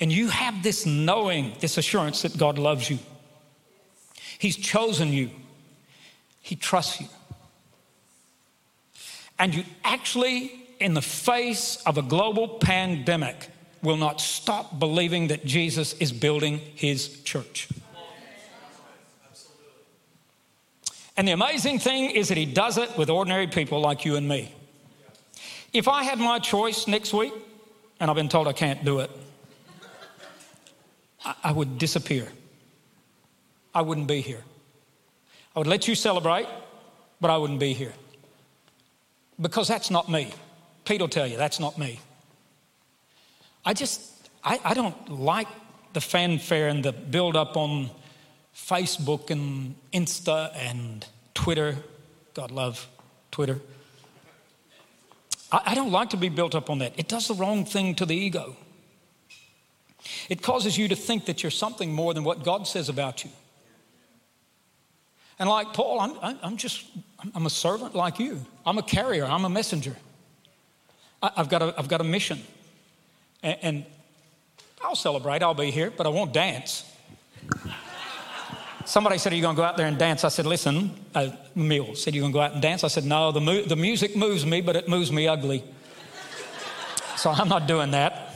And 0.00 0.12
you 0.12 0.28
have 0.28 0.62
this 0.62 0.84
knowing, 0.84 1.54
this 1.60 1.78
assurance 1.78 2.22
that 2.22 2.36
God 2.36 2.58
loves 2.58 2.90
you. 2.90 2.98
He's 4.38 4.56
chosen 4.56 5.12
you, 5.12 5.30
He 6.42 6.56
trusts 6.56 7.00
you. 7.00 7.06
And 9.38 9.54
you 9.54 9.64
actually, 9.84 10.52
in 10.80 10.94
the 10.94 11.02
face 11.02 11.82
of 11.86 11.98
a 11.98 12.02
global 12.02 12.48
pandemic, 12.48 13.48
will 13.86 13.96
not 13.96 14.20
stop 14.20 14.78
believing 14.78 15.28
that 15.28 15.46
Jesus 15.46 15.94
is 15.94 16.12
building 16.12 16.60
His 16.74 17.22
church. 17.22 17.68
And 21.16 21.26
the 21.26 21.32
amazing 21.32 21.78
thing 21.78 22.10
is 22.10 22.28
that 22.28 22.36
He 22.36 22.44
does 22.44 22.76
it 22.76 22.98
with 22.98 23.08
ordinary 23.08 23.46
people 23.46 23.80
like 23.80 24.04
you 24.04 24.16
and 24.16 24.28
me. 24.28 24.52
If 25.72 25.88
I 25.88 26.02
had 26.02 26.18
my 26.18 26.38
choice 26.38 26.86
next 26.86 27.14
week, 27.14 27.32
and 28.00 28.10
I've 28.10 28.16
been 28.16 28.28
told 28.28 28.48
I 28.48 28.52
can't 28.52 28.84
do 28.84 28.98
it, 28.98 29.10
I 31.42 31.52
would 31.52 31.78
disappear. 31.78 32.28
I 33.74 33.82
wouldn't 33.82 34.08
be 34.08 34.20
here. 34.20 34.42
I 35.54 35.60
would 35.60 35.68
let 35.68 35.86
you 35.86 35.94
celebrate, 35.94 36.46
but 37.20 37.30
I 37.30 37.36
wouldn't 37.36 37.60
be 37.60 37.72
here. 37.72 37.94
Because 39.40 39.68
that's 39.68 39.90
not 39.90 40.10
me. 40.10 40.32
Pete 40.84 41.00
will 41.00 41.08
tell 41.08 41.26
you 41.26 41.36
that's 41.36 41.60
not 41.60 41.78
me. 41.78 42.00
I 43.66 43.74
just, 43.74 44.00
I, 44.44 44.60
I 44.64 44.74
don't 44.74 45.10
like 45.10 45.48
the 45.92 46.00
fanfare 46.00 46.68
and 46.68 46.84
the 46.84 46.92
build 46.92 47.36
up 47.36 47.56
on 47.56 47.90
Facebook 48.54 49.30
and 49.30 49.74
Insta 49.92 50.56
and 50.56 51.04
Twitter. 51.34 51.76
God 52.32 52.52
love 52.52 52.88
Twitter. 53.32 53.60
I, 55.50 55.62
I 55.66 55.74
don't 55.74 55.90
like 55.90 56.10
to 56.10 56.16
be 56.16 56.28
built 56.28 56.54
up 56.54 56.70
on 56.70 56.78
that. 56.78 56.92
It 56.96 57.08
does 57.08 57.26
the 57.26 57.34
wrong 57.34 57.64
thing 57.64 57.96
to 57.96 58.06
the 58.06 58.14
ego. 58.14 58.56
It 60.28 60.42
causes 60.42 60.78
you 60.78 60.86
to 60.86 60.96
think 60.96 61.26
that 61.26 61.42
you're 61.42 61.50
something 61.50 61.92
more 61.92 62.14
than 62.14 62.22
what 62.22 62.44
God 62.44 62.68
says 62.68 62.88
about 62.88 63.24
you. 63.24 63.30
And 65.40 65.48
like 65.48 65.72
Paul, 65.74 66.00
I'm, 66.00 66.38
I'm 66.42 66.56
just, 66.56 66.84
I'm 67.34 67.46
a 67.46 67.50
servant 67.50 67.96
like 67.96 68.20
you. 68.20 68.46
I'm 68.64 68.78
a 68.78 68.82
carrier, 68.82 69.24
I'm 69.24 69.44
a 69.44 69.50
messenger. 69.50 69.96
I, 71.20 71.32
have 71.36 71.48
got 71.48 71.62
a, 71.62 71.74
I've 71.76 71.88
got 71.88 72.00
a 72.00 72.04
mission. 72.04 72.40
And, 73.42 73.58
and 73.62 73.84
I'll 74.82 74.96
celebrate, 74.96 75.42
I'll 75.42 75.54
be 75.54 75.70
here, 75.70 75.90
but 75.90 76.06
I 76.06 76.10
won't 76.10 76.32
dance. 76.32 76.84
Somebody 78.84 79.18
said, 79.18 79.32
Are 79.32 79.36
you 79.36 79.42
going 79.42 79.56
to 79.56 79.60
go 79.60 79.64
out 79.64 79.76
there 79.76 79.86
and 79.86 79.98
dance? 79.98 80.22
I 80.22 80.28
said, 80.28 80.46
Listen, 80.46 80.92
uh, 81.14 81.30
Mill 81.54 81.96
said, 81.96 82.14
You're 82.14 82.22
going 82.22 82.32
to 82.32 82.36
go 82.36 82.40
out 82.40 82.52
and 82.52 82.62
dance? 82.62 82.84
I 82.84 82.88
said, 82.88 83.04
No, 83.04 83.32
the, 83.32 83.40
mu- 83.40 83.64
the 83.64 83.76
music 83.76 84.16
moves 84.16 84.46
me, 84.46 84.60
but 84.60 84.76
it 84.76 84.88
moves 84.88 85.10
me 85.10 85.26
ugly. 85.26 85.64
so 87.16 87.30
I'm 87.30 87.48
not 87.48 87.66
doing 87.66 87.90
that. 87.90 88.34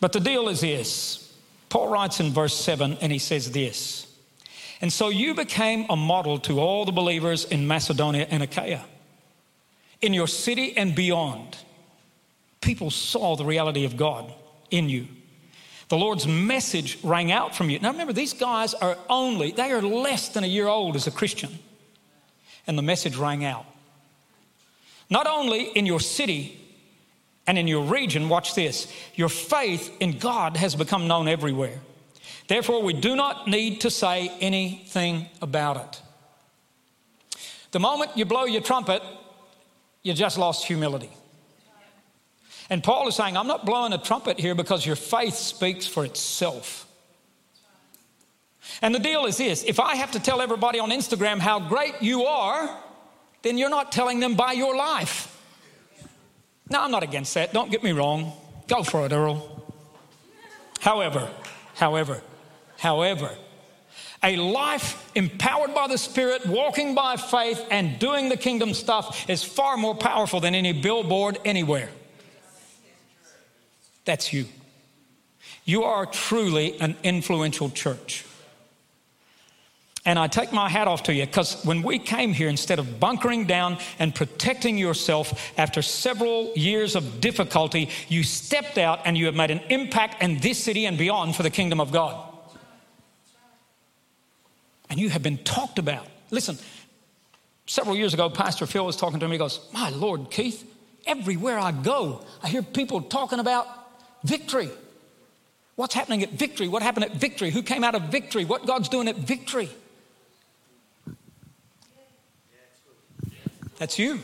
But 0.00 0.12
the 0.12 0.20
deal 0.20 0.48
is 0.48 0.60
this 0.60 1.32
Paul 1.68 1.88
writes 1.88 2.20
in 2.20 2.32
verse 2.32 2.54
7, 2.54 2.98
and 3.00 3.12
he 3.12 3.18
says 3.18 3.52
this 3.52 4.06
And 4.80 4.92
so 4.92 5.08
you 5.08 5.34
became 5.34 5.86
a 5.88 5.96
model 5.96 6.38
to 6.40 6.58
all 6.58 6.84
the 6.84 6.92
believers 6.92 7.44
in 7.44 7.66
Macedonia 7.68 8.26
and 8.28 8.42
Achaia. 8.42 8.84
In 10.00 10.14
your 10.14 10.28
city 10.28 10.76
and 10.76 10.94
beyond, 10.94 11.56
people 12.60 12.90
saw 12.90 13.36
the 13.36 13.44
reality 13.44 13.84
of 13.84 13.96
God 13.96 14.32
in 14.70 14.88
you. 14.88 15.06
The 15.88 15.96
Lord's 15.96 16.26
message 16.26 16.98
rang 17.02 17.32
out 17.32 17.54
from 17.54 17.70
you. 17.70 17.78
Now 17.78 17.92
remember, 17.92 18.12
these 18.12 18.34
guys 18.34 18.74
are 18.74 18.98
only, 19.08 19.52
they 19.52 19.72
are 19.72 19.80
less 19.80 20.28
than 20.28 20.44
a 20.44 20.48
year 20.48 20.68
old 20.68 20.96
as 20.96 21.06
a 21.06 21.10
Christian. 21.10 21.58
And 22.66 22.76
the 22.76 22.82
message 22.82 23.16
rang 23.16 23.44
out. 23.44 23.64
Not 25.08 25.26
only 25.26 25.64
in 25.70 25.86
your 25.86 26.00
city, 26.00 26.58
and 27.48 27.56
in 27.56 27.66
your 27.66 27.82
region, 27.82 28.28
watch 28.28 28.54
this, 28.54 28.92
your 29.14 29.30
faith 29.30 29.90
in 30.00 30.18
God 30.18 30.58
has 30.58 30.76
become 30.76 31.08
known 31.08 31.26
everywhere. 31.28 31.80
Therefore, 32.46 32.82
we 32.82 32.92
do 32.92 33.16
not 33.16 33.48
need 33.48 33.80
to 33.80 33.90
say 33.90 34.30
anything 34.40 35.26
about 35.40 35.78
it. 35.78 36.02
The 37.70 37.80
moment 37.80 38.16
you 38.16 38.26
blow 38.26 38.44
your 38.44 38.60
trumpet, 38.60 39.02
you 40.02 40.12
just 40.12 40.36
lost 40.36 40.66
humility. 40.66 41.10
And 42.70 42.84
Paul 42.84 43.08
is 43.08 43.16
saying, 43.16 43.36
I'm 43.36 43.46
not 43.46 43.64
blowing 43.64 43.92
a 43.92 43.98
trumpet 43.98 44.38
here 44.38 44.54
because 44.54 44.84
your 44.84 44.96
faith 44.96 45.34
speaks 45.34 45.86
for 45.86 46.04
itself. 46.04 46.86
And 48.82 48.94
the 48.94 48.98
deal 48.98 49.24
is 49.24 49.38
this 49.38 49.64
if 49.64 49.80
I 49.80 49.96
have 49.96 50.12
to 50.12 50.20
tell 50.20 50.40
everybody 50.40 50.78
on 50.78 50.90
Instagram 50.90 51.38
how 51.38 51.60
great 51.60 51.94
you 52.00 52.24
are, 52.24 52.76
then 53.42 53.56
you're 53.56 53.70
not 53.70 53.92
telling 53.92 54.20
them 54.20 54.34
by 54.34 54.52
your 54.52 54.76
life. 54.76 55.34
No, 56.70 56.82
I'm 56.82 56.90
not 56.90 57.02
against 57.02 57.34
that. 57.34 57.52
Don't 57.54 57.70
get 57.70 57.82
me 57.82 57.92
wrong. 57.92 58.32
Go 58.66 58.82
for 58.82 59.06
it, 59.06 59.12
Earl. 59.12 59.64
However, 60.80 61.30
however, 61.74 62.22
however, 62.76 63.34
a 64.22 64.36
life 64.36 65.10
empowered 65.14 65.74
by 65.74 65.86
the 65.86 65.96
Spirit, 65.96 66.44
walking 66.44 66.94
by 66.94 67.16
faith, 67.16 67.64
and 67.70 67.98
doing 67.98 68.28
the 68.28 68.36
kingdom 68.36 68.74
stuff 68.74 69.30
is 69.30 69.42
far 69.42 69.76
more 69.76 69.94
powerful 69.94 70.40
than 70.40 70.54
any 70.54 70.72
billboard 70.72 71.38
anywhere. 71.44 71.88
That's 74.08 74.32
you. 74.32 74.46
You 75.66 75.82
are 75.82 76.06
truly 76.06 76.80
an 76.80 76.96
influential 77.02 77.68
church. 77.68 78.24
And 80.06 80.18
I 80.18 80.28
take 80.28 80.50
my 80.50 80.70
hat 80.70 80.88
off 80.88 81.02
to 81.02 81.12
you 81.12 81.26
because 81.26 81.62
when 81.62 81.82
we 81.82 81.98
came 81.98 82.32
here, 82.32 82.48
instead 82.48 82.78
of 82.78 82.98
bunkering 82.98 83.44
down 83.44 83.76
and 83.98 84.14
protecting 84.14 84.78
yourself 84.78 85.52
after 85.58 85.82
several 85.82 86.54
years 86.54 86.96
of 86.96 87.20
difficulty, 87.20 87.90
you 88.08 88.22
stepped 88.22 88.78
out 88.78 89.00
and 89.04 89.18
you 89.18 89.26
have 89.26 89.34
made 89.34 89.50
an 89.50 89.60
impact 89.68 90.22
in 90.22 90.38
this 90.38 90.56
city 90.56 90.86
and 90.86 90.96
beyond 90.96 91.36
for 91.36 91.42
the 91.42 91.50
kingdom 91.50 91.78
of 91.78 91.92
God. 91.92 92.18
And 94.88 94.98
you 94.98 95.10
have 95.10 95.22
been 95.22 95.36
talked 95.36 95.78
about. 95.78 96.06
Listen, 96.30 96.56
several 97.66 97.94
years 97.94 98.14
ago, 98.14 98.30
Pastor 98.30 98.64
Phil 98.64 98.86
was 98.86 98.96
talking 98.96 99.20
to 99.20 99.28
me. 99.28 99.32
He 99.32 99.38
goes, 99.38 99.60
My 99.74 99.90
Lord, 99.90 100.30
Keith, 100.30 100.64
everywhere 101.06 101.58
I 101.58 101.72
go, 101.72 102.24
I 102.42 102.48
hear 102.48 102.62
people 102.62 103.02
talking 103.02 103.38
about 103.38 103.77
victory. 104.24 104.70
What's 105.76 105.94
happening 105.94 106.22
at 106.22 106.30
victory? 106.30 106.68
What 106.68 106.82
happened 106.82 107.04
at 107.04 107.12
victory? 107.12 107.50
Who 107.50 107.62
came 107.62 107.84
out 107.84 107.94
of 107.94 108.02
victory? 108.04 108.44
What 108.44 108.66
God's 108.66 108.88
doing 108.88 109.08
at 109.08 109.16
victory? 109.16 109.70
That's 113.78 113.98
you. 113.98 114.18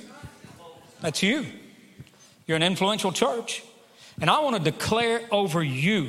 That's 1.00 1.22
you. 1.22 1.46
You're 2.46 2.57
an 2.57 2.62
influential 2.62 3.12
church. 3.12 3.62
And 4.20 4.28
I 4.28 4.40
want 4.40 4.57
to 4.57 4.62
declare 4.62 5.20
over 5.30 5.62
you 5.62 6.09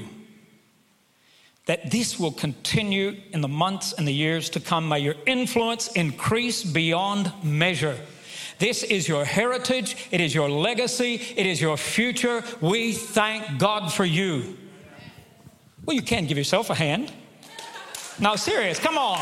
that 1.66 1.92
this 1.92 2.20
will 2.20 2.32
continue 2.32 3.16
in 3.32 3.42
the 3.42 3.48
months 3.48 3.94
and 3.94 4.08
the 4.08 4.14
years 4.14 4.50
to 4.52 4.60
come. 4.60 4.88
May 4.88 5.00
your 5.00 5.16
influence 5.26 5.92
increase 5.94 6.64
beyond 6.64 7.32
measure. 7.44 7.98
This 8.58 8.84
is 8.84 9.08
your 9.08 9.26
heritage, 9.26 10.08
it 10.12 10.22
is 10.22 10.34
your 10.34 10.50
legacy, 10.50 11.16
it 11.36 11.46
is 11.46 11.62
your 11.62 11.78
future. 11.78 12.44
We 12.62 12.94
thank 12.94 13.60
God 13.60 13.92
for 13.92 14.06
you. 14.06 14.58
Well, 15.86 15.96
you 15.96 16.02
can 16.02 16.26
give 16.26 16.38
yourself 16.38 16.70
a 16.70 16.76
hand. 16.76 17.12
Now, 18.20 18.36
serious, 18.36 18.80
come 18.80 18.98
on. 18.98 19.20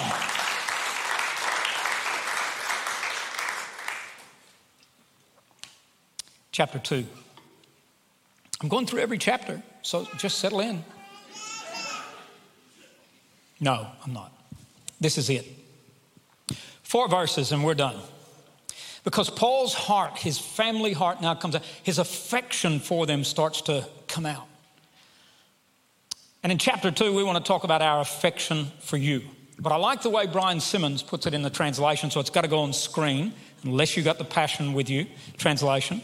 chapter 6.54 6.80
2. 6.80 7.04
I'm 8.62 8.70
going 8.70 8.86
through 8.86 9.02
every 9.02 9.18
chapter, 9.18 9.62
so 9.82 10.08
just 10.18 10.38
settle 10.38 10.62
in. 10.62 10.86
No, 13.60 13.88
I'm 14.06 14.14
not. 14.14 14.32
This 15.02 15.18
is 15.18 15.30
it. 15.30 15.46
Four 16.84 17.10
verses 17.10 17.52
and 17.52 17.66
we're 17.66 17.74
done. 17.74 18.00
Because 19.04 19.30
Paul's 19.30 19.74
heart, 19.74 20.18
his 20.18 20.40
family 20.40 20.94
heart 20.94 21.22
now 21.22 21.36
comes 21.36 21.56
out, 21.56 21.64
his 21.84 22.00
affection 22.00 22.80
for 22.80 23.06
them 23.06 23.24
starts 23.24 23.62
to 23.64 23.88
come 24.08 24.26
out. 24.26 24.48
And 26.42 26.52
in 26.52 26.58
chapter 26.58 26.92
two, 26.92 27.14
we 27.14 27.24
want 27.24 27.38
to 27.38 27.48
talk 27.48 27.64
about 27.64 27.82
our 27.82 28.02
affection 28.02 28.68
for 28.80 28.98
you. 28.98 29.22
But 29.60 29.72
I 29.72 29.76
like 29.78 30.02
the 30.02 30.10
way 30.10 30.26
Brian 30.28 30.60
Simmons 30.60 31.04
puts 31.04 31.26
it 31.26 31.34
in 31.34 31.42
the 31.42 31.50
translation, 31.50 32.12
so 32.12 32.20
it's 32.20 32.30
got 32.30 32.42
to 32.42 32.48
go 32.48 32.60
on 32.60 32.74
screen, 32.74 33.34
unless 33.64 33.96
you 33.96 34.04
got 34.04 34.18
the 34.18 34.26
passion 34.26 34.74
with 34.74 34.90
you, 34.90 35.06
translation. 35.38 36.02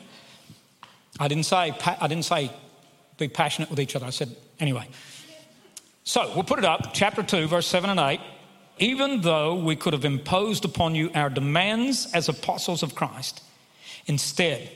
I 1.20 1.28
didn't 1.28 1.46
say, 1.46 1.74
I 2.00 2.08
didn't 2.08 2.26
say 2.26 2.52
be 3.18 3.28
passionate 3.28 3.70
with 3.70 3.80
each 3.80 3.96
other. 3.96 4.06
I 4.06 4.12
said, 4.12 4.36
anyway. 4.60 4.88
So 6.04 6.32
we'll 6.34 6.44
put 6.44 6.60
it 6.60 6.66
up, 6.66 6.94
chapter 6.94 7.22
2, 7.22 7.48
verse 7.48 7.68
7 7.68 7.90
and 7.90 8.00
8. 8.00 8.20
Even 8.80 9.22
though 9.22 9.56
we 9.56 9.76
could 9.76 9.94
have 9.94 10.06
imposed 10.06 10.66
upon 10.66 10.96
you 10.96 11.12
our 11.14 11.30
demands 11.30 12.12
as 12.14 12.30
apostles 12.30 12.84
of 12.84 12.96
Christ, 12.96 13.44
instead, 14.06 14.70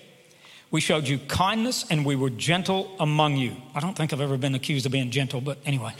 we 0.71 0.81
showed 0.81 1.07
you 1.07 1.19
kindness 1.19 1.85
and 1.89 2.05
we 2.05 2.15
were 2.15 2.29
gentle 2.29 2.95
among 2.99 3.37
you. 3.37 3.55
I 3.75 3.79
don't 3.79 3.95
think 3.95 4.11
I've 4.11 4.21
ever 4.21 4.37
been 4.37 4.55
accused 4.55 4.85
of 4.85 4.91
being 4.91 5.11
gentle, 5.11 5.39
but 5.39 5.59
anyway. 5.65 5.93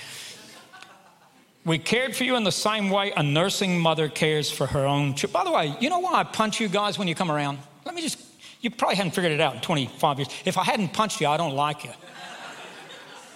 We 1.65 1.77
cared 1.77 2.15
for 2.15 2.23
you 2.23 2.35
in 2.35 2.43
the 2.43 2.51
same 2.51 2.89
way 2.89 3.13
a 3.15 3.23
nursing 3.23 3.79
mother 3.79 4.09
cares 4.09 4.51
for 4.51 4.65
her 4.65 4.85
own 4.85 5.13
child. 5.13 5.31
By 5.31 5.43
the 5.45 5.51
way, 5.51 5.75
you 5.79 5.89
know 5.89 5.99
why 5.99 6.13
I 6.15 6.23
punch 6.23 6.59
you 6.59 6.67
guys 6.67 6.99
when 6.99 7.07
you 7.07 7.15
come 7.15 7.31
around? 7.31 7.59
Let 7.85 7.95
me 7.95 8.01
just, 8.01 8.19
you 8.61 8.69
probably 8.69 8.95
hadn't 8.95 9.11
figured 9.11 9.31
it 9.31 9.39
out 9.39 9.55
in 9.55 9.61
25 9.61 10.19
years. 10.19 10.29
If 10.43 10.57
I 10.57 10.63
hadn't 10.63 10.91
punched 10.91 11.21
you, 11.21 11.27
I 11.27 11.37
don't 11.37 11.55
like 11.55 11.83
you. 11.83 11.91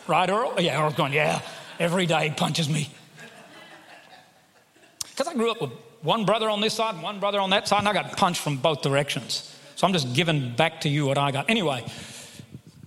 Right, 0.07 0.29
Earl? 0.29 0.55
Yeah, 0.59 0.81
Earl's 0.81 0.95
going, 0.95 1.13
yeah, 1.13 1.41
every 1.79 2.05
day 2.05 2.29
he 2.29 2.35
punches 2.35 2.67
me. 2.67 2.89
Because 5.17 5.33
I 5.33 5.35
grew 5.35 5.49
up 5.49 5.59
with 5.59 5.71
one 6.03 6.25
brother 6.25 6.47
on 6.47 6.61
this 6.61 6.75
side 6.75 6.93
and 6.93 7.01
one 7.01 7.19
brother 7.19 7.39
on 7.39 7.49
that 7.49 7.67
side, 7.67 7.79
and 7.79 7.89
I 7.89 7.93
got 7.93 8.15
punched 8.15 8.39
from 8.39 8.57
both 8.57 8.83
directions. 8.83 9.51
So 9.75 9.87
I'm 9.87 9.93
just 9.93 10.13
giving 10.13 10.55
back 10.55 10.81
to 10.81 10.89
you 10.89 11.07
what 11.07 11.17
I 11.17 11.31
got. 11.31 11.49
Anyway, 11.49 11.83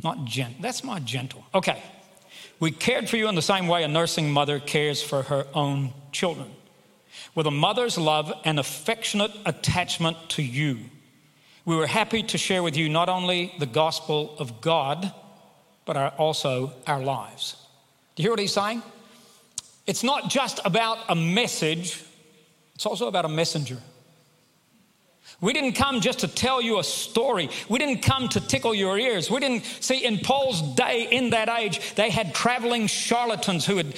not 0.04 0.24
gent. 0.26 0.62
That's 0.62 0.84
my 0.84 1.00
gentle. 1.00 1.44
Okay. 1.52 1.82
We 2.60 2.70
cared 2.70 3.08
for 3.08 3.16
you 3.16 3.28
in 3.28 3.34
the 3.34 3.42
same 3.42 3.66
way 3.66 3.82
a 3.82 3.88
nursing 3.88 4.30
mother 4.30 4.60
cares 4.60 5.02
for 5.02 5.22
her 5.22 5.44
own 5.54 5.92
children. 6.12 6.48
With 7.34 7.48
a 7.48 7.50
mother's 7.50 7.98
love 7.98 8.32
and 8.44 8.60
affectionate 8.60 9.32
attachment 9.44 10.16
to 10.30 10.42
you, 10.42 10.78
we 11.64 11.74
were 11.74 11.88
happy 11.88 12.22
to 12.22 12.38
share 12.38 12.62
with 12.62 12.76
you 12.76 12.88
not 12.88 13.08
only 13.08 13.52
the 13.58 13.66
gospel 13.66 14.36
of 14.38 14.60
God, 14.60 15.12
but 15.84 15.96
our, 15.96 16.10
also 16.10 16.74
our 16.86 17.02
lives. 17.02 17.56
Do 18.14 18.22
you 18.22 18.28
hear 18.28 18.32
what 18.32 18.40
he's 18.40 18.52
saying? 18.52 18.82
It's 19.86 20.04
not 20.04 20.30
just 20.30 20.60
about 20.64 20.98
a 21.08 21.16
message, 21.16 22.04
it's 22.80 22.86
also 22.86 23.08
about 23.08 23.26
a 23.26 23.28
messenger. 23.28 23.76
We 25.42 25.52
didn't 25.52 25.72
come 25.74 26.00
just 26.00 26.20
to 26.20 26.28
tell 26.28 26.62
you 26.62 26.78
a 26.78 26.82
story. 26.82 27.50
We 27.68 27.78
didn't 27.78 28.00
come 28.00 28.26
to 28.30 28.40
tickle 28.40 28.74
your 28.74 28.98
ears. 28.98 29.30
We 29.30 29.38
didn't 29.38 29.64
see 29.80 30.02
in 30.02 30.16
Paul's 30.20 30.62
day, 30.76 31.06
in 31.10 31.28
that 31.28 31.50
age, 31.50 31.94
they 31.94 32.08
had 32.08 32.34
traveling 32.34 32.86
charlatans 32.86 33.66
who 33.66 33.74
would 33.74 33.94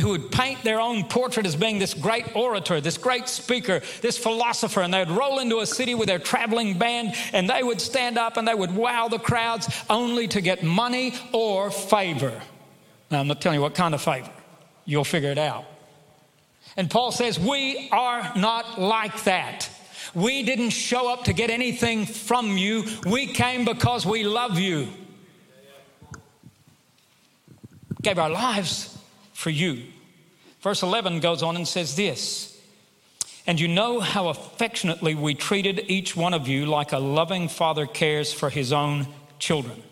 who 0.00 0.08
would 0.08 0.32
paint 0.32 0.64
their 0.64 0.80
own 0.80 1.04
portrait 1.04 1.46
as 1.46 1.54
being 1.54 1.78
this 1.78 1.94
great 1.94 2.34
orator, 2.34 2.80
this 2.80 2.98
great 2.98 3.28
speaker, 3.28 3.80
this 4.00 4.18
philosopher, 4.18 4.82
and 4.82 4.92
they'd 4.92 5.10
roll 5.10 5.38
into 5.38 5.60
a 5.60 5.66
city 5.66 5.94
with 5.94 6.08
their 6.08 6.18
traveling 6.18 6.76
band 6.76 7.14
and 7.32 7.48
they 7.48 7.62
would 7.62 7.80
stand 7.80 8.18
up 8.18 8.36
and 8.36 8.48
they 8.48 8.54
would 8.56 8.74
wow 8.74 9.06
the 9.06 9.20
crowds 9.20 9.68
only 9.88 10.26
to 10.26 10.40
get 10.40 10.64
money 10.64 11.14
or 11.32 11.70
favor. 11.70 12.42
Now, 13.12 13.20
I'm 13.20 13.28
not 13.28 13.40
telling 13.40 13.58
you 13.58 13.62
what 13.62 13.76
kind 13.76 13.94
of 13.94 14.02
favor, 14.02 14.32
you'll 14.84 15.04
figure 15.04 15.30
it 15.30 15.38
out. 15.38 15.66
And 16.76 16.90
Paul 16.90 17.12
says, 17.12 17.38
We 17.38 17.88
are 17.90 18.32
not 18.36 18.80
like 18.80 19.24
that. 19.24 19.70
We 20.14 20.42
didn't 20.42 20.70
show 20.70 21.12
up 21.12 21.24
to 21.24 21.32
get 21.32 21.50
anything 21.50 22.06
from 22.06 22.56
you. 22.56 22.84
We 23.06 23.26
came 23.26 23.64
because 23.64 24.06
we 24.06 24.24
love 24.24 24.58
you. 24.58 24.88
Gave 28.02 28.18
our 28.18 28.30
lives 28.30 28.96
for 29.32 29.50
you. 29.50 29.84
Verse 30.60 30.82
11 30.82 31.20
goes 31.20 31.42
on 31.42 31.56
and 31.56 31.66
says 31.66 31.96
this 31.96 32.60
And 33.46 33.58
you 33.58 33.68
know 33.68 34.00
how 34.00 34.28
affectionately 34.28 35.14
we 35.14 35.34
treated 35.34 35.84
each 35.88 36.16
one 36.16 36.34
of 36.34 36.48
you 36.48 36.66
like 36.66 36.92
a 36.92 36.98
loving 36.98 37.48
father 37.48 37.86
cares 37.86 38.32
for 38.32 38.50
his 38.50 38.72
own 38.72 39.06
children. 39.38 39.82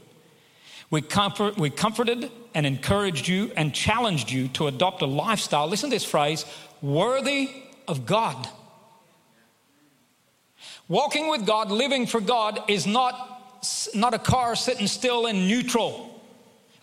We, 0.91 1.01
comfort, 1.01 1.57
we 1.57 1.71
comforted 1.71 2.31
and 2.55 2.67
encouraged 2.67 3.27
you 3.27 3.51
and 3.57 3.75
challenged 3.75 4.31
you 4.31 4.49
to 4.49 4.67
adopt 4.67 5.01
a 5.01 5.07
lifestyle, 5.07 5.67
listen 5.67 5.89
to 5.89 5.97
this 5.97 6.05
phrase, 6.05 6.45
worthy 6.83 7.49
of 7.89 8.05
God. 8.05 8.49
Walking 10.89 11.29
with 11.29 11.47
God, 11.47 11.71
living 11.71 12.07
for 12.07 12.21
God, 12.21 12.61
is 12.69 12.87
not, 12.87 13.63
not 13.95 14.13
a 14.13 14.19
car 14.19 14.55
sitting 14.57 14.87
still 14.87 15.27
in 15.27 15.47
neutral. 15.47 16.21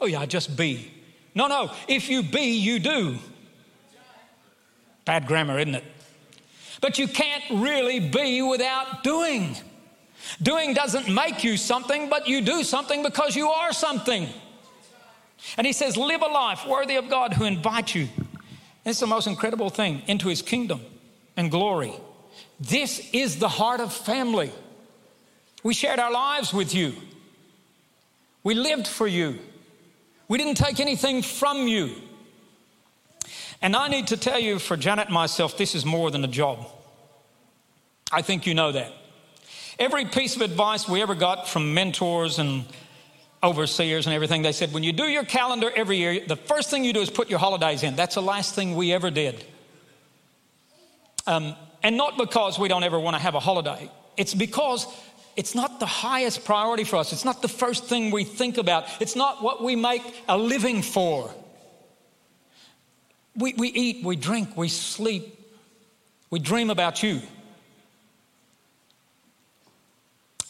Oh, 0.01 0.07
yeah, 0.07 0.25
just 0.25 0.57
be. 0.57 0.91
No, 1.35 1.47
no. 1.47 1.71
If 1.87 2.09
you 2.09 2.23
be, 2.23 2.57
you 2.57 2.79
do. 2.79 3.17
Bad 5.05 5.27
grammar, 5.27 5.59
isn't 5.59 5.75
it? 5.75 5.83
But 6.81 6.97
you 6.97 7.07
can't 7.07 7.43
really 7.51 7.99
be 7.99 8.41
without 8.41 9.03
doing. 9.03 9.55
Doing 10.41 10.73
doesn't 10.73 11.13
make 11.13 11.43
you 11.43 11.57
something, 11.57 12.09
but 12.09 12.27
you 12.27 12.41
do 12.41 12.63
something 12.63 13.03
because 13.03 13.35
you 13.35 13.49
are 13.49 13.73
something. 13.73 14.27
And 15.57 15.67
he 15.67 15.73
says, 15.73 15.97
Live 15.97 16.21
a 16.21 16.27
life 16.27 16.65
worthy 16.67 16.95
of 16.95 17.09
God 17.09 17.33
who 17.33 17.45
invites 17.45 17.95
you. 17.95 18.07
It's 18.85 18.99
the 18.99 19.07
most 19.07 19.27
incredible 19.27 19.69
thing 19.69 20.01
into 20.07 20.29
his 20.29 20.41
kingdom 20.41 20.81
and 21.35 21.51
glory. 21.51 21.93
This 22.59 23.09
is 23.13 23.39
the 23.39 23.49
heart 23.49 23.79
of 23.79 23.93
family. 23.93 24.51
We 25.63 25.73
shared 25.73 25.99
our 25.99 26.11
lives 26.11 26.53
with 26.53 26.73
you. 26.73 26.93
We 28.43 28.55
lived 28.55 28.87
for 28.87 29.07
you. 29.07 29.39
We 30.27 30.37
didn't 30.37 30.55
take 30.55 30.79
anything 30.79 31.21
from 31.21 31.67
you. 31.67 31.95
And 33.61 33.75
I 33.75 33.89
need 33.89 34.07
to 34.07 34.17
tell 34.17 34.39
you, 34.39 34.57
for 34.59 34.77
Janet 34.77 35.07
and 35.07 35.13
myself, 35.13 35.57
this 35.57 35.75
is 35.75 35.85
more 35.85 36.11
than 36.11 36.23
a 36.23 36.27
job. 36.27 36.65
I 38.11 38.21
think 38.21 38.47
you 38.47 38.53
know 38.53 38.71
that. 38.71 38.93
Every 39.77 40.05
piece 40.05 40.35
of 40.35 40.41
advice 40.41 40.87
we 40.87 41.01
ever 41.01 41.15
got 41.15 41.47
from 41.47 41.73
mentors 41.73 42.39
and 42.39 42.65
overseers 43.41 44.05
and 44.05 44.13
everything, 44.13 44.41
they 44.41 44.51
said, 44.51 44.73
when 44.73 44.83
you 44.83 44.91
do 44.91 45.03
your 45.03 45.23
calendar 45.23 45.71
every 45.75 45.97
year, 45.97 46.25
the 46.25 46.35
first 46.35 46.69
thing 46.69 46.83
you 46.83 46.93
do 46.93 47.01
is 47.01 47.09
put 47.09 47.29
your 47.29 47.39
holidays 47.39 47.83
in. 47.83 47.95
That's 47.95 48.15
the 48.15 48.21
last 48.21 48.55
thing 48.55 48.75
we 48.75 48.91
ever 48.91 49.09
did. 49.09 49.43
Um, 51.25 51.55
and 51.81 51.95
not 51.95 52.17
because 52.17 52.59
we 52.59 52.67
don't 52.67 52.83
ever 52.83 52.99
want 52.99 53.15
to 53.15 53.21
have 53.21 53.35
a 53.35 53.39
holiday, 53.39 53.89
it's 54.17 54.33
because 54.33 54.87
it's 55.35 55.55
not 55.55 55.79
the 55.79 55.85
highest 55.85 56.43
priority 56.43 56.83
for 56.83 56.97
us. 56.97 57.13
It's 57.13 57.23
not 57.23 57.41
the 57.41 57.47
first 57.47 57.85
thing 57.85 58.11
we 58.11 58.25
think 58.25 58.57
about. 58.57 58.85
It's 58.99 59.15
not 59.15 59.41
what 59.41 59.63
we 59.63 59.75
make 59.75 60.01
a 60.27 60.37
living 60.37 60.81
for. 60.81 61.33
We, 63.35 63.53
we 63.53 63.69
eat, 63.69 64.03
we 64.03 64.17
drink, 64.17 64.57
we 64.57 64.67
sleep, 64.67 65.39
we 66.29 66.39
dream 66.39 66.69
about 66.69 67.03
you. 67.03 67.21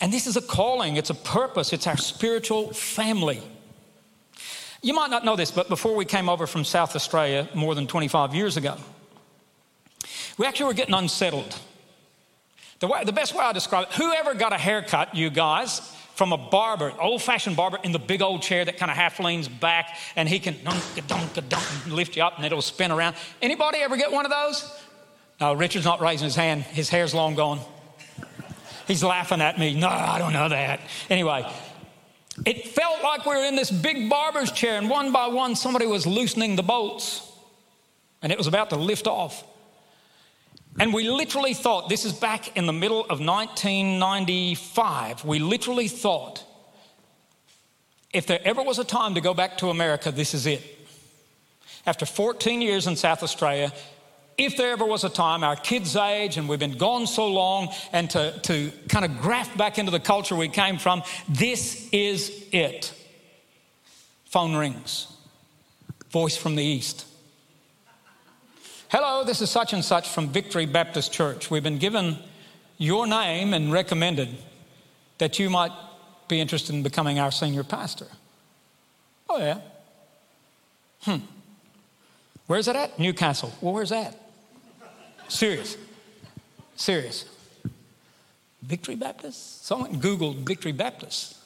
And 0.01 0.13
this 0.13 0.27
is 0.27 0.37
a 0.37 0.41
calling, 0.41 0.95
it's 0.95 1.09
a 1.09 1.15
purpose, 1.15 1.73
it's 1.73 1.87
our 1.87 1.97
spiritual 1.97 2.71
family. 2.73 3.41
You 4.81 4.93
might 4.93 5.09
not 5.09 5.25
know 5.25 5.35
this, 5.35 5.51
but 5.51 5.67
before 5.67 5.95
we 5.95 6.05
came 6.05 6.29
over 6.29 6.47
from 6.47 6.63
South 6.63 6.95
Australia 6.95 7.49
more 7.53 7.75
than 7.75 7.85
25 7.85 8.33
years 8.33 8.55
ago, 8.55 8.77
we 10.37 10.45
actually 10.45 10.67
were 10.67 10.73
getting 10.73 10.95
unsettled. 10.95 11.59
The, 12.79 12.87
way, 12.87 13.03
the 13.03 13.11
best 13.11 13.35
way 13.35 13.43
I 13.43 13.51
describe 13.51 13.87
it, 13.89 13.93
whoever 13.95 14.33
got 14.33 14.53
a 14.53 14.57
haircut, 14.57 15.13
you 15.13 15.29
guys, 15.29 15.81
from 16.15 16.31
a 16.31 16.37
barber, 16.37 16.93
old 16.99 17.21
fashioned 17.21 17.57
barber 17.57 17.77
in 17.83 17.91
the 17.91 17.99
big 17.99 18.21
old 18.21 18.41
chair 18.41 18.63
that 18.63 18.77
kind 18.77 18.89
of 18.89 18.95
half 18.95 19.19
leans 19.19 19.49
back 19.49 19.97
and 20.15 20.29
he 20.29 20.39
can 20.39 20.55
lift 21.87 22.15
you 22.15 22.23
up 22.23 22.37
and 22.37 22.45
it'll 22.45 22.61
spin 22.61 22.91
around. 22.91 23.17
Anybody 23.41 23.79
ever 23.79 23.97
get 23.97 24.11
one 24.13 24.25
of 24.25 24.31
those? 24.31 24.81
No, 25.41 25.53
Richard's 25.53 25.85
not 25.85 26.01
raising 26.01 26.25
his 26.25 26.35
hand. 26.35 26.63
His 26.63 26.89
hair's 26.89 27.13
long 27.13 27.35
gone. 27.35 27.59
He's 28.89 29.03
laughing 29.03 29.39
at 29.39 29.59
me. 29.59 29.75
No, 29.75 29.87
I 29.87 30.17
don't 30.17 30.33
know 30.33 30.49
that. 30.49 30.79
Anyway, 31.11 31.47
it 32.43 32.69
felt 32.69 33.03
like 33.03 33.23
we 33.23 33.35
were 33.35 33.45
in 33.45 33.55
this 33.55 33.69
big 33.69 34.09
barber's 34.09 34.51
chair, 34.51 34.79
and 34.79 34.89
one 34.89 35.11
by 35.11 35.27
one, 35.27 35.55
somebody 35.55 35.85
was 35.85 36.07
loosening 36.07 36.55
the 36.55 36.63
bolts, 36.63 37.21
and 38.23 38.31
it 38.31 38.37
was 38.37 38.47
about 38.47 38.71
to 38.71 38.77
lift 38.77 39.05
off. 39.05 39.43
And 40.79 40.91
we 40.91 41.07
literally 41.07 41.53
thought, 41.53 41.87
this 41.87 42.03
is 42.03 42.13
back 42.13 42.57
in 42.57 42.65
the 42.65 42.73
middle 42.73 43.01
of 43.01 43.19
1995, 43.19 45.23
we 45.23 45.37
literally 45.37 45.87
thought, 45.87 46.43
if 48.11 48.25
there 48.25 48.39
ever 48.43 48.63
was 48.63 48.79
a 48.79 48.83
time 48.83 49.13
to 49.13 49.21
go 49.21 49.35
back 49.35 49.59
to 49.59 49.69
America, 49.69 50.11
this 50.11 50.33
is 50.33 50.47
it. 50.47 50.63
After 51.85 52.07
14 52.07 52.59
years 52.59 52.87
in 52.87 52.95
South 52.95 53.21
Australia, 53.21 53.71
if 54.39 54.55
there 54.55 54.71
ever 54.71 54.85
was 54.85 55.03
a 55.03 55.09
time, 55.09 55.43
our 55.43 55.57
kids' 55.57 55.97
age, 55.97 56.37
and 56.37 56.47
we've 56.47 56.59
been 56.59 56.77
gone 56.77 57.05
so 57.05 57.27
long, 57.27 57.73
and 57.91 58.09
to, 58.11 58.39
to 58.43 58.71
kind 58.87 59.03
of 59.03 59.19
graft 59.19 59.57
back 59.57 59.77
into 59.77 59.91
the 59.91 59.99
culture 59.99 60.35
we 60.35 60.47
came 60.47 60.77
from, 60.77 61.03
this 61.27 61.89
is 61.91 62.47
it. 62.53 62.93
Phone 64.25 64.55
rings, 64.55 65.11
voice 66.09 66.37
from 66.37 66.55
the 66.55 66.63
east. 66.63 67.05
Hello, 68.87 69.25
this 69.25 69.41
is 69.41 69.51
such 69.51 69.73
and 69.73 69.83
such 69.83 70.07
from 70.07 70.29
Victory 70.29 70.65
Baptist 70.65 71.11
Church. 71.11 71.51
We've 71.51 71.61
been 71.61 71.77
given 71.77 72.17
your 72.77 73.07
name 73.07 73.53
and 73.53 73.73
recommended 73.73 74.29
that 75.17 75.37
you 75.37 75.49
might 75.49 75.73
be 76.29 76.39
interested 76.39 76.73
in 76.73 76.81
becoming 76.81 77.19
our 77.19 77.29
senior 77.29 77.65
pastor. 77.65 78.07
Oh, 79.29 79.37
yeah. 79.37 79.59
Hmm. 81.01 81.17
Where's 82.47 82.67
it 82.67 82.75
at? 82.75 82.97
Newcastle. 82.97 83.53
Well, 83.61 83.73
where's 83.73 83.89
that? 83.89 84.18
Serious. 85.29 85.77
Serious. 86.75 87.25
Victory 88.61 88.95
Baptist? 88.95 89.65
So 89.65 89.75
I 89.75 89.83
Someone 89.83 90.01
Googled 90.01 90.45
Victory 90.45 90.71
Baptist. 90.71 91.37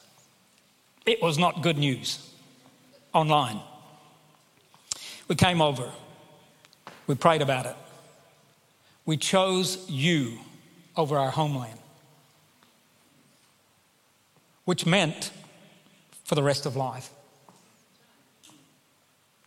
It 1.06 1.22
was 1.22 1.38
not 1.38 1.62
good 1.62 1.78
news 1.78 2.30
online. 3.12 3.60
We 5.28 5.36
came 5.36 5.62
over. 5.62 5.90
We 7.06 7.14
prayed 7.14 7.42
about 7.42 7.66
it. 7.66 7.76
We 9.06 9.16
chose 9.16 9.88
you 9.88 10.38
over 10.96 11.18
our 11.18 11.30
homeland, 11.30 11.78
which 14.64 14.86
meant 14.86 15.30
for 16.24 16.34
the 16.34 16.42
rest 16.42 16.64
of 16.64 16.74
life. 16.74 17.10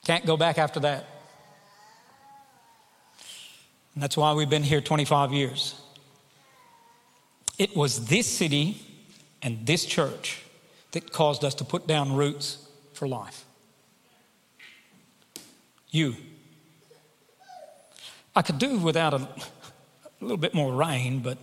Can't 0.06 0.26
go 0.26 0.38
back 0.38 0.58
after 0.58 0.80
that. 0.82 1.06
And 3.98 4.04
that's 4.04 4.16
why 4.16 4.32
we've 4.34 4.48
been 4.48 4.62
here 4.62 4.80
25 4.80 5.34
years. 5.34 5.74
It 7.58 7.76
was 7.76 8.06
this 8.06 8.28
city 8.28 8.80
and 9.42 9.66
this 9.66 9.86
church 9.86 10.44
that 10.92 11.12
caused 11.12 11.44
us 11.44 11.56
to 11.56 11.64
put 11.64 11.88
down 11.88 12.14
roots 12.14 12.64
for 12.94 13.08
life. 13.08 13.44
You. 15.90 16.16
I 18.36 18.44
could 18.44 18.60
do 18.60 18.78
without 18.78 19.16
a, 19.16 19.18
a 19.18 20.22
little 20.22 20.38
bit 20.38 20.54
more 20.54 20.72
rain, 20.72 21.22
but 21.22 21.40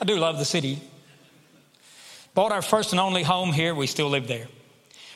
I 0.00 0.04
do 0.04 0.18
love 0.18 0.38
the 0.38 0.44
city. 0.44 0.80
Bought 2.34 2.52
our 2.52 2.62
first 2.62 2.92
and 2.92 3.00
only 3.00 3.24
home 3.24 3.52
here, 3.52 3.74
we 3.74 3.88
still 3.88 4.08
live 4.08 4.28
there. 4.28 4.46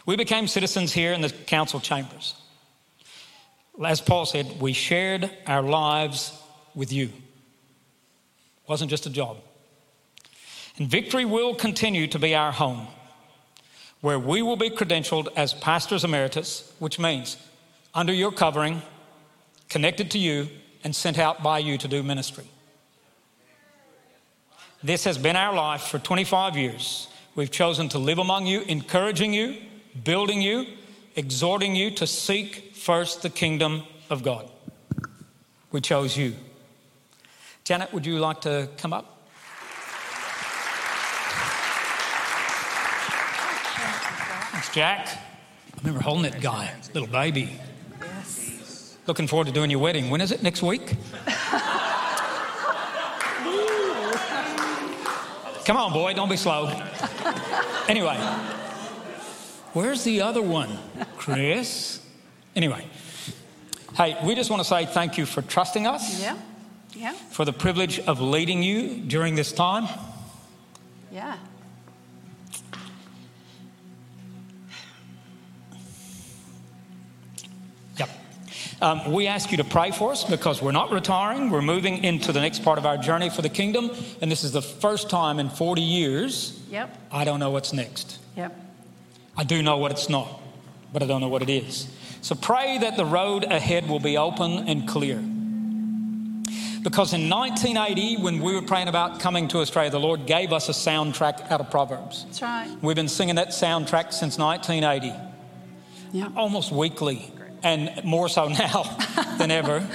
We 0.04 0.16
became 0.16 0.48
citizens 0.48 0.92
here 0.92 1.12
in 1.12 1.20
the 1.20 1.30
council 1.30 1.78
chambers. 1.78 2.34
As 3.84 4.00
Paul 4.00 4.26
said, 4.26 4.60
we 4.60 4.72
shared 4.72 5.30
our 5.46 5.62
lives 5.62 6.38
with 6.74 6.92
you. 6.92 7.06
It 7.06 8.68
wasn't 8.68 8.90
just 8.90 9.06
a 9.06 9.10
job. 9.10 9.38
And 10.76 10.88
victory 10.88 11.24
will 11.24 11.54
continue 11.54 12.06
to 12.08 12.18
be 12.18 12.34
our 12.34 12.52
home, 12.52 12.86
where 14.00 14.18
we 14.18 14.42
will 14.42 14.56
be 14.56 14.70
credentialed 14.70 15.28
as 15.36 15.54
pastors 15.54 16.04
emeritus, 16.04 16.72
which 16.78 16.98
means 16.98 17.36
under 17.94 18.12
your 18.12 18.32
covering, 18.32 18.82
connected 19.68 20.10
to 20.12 20.18
you, 20.18 20.48
and 20.84 20.94
sent 20.94 21.18
out 21.18 21.42
by 21.42 21.58
you 21.58 21.76
to 21.78 21.88
do 21.88 22.02
ministry. 22.02 22.44
This 24.82 25.04
has 25.04 25.18
been 25.18 25.36
our 25.36 25.54
life 25.54 25.82
for 25.82 25.98
25 25.98 26.56
years. 26.56 27.08
We've 27.34 27.50
chosen 27.50 27.88
to 27.90 27.98
live 27.98 28.18
among 28.18 28.46
you, 28.46 28.62
encouraging 28.62 29.34
you, 29.34 29.56
building 30.04 30.40
you, 30.40 30.66
exhorting 31.16 31.74
you 31.74 31.90
to 31.92 32.06
seek 32.06 32.74
first 32.74 33.22
the 33.22 33.30
kingdom 33.30 33.82
of 34.08 34.22
God. 34.22 34.50
We 35.72 35.80
chose 35.80 36.16
you. 36.16 36.34
Janet, 37.64 37.92
would 37.92 38.06
you 38.06 38.18
like 38.18 38.40
to 38.42 38.68
come 38.76 38.92
up? 38.92 39.28
Thanks, 44.52 44.74
Jack. 44.74 45.08
I 45.08 45.78
remember 45.78 46.00
holding 46.00 46.30
that 46.30 46.40
guy, 46.40 46.74
little 46.92 47.08
baby. 47.08 47.58
Yes. 48.00 48.98
Looking 49.06 49.26
forward 49.26 49.46
to 49.46 49.52
doing 49.52 49.70
your 49.70 49.80
wedding. 49.80 50.10
When 50.10 50.20
is 50.20 50.32
it? 50.32 50.42
Next 50.42 50.62
week? 50.62 50.96
Come 55.64 55.76
on, 55.76 55.92
boy, 55.92 56.14
don't 56.14 56.28
be 56.28 56.36
slow. 56.36 56.68
Anyway, 57.86 58.16
where's 59.72 60.04
the 60.04 60.22
other 60.22 60.42
one? 60.42 60.78
Chris? 61.16 62.00
Anyway, 62.56 62.86
hey, 63.96 64.16
we 64.24 64.34
just 64.34 64.50
want 64.50 64.60
to 64.60 64.68
say 64.68 64.86
thank 64.86 65.18
you 65.18 65.26
for 65.26 65.42
trusting 65.42 65.86
us. 65.86 66.20
Yeah. 66.20 66.36
Yeah. 66.94 67.12
For 67.12 67.44
the 67.44 67.52
privilege 67.52 68.00
of 68.00 68.20
leading 68.20 68.62
you 68.62 68.96
during 68.96 69.34
this 69.34 69.52
time. 69.52 69.88
Yeah. 71.12 71.36
Yep. 77.96 78.10
Um, 78.82 79.12
we 79.12 79.26
ask 79.26 79.50
you 79.50 79.58
to 79.58 79.64
pray 79.64 79.92
for 79.92 80.10
us 80.12 80.24
because 80.24 80.60
we're 80.60 80.72
not 80.72 80.90
retiring. 80.90 81.50
We're 81.50 81.62
moving 81.62 82.02
into 82.02 82.32
the 82.32 82.40
next 82.40 82.64
part 82.64 82.78
of 82.78 82.86
our 82.86 82.96
journey 82.96 83.30
for 83.30 83.42
the 83.42 83.48
kingdom. 83.48 83.90
And 84.20 84.30
this 84.30 84.42
is 84.42 84.52
the 84.52 84.62
first 84.62 85.08
time 85.08 85.38
in 85.38 85.48
40 85.48 85.82
years. 85.82 86.60
Yep. 86.70 86.96
I 87.12 87.24
don't 87.24 87.40
know 87.40 87.50
what's 87.50 87.72
next. 87.72 88.18
Yep. 88.36 88.69
I 89.36 89.44
do 89.44 89.62
know 89.62 89.76
what 89.78 89.90
it's 89.90 90.08
not, 90.08 90.40
but 90.92 91.02
I 91.02 91.06
don't 91.06 91.20
know 91.20 91.28
what 91.28 91.42
it 91.42 91.50
is. 91.50 91.86
So 92.22 92.34
pray 92.34 92.78
that 92.78 92.96
the 92.96 93.04
road 93.04 93.44
ahead 93.44 93.88
will 93.88 94.00
be 94.00 94.16
open 94.18 94.68
and 94.68 94.86
clear. 94.86 95.16
Because 96.82 97.12
in 97.12 97.28
1980, 97.28 98.22
when 98.22 98.40
we 98.40 98.54
were 98.54 98.62
praying 98.62 98.88
about 98.88 99.20
coming 99.20 99.48
to 99.48 99.58
Australia, 99.58 99.90
the 99.90 100.00
Lord 100.00 100.26
gave 100.26 100.50
us 100.52 100.68
a 100.68 100.72
soundtrack 100.72 101.50
out 101.50 101.60
of 101.60 101.70
Proverbs. 101.70 102.24
That's 102.24 102.42
right. 102.42 102.74
We've 102.80 102.96
been 102.96 103.08
singing 103.08 103.34
that 103.36 103.48
soundtrack 103.48 104.12
since 104.14 104.38
1980, 104.38 105.14
Yeah. 106.12 106.28
almost 106.36 106.72
weekly, 106.72 107.30
and 107.62 108.02
more 108.04 108.28
so 108.30 108.48
now 108.64 108.84
than 109.38 109.50
ever. 109.50 109.86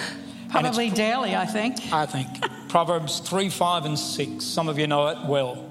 Probably 0.50 0.92
daily, 0.92 1.36
I 1.36 1.46
think. 1.48 1.80
I 1.92 2.06
think. 2.06 2.30
Proverbs 2.70 3.20
3, 3.20 3.50
5, 3.50 3.86
and 3.86 3.98
6. 3.98 4.44
Some 4.46 4.70
of 4.70 4.78
you 4.78 4.86
know 4.86 5.08
it 5.08 5.18
well. 5.28 5.70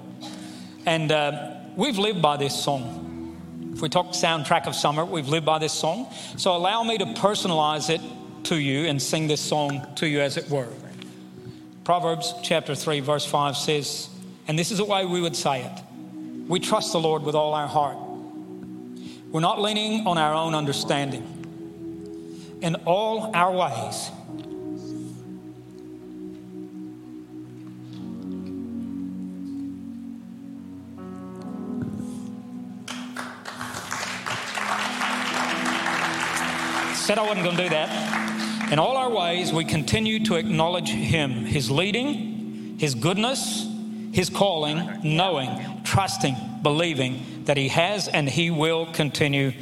And 0.85 1.11
uh, 1.13 1.51
we've 1.77 1.97
lived 1.97 2.21
by 2.21 2.35
this 2.37 2.61
song. 2.61 3.04
If 3.75 3.81
we 3.81 3.89
talk 3.89 4.13
soundtrack 4.13 4.67
of 4.67 4.75
summer, 4.75 5.03
we've 5.03 5.27
lived 5.27 5.45
by 5.45 5.59
this 5.59 5.73
song. 5.73 6.07
So 6.37 6.55
allow 6.55 6.81
me 6.83 6.97
to 6.97 7.05
personalize 7.05 7.89
it 7.89 7.99
to 8.45 8.55
you 8.55 8.85
and 8.85 9.01
sing 9.01 9.27
this 9.27 9.41
song 9.41 9.85
to 9.95 10.07
you 10.07 10.21
as 10.21 10.37
it 10.37 10.49
were. 10.49 10.69
Proverbs 11.83 12.33
chapter 12.41 12.73
3, 12.73 13.01
verse 13.01 13.25
5 13.25 13.57
says, 13.57 14.07
and 14.47 14.57
this 14.57 14.71
is 14.71 14.77
the 14.77 14.85
way 14.85 15.05
we 15.05 15.19
would 15.19 15.35
say 15.35 15.61
it 15.63 15.81
we 16.47 16.59
trust 16.59 16.93
the 16.93 16.99
Lord 16.99 17.23
with 17.23 17.35
all 17.35 17.53
our 17.53 17.67
heart. 17.67 17.97
We're 19.31 19.41
not 19.41 19.61
leaning 19.61 20.07
on 20.07 20.17
our 20.17 20.33
own 20.33 20.55
understanding. 20.55 21.23
In 22.61 22.75
all 22.85 23.35
our 23.35 23.51
ways, 23.51 24.09
Said 37.05 37.19
I 37.19 37.21
wasn't 37.21 37.43
going 37.43 37.55
to 37.57 37.63
do 37.65 37.69
that. 37.69 38.71
In 38.71 38.79
all 38.79 38.97
our 38.97 39.11
ways, 39.11 39.53
we 39.53 39.63
continue 39.63 40.25
to 40.25 40.37
acknowledge 40.37 40.89
Him, 40.89 41.45
His 41.45 41.69
leading, 41.69 42.79
His 42.79 42.95
goodness, 42.95 43.69
His 44.11 44.31
calling, 44.31 45.01
knowing, 45.03 45.83
trusting, 45.83 46.35
believing 46.63 47.43
that 47.45 47.57
He 47.57 47.67
has 47.67 48.07
and 48.07 48.27
He 48.27 48.49
will 48.49 48.87
continue 48.87 49.53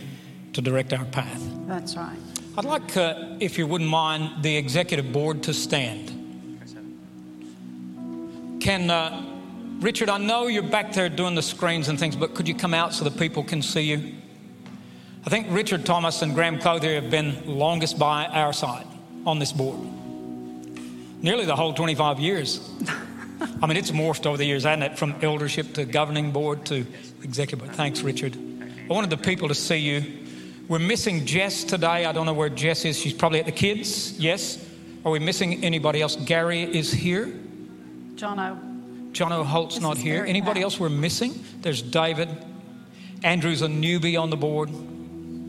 to 0.53 0.61
direct 0.61 0.93
our 0.93 1.03
path. 1.03 1.41
That's 1.67 1.97
right. 1.97 2.17
I'd 2.57 2.63
like, 2.63 2.95
uh, 2.95 3.35
if 3.41 3.57
you 3.57 3.67
wouldn't 3.67 3.89
mind, 3.89 4.41
the 4.41 4.55
executive 4.55 5.11
board 5.11 5.43
to 5.43 5.53
stand. 5.53 6.11
Can, 8.61 8.89
uh, 8.89 9.21
Richard, 9.81 10.07
I 10.07 10.17
know 10.17 10.47
you're 10.47 10.63
back 10.63 10.93
there 10.93 11.09
doing 11.09 11.35
the 11.35 11.41
screens 11.41 11.89
and 11.89 11.99
things, 11.99 12.15
but 12.15 12.35
could 12.35 12.47
you 12.47 12.55
come 12.55 12.73
out 12.73 12.93
so 12.93 13.03
that 13.03 13.17
people 13.17 13.43
can 13.43 13.61
see 13.61 13.81
you? 13.81 14.13
I 15.25 15.29
think 15.29 15.47
Richard 15.49 15.85
Thomas 15.85 16.21
and 16.21 16.35
Graham 16.35 16.59
Clothier 16.59 16.95
have 17.01 17.09
been 17.09 17.57
longest 17.57 17.97
by 17.97 18.25
our 18.25 18.51
side 18.51 18.85
on 19.25 19.39
this 19.39 19.53
board. 19.53 19.79
Nearly 21.21 21.45
the 21.45 21.55
whole 21.55 21.73
25 21.73 22.19
years. 22.19 22.69
I 23.61 23.65
mean, 23.65 23.77
it's 23.77 23.91
morphed 23.91 24.25
over 24.25 24.35
the 24.35 24.45
years, 24.45 24.65
hasn't 24.65 24.83
it? 24.83 24.97
From 24.97 25.15
eldership 25.21 25.73
to 25.75 25.85
governing 25.85 26.31
board 26.31 26.65
to 26.65 26.85
executive 27.23 27.59
board. 27.65 27.75
Thanks, 27.75 28.01
Richard. 28.01 28.35
I 28.89 28.93
wanted 28.93 29.09
the 29.09 29.17
people 29.17 29.47
to 29.47 29.55
see 29.55 29.77
you. 29.77 30.03
We're 30.67 30.79
missing 30.79 31.25
Jess 31.25 31.63
today. 31.63 32.05
I 32.05 32.11
don't 32.11 32.25
know 32.25 32.33
where 32.33 32.49
Jess 32.49 32.83
is. 32.83 32.99
She's 32.99 33.13
probably 33.13 33.39
at 33.39 33.45
the 33.45 33.51
kids. 33.53 34.19
Yes. 34.19 34.63
Are 35.05 35.11
we 35.11 35.19
missing 35.19 35.63
anybody 35.63 36.01
else? 36.01 36.17
Gary 36.17 36.63
is 36.63 36.91
here. 36.91 37.33
John 38.15 38.39
O. 38.39 38.59
John 39.13 39.31
O'Holt's 39.31 39.75
This 39.75 39.83
not 39.83 39.97
here. 39.97 40.25
Anybody 40.25 40.59
bad. 40.59 40.65
else 40.65 40.79
we're 40.79 40.89
missing? 40.89 41.43
There's 41.61 41.81
David. 41.81 42.29
Andrew's 43.23 43.61
a 43.61 43.67
newbie 43.67 44.19
on 44.19 44.29
the 44.29 44.37
board. 44.37 44.69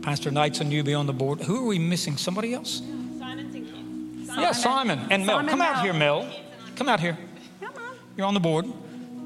Pastor 0.05 0.29
Nate's 0.29 0.61
a 0.61 0.63
newbie 0.63 0.97
on 0.97 1.07
the 1.07 1.13
board. 1.13 1.41
Who 1.41 1.63
are 1.63 1.65
we 1.65 1.79
missing? 1.79 2.15
Somebody 2.15 2.53
else? 2.53 2.83
Simon's 3.17 3.55
in 3.55 3.65
Kent. 3.65 4.39
Yeah, 4.39 4.51
Simon 4.51 4.99
and 5.09 5.25
Mel. 5.25 5.37
Simon 5.37 5.49
Come 5.49 5.61
out 5.63 5.73
Mel. 5.77 5.83
here, 5.83 5.93
Mel. 5.93 6.31
Come 6.75 6.87
out 6.87 6.99
here. 6.99 7.17
Come 7.59 7.73
on. 7.75 7.95
You're 8.15 8.27
on 8.27 8.35
the 8.35 8.39
board. 8.39 8.67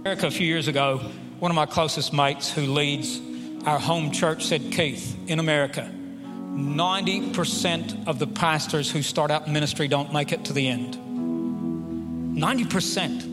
Erica, 0.05 0.27
a 0.27 0.31
few 0.31 0.47
years 0.47 0.69
ago, 0.69 0.99
one 1.39 1.51
of 1.51 1.55
my 1.55 1.65
closest 1.65 2.13
mates 2.13 2.49
who 2.49 2.61
leads 2.61 3.19
our 3.65 3.77
home 3.77 4.11
church 4.11 4.45
said, 4.45 4.71
Keith, 4.71 5.17
in 5.27 5.39
America, 5.39 5.81
90% 5.91 8.07
of 8.07 8.17
the 8.17 8.27
pastors 8.27 8.89
who 8.89 9.01
start 9.01 9.31
out 9.31 9.47
in 9.47 9.53
ministry 9.53 9.89
don't 9.89 10.13
make 10.13 10.31
it 10.31 10.45
to 10.45 10.53
the 10.53 10.65
end. 10.65 10.95
90%. 12.37 13.25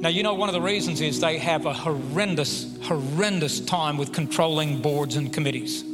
Now, 0.00 0.08
you 0.08 0.22
know, 0.22 0.32
one 0.32 0.48
of 0.48 0.54
the 0.54 0.62
reasons 0.62 1.02
is 1.02 1.20
they 1.20 1.36
have 1.36 1.66
a 1.66 1.74
horrendous, 1.74 2.74
horrendous 2.84 3.60
time 3.60 3.98
with 3.98 4.14
controlling 4.14 4.80
boards 4.80 5.16
and 5.16 5.30
committees. 5.30 5.84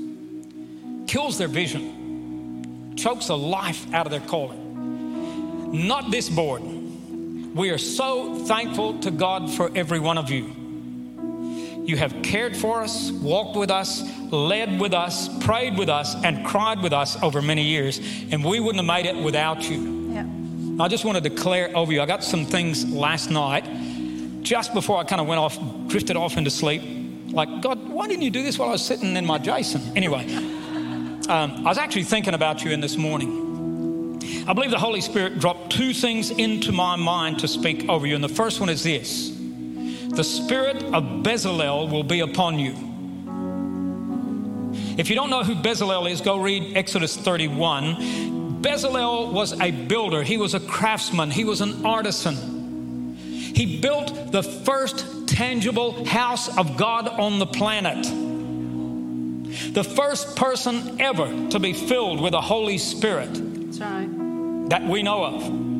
Kills 1.15 1.39
their 1.39 1.47
vision, 1.47 2.97
chokes 2.97 3.29
the 3.29 3.39
life 3.39 3.87
out 3.95 4.05
of 4.05 4.11
their 4.11 4.19
calling. 4.19 5.87
Not 5.87 6.11
this 6.11 6.29
board. 6.29 6.61
We 7.55 7.71
are 7.71 7.79
so 7.79 8.35
thankful 8.47 8.99
to 8.99 9.13
God 9.13 9.49
for 9.49 9.71
every 9.77 10.01
one 10.01 10.19
of 10.19 10.29
you. 10.29 10.51
You 11.87 11.97
have 11.99 12.21
cared 12.25 12.57
for 12.57 12.83
us, 12.83 13.13
walked 13.13 13.57
with 13.57 13.71
us, 13.71 14.03
led 14.33 14.81
with 14.81 14.93
us, 14.93 15.29
prayed 15.45 15.79
with 15.79 15.89
us, 15.89 16.17
and 16.25 16.45
cried 16.45 16.83
with 16.83 16.93
us 16.93 17.17
over 17.23 17.41
many 17.41 17.63
years, 17.63 18.01
and 18.33 18.45
we 18.45 18.59
wouldn't 18.59 18.85
have 18.85 19.05
made 19.05 19.07
it 19.07 19.15
without 19.15 19.71
you. 19.71 20.11
Yeah. 20.11 20.83
I 20.83 20.89
just 20.89 21.05
want 21.05 21.23
to 21.23 21.31
declare 21.31 21.71
over 21.77 21.93
you. 21.93 22.03
I 22.03 22.07
got 22.07 22.25
some 22.25 22.45
things 22.45 22.91
last 22.91 23.31
night, 23.31 23.65
just 24.43 24.75
before 24.75 24.99
I 24.99 25.05
kind 25.05 25.21
of 25.21 25.29
went 25.29 25.39
off, 25.39 25.57
drifted 25.87 26.17
off 26.17 26.37
into 26.37 26.51
sleep. 26.51 26.83
Like, 27.29 27.63
God, 27.63 27.89
why 27.89 28.09
didn't 28.09 28.23
you 28.23 28.31
do 28.31 28.43
this 28.43 28.59
while 28.59 28.71
I 28.71 28.73
was 28.73 28.85
sitting 28.85 29.17
in 29.17 29.25
my 29.25 29.39
Jason? 29.39 29.97
Anyway, 29.97 30.54
um, 31.29 31.67
I 31.67 31.71
was 31.71 31.79
actually 31.79 32.05
thinking 32.05 32.35
about 32.35 32.65
you 32.65 32.71
in 32.71 32.81
this 32.81 32.97
morning. 32.97 33.45
I 34.47 34.53
believe 34.53 34.71
the 34.71 34.79
Holy 34.79 35.01
Spirit 35.01 35.39
dropped 35.39 35.73
two 35.73 35.95
things 35.95 36.31
into 36.31 36.73
my 36.73 36.97
mind 36.97 37.39
to 37.41 37.49
speak 37.49 37.89
over 37.89 38.07
you. 38.07 38.15
And 38.15 38.23
the 38.23 38.29
first 38.29 38.61
one 38.61 38.69
is 38.69 38.83
this 38.83 39.31
the 39.31 40.25
spirit 40.25 40.83
of 40.83 41.23
Bezalel 41.23 41.91
will 41.91 42.05
be 42.05 42.21
upon 42.21 42.59
you. 42.59 42.75
If 44.97 45.09
you 45.09 45.17
don't 45.17 45.31
know 45.31 45.43
who 45.43 45.55
Bezalel 45.55 46.11
is, 46.11 46.21
go 46.21 46.37
read 46.41 46.77
Exodus 46.77 47.17
31. 47.17 48.63
Bezalel 48.63 49.33
was 49.33 49.59
a 49.61 49.71
builder, 49.71 50.23
he 50.23 50.37
was 50.37 50.55
a 50.55 50.61
craftsman, 50.61 51.31
he 51.31 51.45
was 51.45 51.61
an 51.61 51.85
artisan. 51.85 53.17
He 53.17 53.81
built 53.81 54.31
the 54.31 54.43
first 54.43 55.29
tangible 55.29 56.05
house 56.07 56.57
of 56.57 56.77
God 56.77 57.09
on 57.09 57.39
the 57.39 57.47
planet. 57.47 58.24
The 59.73 59.85
first 59.85 60.37
person 60.37 61.01
ever 61.01 61.49
to 61.51 61.59
be 61.59 61.73
filled 61.73 62.21
with 62.21 62.33
the 62.33 62.41
Holy 62.41 62.79
Spirit 62.79 63.31
right. 63.79 64.69
that 64.69 64.85
we 64.87 65.03
know 65.03 65.25
of. 65.25 65.75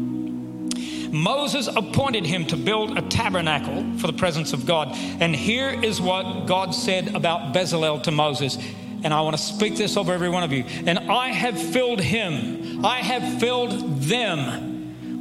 Moses 1.13 1.69
appointed 1.69 2.27
him 2.27 2.45
to 2.47 2.57
build 2.57 2.99
a 2.99 3.03
tabernacle 3.03 3.99
for 3.99 4.09
the 4.09 4.13
presence 4.13 4.53
of 4.53 4.67
God. 4.67 4.89
And 5.21 5.35
here 5.35 5.71
is 5.71 6.01
what 6.01 6.47
God 6.47 6.75
said 6.75 7.15
about 7.15 7.55
Bezalel 7.55 8.03
to 8.03 8.11
Moses. 8.11 8.59
And 9.05 9.15
I 9.15 9.21
want 9.21 9.37
to 9.37 9.43
speak 9.43 9.77
this 9.77 9.97
over 9.97 10.13
every 10.13 10.29
one 10.29 10.43
of 10.43 10.51
you. 10.51 10.65
And 10.87 10.99
I 10.99 11.29
have 11.29 11.57
filled 11.57 12.01
him, 12.01 12.85
I 12.85 12.99
have 12.99 13.39
filled 13.39 14.01
them 14.01 14.74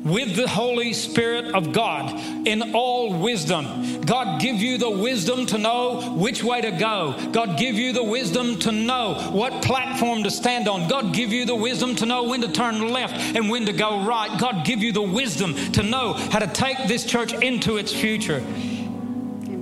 with 0.03 0.35
the 0.35 0.47
Holy 0.47 0.93
Spirit 0.93 1.55
of 1.55 1.71
God 1.71 2.19
in 2.45 2.73
all 2.75 3.13
wisdom. 3.13 4.01
God 4.01 4.41
give 4.41 4.57
you 4.57 4.77
the 4.77 4.89
wisdom 4.89 5.45
to 5.47 5.57
know 5.57 6.13
which 6.15 6.43
way 6.43 6.61
to 6.61 6.71
go. 6.71 7.15
God 7.31 7.57
give 7.57 7.75
you 7.75 7.93
the 7.93 8.03
wisdom 8.03 8.59
to 8.59 8.71
know 8.71 9.13
what 9.31 9.63
platform 9.63 10.23
to 10.23 10.31
stand 10.31 10.67
on. 10.67 10.89
God 10.89 11.13
give 11.13 11.31
you 11.31 11.45
the 11.45 11.55
wisdom 11.55 11.95
to 11.95 12.05
know 12.05 12.23
when 12.23 12.41
to 12.41 12.51
turn 12.51 12.89
left 12.89 13.13
and 13.35 13.49
when 13.49 13.65
to 13.65 13.73
go 13.73 14.05
right. 14.05 14.37
God 14.39 14.65
give 14.65 14.83
you 14.83 14.91
the 14.91 15.01
wisdom 15.01 15.53
to 15.73 15.83
know 15.83 16.13
how 16.13 16.39
to 16.39 16.47
take 16.47 16.77
this 16.87 17.05
church 17.05 17.33
into 17.33 17.77
its 17.77 17.93
future. 17.93 18.41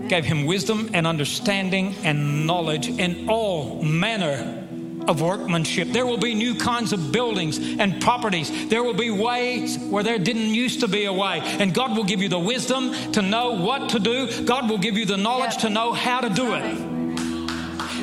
Gave 0.08 0.26
him 0.26 0.46
wisdom 0.46 0.90
and 0.94 1.06
understanding 1.06 1.96
and 2.04 2.48
knowledge 2.48 2.90
in 2.90 3.30
all 3.30 3.82
manner 3.84 4.61
of 5.08 5.22
workmanship. 5.22 5.90
There 5.90 6.06
will 6.06 6.18
be 6.18 6.34
new 6.34 6.56
kinds 6.56 6.94
of 6.94 7.12
buildings 7.12 7.58
and 7.58 8.02
properties. 8.02 8.70
There 8.70 8.84
will 8.84 8.94
be 8.94 9.10
ways 9.10 9.78
where 9.78 10.04
there 10.04 10.20
didn't 10.20 10.54
used 10.54 10.82
to 10.82 10.88
be 10.88 11.06
a 11.06 11.14
way. 11.14 11.40
And 11.44 11.74
God 11.74 11.96
will 11.96 12.04
give 12.04 12.22
you 12.22 12.30
the 12.30 12.40
wisdom 12.40 12.94
to 13.14 13.22
know 13.22 13.52
what 13.52 13.90
to 13.90 14.00
do. 14.00 14.44
God 14.46 14.70
will 14.70 14.78
give 14.78 14.98
you 14.98 15.06
the 15.06 15.18
knowledge 15.18 15.54
Yep. 15.54 15.62
to 15.62 15.70
know 15.70 15.94
how 15.94 16.22
to 16.22 16.30
do 16.30 16.54
it. 16.54 17.02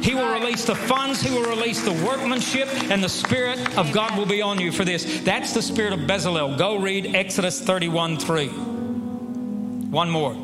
He 0.03 0.15
will 0.15 0.33
release 0.33 0.65
the 0.65 0.75
funds, 0.75 1.21
He 1.21 1.31
will 1.31 1.49
release 1.49 1.83
the 1.83 1.93
workmanship, 1.93 2.69
and 2.91 3.03
the 3.03 3.09
Spirit 3.09 3.77
of 3.77 3.93
God 3.93 4.17
will 4.17 4.27
be 4.27 4.41
on 4.41 4.61
you 4.61 4.73
for 4.73 4.85
this. 4.85 5.21
That's 5.23 5.53
the 5.53 5.63
Spirit 5.63 5.93
of 5.93 6.01
Bezalel. 6.01 6.57
Go 6.57 6.79
read 6.79 7.15
Exodus 7.15 7.61
31 7.61 8.17
3. 8.17 8.49
One 8.49 10.09
more. 10.11 10.37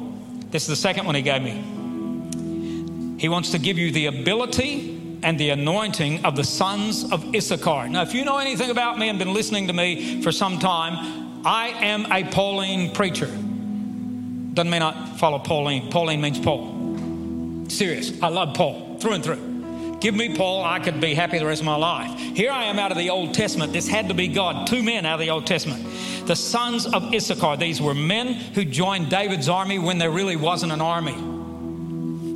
This 0.51 0.63
is 0.63 0.69
the 0.69 0.77
second 0.77 1.07
one 1.07 1.15
He 1.15 1.23
gave 1.23 1.43
me. 1.43 3.17
He 3.19 3.29
wants 3.29 3.51
to 3.53 3.59
give 3.59 3.79
you 3.79 3.91
the 3.91 4.07
ability 4.07 4.94
and 5.25 5.41
the 5.41 5.51
anointing 5.51 6.25
of 6.25 6.37
the 6.37 6.45
sons 6.45 7.11
of 7.11 7.35
Issachar. 7.35 7.89
Now, 7.89 8.03
if 8.03 8.15
you 8.15 8.25
know 8.25 8.39
anything 8.39 8.71
about 8.71 8.99
me 8.99 9.09
and 9.09 9.19
been 9.19 9.33
listening 9.33 9.67
to 9.69 9.73
me 9.73 10.23
for 10.23 10.31
some 10.31 10.59
time, 10.59 11.47
I 11.47 11.69
am 11.69 12.13
a 12.13 12.25
Pauline 12.31 12.93
preacher. 12.93 13.27
Doesn't 13.27 14.71
mean 14.71 14.83
I 14.83 15.17
follow 15.17 15.39
Pauline. 15.39 15.91
Pauline 15.91 16.21
means 16.21 16.39
Paul. 16.39 17.67
Serious. 17.69 18.13
I 18.23 18.29
love 18.29 18.55
Paul 18.55 18.99
through 19.01 19.15
and 19.15 19.25
through. 19.25 19.99
Give 20.01 20.15
me 20.15 20.37
Paul, 20.37 20.63
I 20.63 20.81
could 20.81 21.01
be 21.01 21.15
happy 21.15 21.39
the 21.39 21.47
rest 21.47 21.63
of 21.63 21.67
my 21.67 21.77
life. 21.77 22.19
Here 22.19 22.51
I 22.51 22.65
am 22.65 22.79
out 22.79 22.93
of 22.93 22.99
the 22.99 23.09
Old 23.09 23.33
Testament. 23.33 23.73
This 23.73 23.89
had 23.89 24.09
to 24.09 24.15
be 24.15 24.29
God. 24.29 24.67
Two 24.67 24.83
men 24.83 25.07
out 25.07 25.15
of 25.15 25.21
the 25.21 25.31
Old 25.31 25.47
Testament. 25.47 25.83
The 26.27 26.37
sons 26.37 26.85
of 26.85 27.15
Issachar. 27.15 27.57
These 27.57 27.81
were 27.81 27.95
men 27.95 28.35
who 28.35 28.67
joined 28.67 29.09
David's 29.09 29.49
army 29.49 29.79
when 29.79 29.97
there 29.97 30.11
really 30.11 30.37
wasn't 30.37 30.73
an 30.73 30.83
army. 30.83 31.34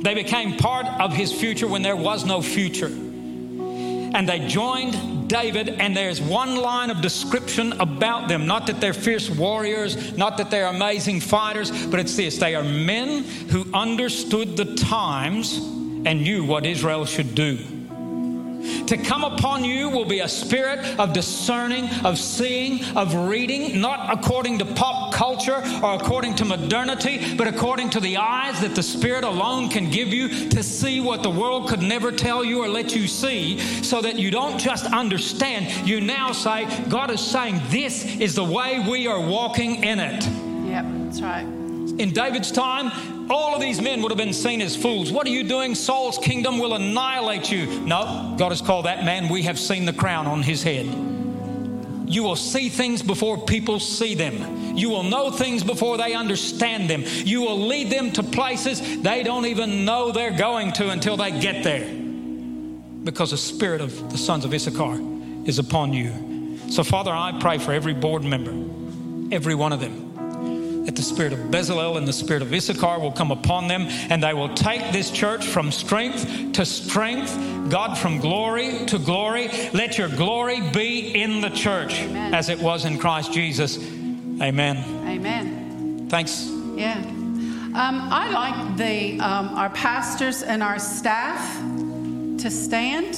They 0.01 0.13
became 0.13 0.57
part 0.57 0.85
of 1.01 1.13
his 1.13 1.31
future 1.31 1.67
when 1.67 1.81
there 1.81 1.95
was 1.95 2.25
no 2.25 2.41
future. 2.41 2.87
And 2.87 4.27
they 4.27 4.47
joined 4.47 5.29
David, 5.29 5.69
and 5.69 5.95
there's 5.95 6.19
one 6.19 6.55
line 6.55 6.89
of 6.89 7.01
description 7.01 7.73
about 7.73 8.27
them. 8.27 8.47
Not 8.47 8.67
that 8.67 8.81
they're 8.81 8.93
fierce 8.93 9.29
warriors, 9.29 10.17
not 10.17 10.37
that 10.37 10.49
they're 10.49 10.67
amazing 10.67 11.19
fighters, 11.21 11.69
but 11.87 11.99
it's 11.99 12.15
this 12.15 12.37
they 12.37 12.55
are 12.55 12.63
men 12.63 13.23
who 13.23 13.71
understood 13.73 14.57
the 14.57 14.75
times 14.75 15.57
and 15.57 16.23
knew 16.23 16.43
what 16.43 16.65
Israel 16.65 17.05
should 17.05 17.35
do. 17.35 17.59
To 18.87 18.97
come 18.97 19.23
upon 19.23 19.63
you 19.63 19.89
will 19.89 20.05
be 20.05 20.19
a 20.19 20.27
spirit 20.27 20.79
of 20.99 21.13
discerning, 21.13 21.89
of 22.03 22.17
seeing, 22.17 22.83
of 22.97 23.13
reading, 23.13 23.79
not 23.79 24.11
according 24.11 24.59
to 24.59 24.65
pop 24.65 25.13
culture 25.13 25.61
or 25.83 25.93
according 25.93 26.35
to 26.35 26.45
modernity, 26.45 27.35
but 27.35 27.47
according 27.47 27.89
to 27.91 27.99
the 27.99 28.17
eyes 28.17 28.59
that 28.61 28.75
the 28.75 28.83
Spirit 28.83 29.23
alone 29.23 29.69
can 29.69 29.89
give 29.89 30.09
you 30.09 30.49
to 30.49 30.63
see 30.63 30.99
what 30.99 31.23
the 31.23 31.29
world 31.29 31.69
could 31.69 31.81
never 31.81 32.11
tell 32.11 32.43
you 32.43 32.63
or 32.63 32.67
let 32.67 32.95
you 32.95 33.07
see, 33.07 33.59
so 33.83 34.01
that 34.01 34.17
you 34.17 34.31
don't 34.31 34.57
just 34.57 34.85
understand. 34.85 35.87
You 35.87 36.01
now 36.01 36.31
say, 36.31 36.65
God 36.89 37.11
is 37.11 37.21
saying, 37.21 37.61
This 37.67 38.05
is 38.05 38.35
the 38.35 38.43
way 38.43 38.79
we 38.79 39.07
are 39.07 39.19
walking 39.21 39.83
in 39.83 39.99
it. 39.99 40.25
Yep, 40.67 40.85
that's 41.05 41.21
right. 41.21 41.43
In 41.99 42.11
David's 42.11 42.51
time, 42.51 43.18
all 43.29 43.53
of 43.53 43.61
these 43.61 43.81
men 43.81 44.01
would 44.01 44.11
have 44.11 44.17
been 44.17 44.33
seen 44.33 44.61
as 44.61 44.75
fools. 44.75 45.11
What 45.11 45.27
are 45.27 45.31
you 45.31 45.43
doing? 45.43 45.75
Saul's 45.75 46.17
kingdom 46.17 46.57
will 46.57 46.73
annihilate 46.73 47.51
you. 47.51 47.67
No, 47.81 48.35
God 48.37 48.49
has 48.49 48.61
called 48.61 48.85
that 48.85 49.05
man, 49.05 49.29
we 49.29 49.43
have 49.43 49.59
seen 49.59 49.85
the 49.85 49.93
crown 49.93 50.25
on 50.25 50.41
his 50.41 50.63
head. 50.63 50.85
You 52.09 52.23
will 52.23 52.35
see 52.35 52.69
things 52.69 53.03
before 53.03 53.37
people 53.37 53.79
see 53.79 54.15
them. 54.15 54.75
You 54.75 54.89
will 54.89 55.03
know 55.03 55.29
things 55.29 55.63
before 55.63 55.97
they 55.97 56.13
understand 56.13 56.89
them. 56.89 57.03
You 57.05 57.41
will 57.41 57.67
lead 57.67 57.91
them 57.91 58.11
to 58.13 58.23
places 58.23 59.01
they 59.01 59.21
don't 59.21 59.45
even 59.45 59.85
know 59.85 60.11
they're 60.11 60.35
going 60.35 60.71
to 60.73 60.89
until 60.89 61.17
they 61.17 61.29
get 61.39 61.63
there. 61.63 61.87
Because 63.03 63.29
the 63.29 63.37
spirit 63.37 63.79
of 63.79 64.11
the 64.11 64.17
sons 64.17 64.43
of 64.43 64.53
Issachar 64.53 64.99
is 65.45 65.59
upon 65.59 65.93
you. 65.93 66.57
So, 66.69 66.83
Father, 66.83 67.11
I 67.11 67.37
pray 67.39 67.59
for 67.59 67.73
every 67.73 67.93
board 67.93 68.23
member, 68.23 68.53
every 69.33 69.53
one 69.53 69.71
of 69.71 69.79
them, 69.79 70.08
that 70.89 70.95
the 70.95 71.03
spirit 71.03 71.31
of 71.31 71.37
Bezalel 71.51 71.97
and 71.97 72.07
the 72.07 72.13
spirit 72.13 72.41
of 72.41 72.51
Issachar 72.51 72.99
will 72.99 73.11
come 73.11 73.29
upon 73.29 73.67
them 73.67 73.83
and 74.09 74.23
they 74.23 74.33
will 74.33 74.51
take 74.55 74.91
this 74.91 75.11
church 75.11 75.45
from 75.45 75.71
strength 75.71 76.53
to 76.53 76.65
strength, 76.65 77.31
God 77.69 77.95
from 77.95 78.17
glory 78.17 78.87
to 78.87 78.97
glory. 78.97 79.49
Let 79.71 79.99
your 79.99 80.09
glory 80.09 80.61
be 80.71 81.13
in 81.13 81.41
the 81.41 81.51
church 81.51 81.99
Amen. 81.99 82.33
as 82.33 82.49
it 82.49 82.59
was 82.59 82.85
in 82.85 82.97
Christ 82.97 83.31
Jesus. 83.31 83.77
Amen. 83.77 84.77
Amen. 85.07 86.07
Thanks. 86.09 86.49
Yeah. 86.75 86.97
Um, 86.97 87.75
I 88.09 88.31
like 88.31 88.77
the 88.77 89.19
um, 89.19 89.49
our 89.49 89.69
pastors 89.69 90.41
and 90.41 90.63
our 90.63 90.79
staff 90.79 91.39
to 92.39 92.49
stand. 92.49 93.13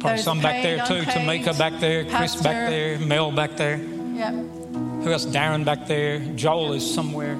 Probably 0.00 0.16
Those 0.16 0.24
some 0.24 0.42
back 0.42 0.62
there 0.62 0.84
too. 0.84 1.00
Tamika 1.00 1.58
back 1.58 1.80
there, 1.80 2.04
Chris 2.04 2.36
back 2.36 2.68
there, 2.68 2.98
Mel 2.98 3.32
back 3.32 3.56
there. 3.56 3.78
Yep. 3.78 4.63
Who 5.04 5.12
else? 5.12 5.26
Darren 5.26 5.64
back 5.64 5.86
there. 5.86 6.18
Joel 6.34 6.72
is 6.72 6.94
somewhere. 6.94 7.36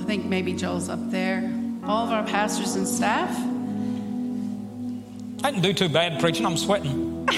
I 0.00 0.04
think 0.04 0.26
maybe 0.26 0.52
Joel's 0.52 0.88
up 0.88 1.10
there. 1.10 1.50
All 1.84 2.04
of 2.06 2.12
our 2.12 2.24
pastors 2.26 2.74
and 2.76 2.86
staff. 2.86 3.30
I 5.44 5.50
didn't 5.50 5.62
do 5.62 5.72
too 5.72 5.88
bad 5.88 6.20
preaching. 6.20 6.44
I'm 6.44 6.56
sweating. 6.56 7.26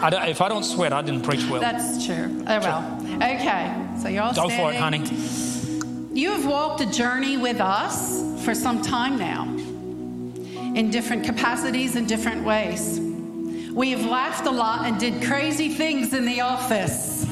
I 0.00 0.10
don't- 0.10 0.28
if 0.28 0.40
I 0.40 0.48
don't 0.48 0.62
sweat, 0.64 0.92
I 0.92 1.02
didn't 1.02 1.22
preach 1.22 1.44
well. 1.48 1.60
That's 1.60 2.06
true. 2.06 2.44
Oh 2.46 2.60
well. 2.60 3.00
Okay. 3.16 3.74
So 4.00 4.08
you're 4.08 4.22
all 4.22 4.32
Go 4.34 4.48
for 4.48 4.70
it, 4.72 4.76
standing. 4.76 5.04
honey. 5.06 6.20
You 6.20 6.30
have 6.32 6.46
walked 6.46 6.80
a 6.80 6.86
journey 6.90 7.36
with 7.36 7.60
us 7.60 8.22
for 8.44 8.54
some 8.54 8.80
time 8.82 9.18
now, 9.18 9.44
in 10.74 10.90
different 10.90 11.24
capacities 11.24 11.96
and 11.96 12.06
different 12.08 12.44
ways. 12.44 13.00
We 13.72 13.90
have 13.90 14.04
laughed 14.04 14.46
a 14.46 14.50
lot 14.50 14.84
and 14.86 14.98
did 15.00 15.22
crazy 15.24 15.68
things 15.68 16.12
in 16.12 16.24
the 16.26 16.40
office. 16.42 17.24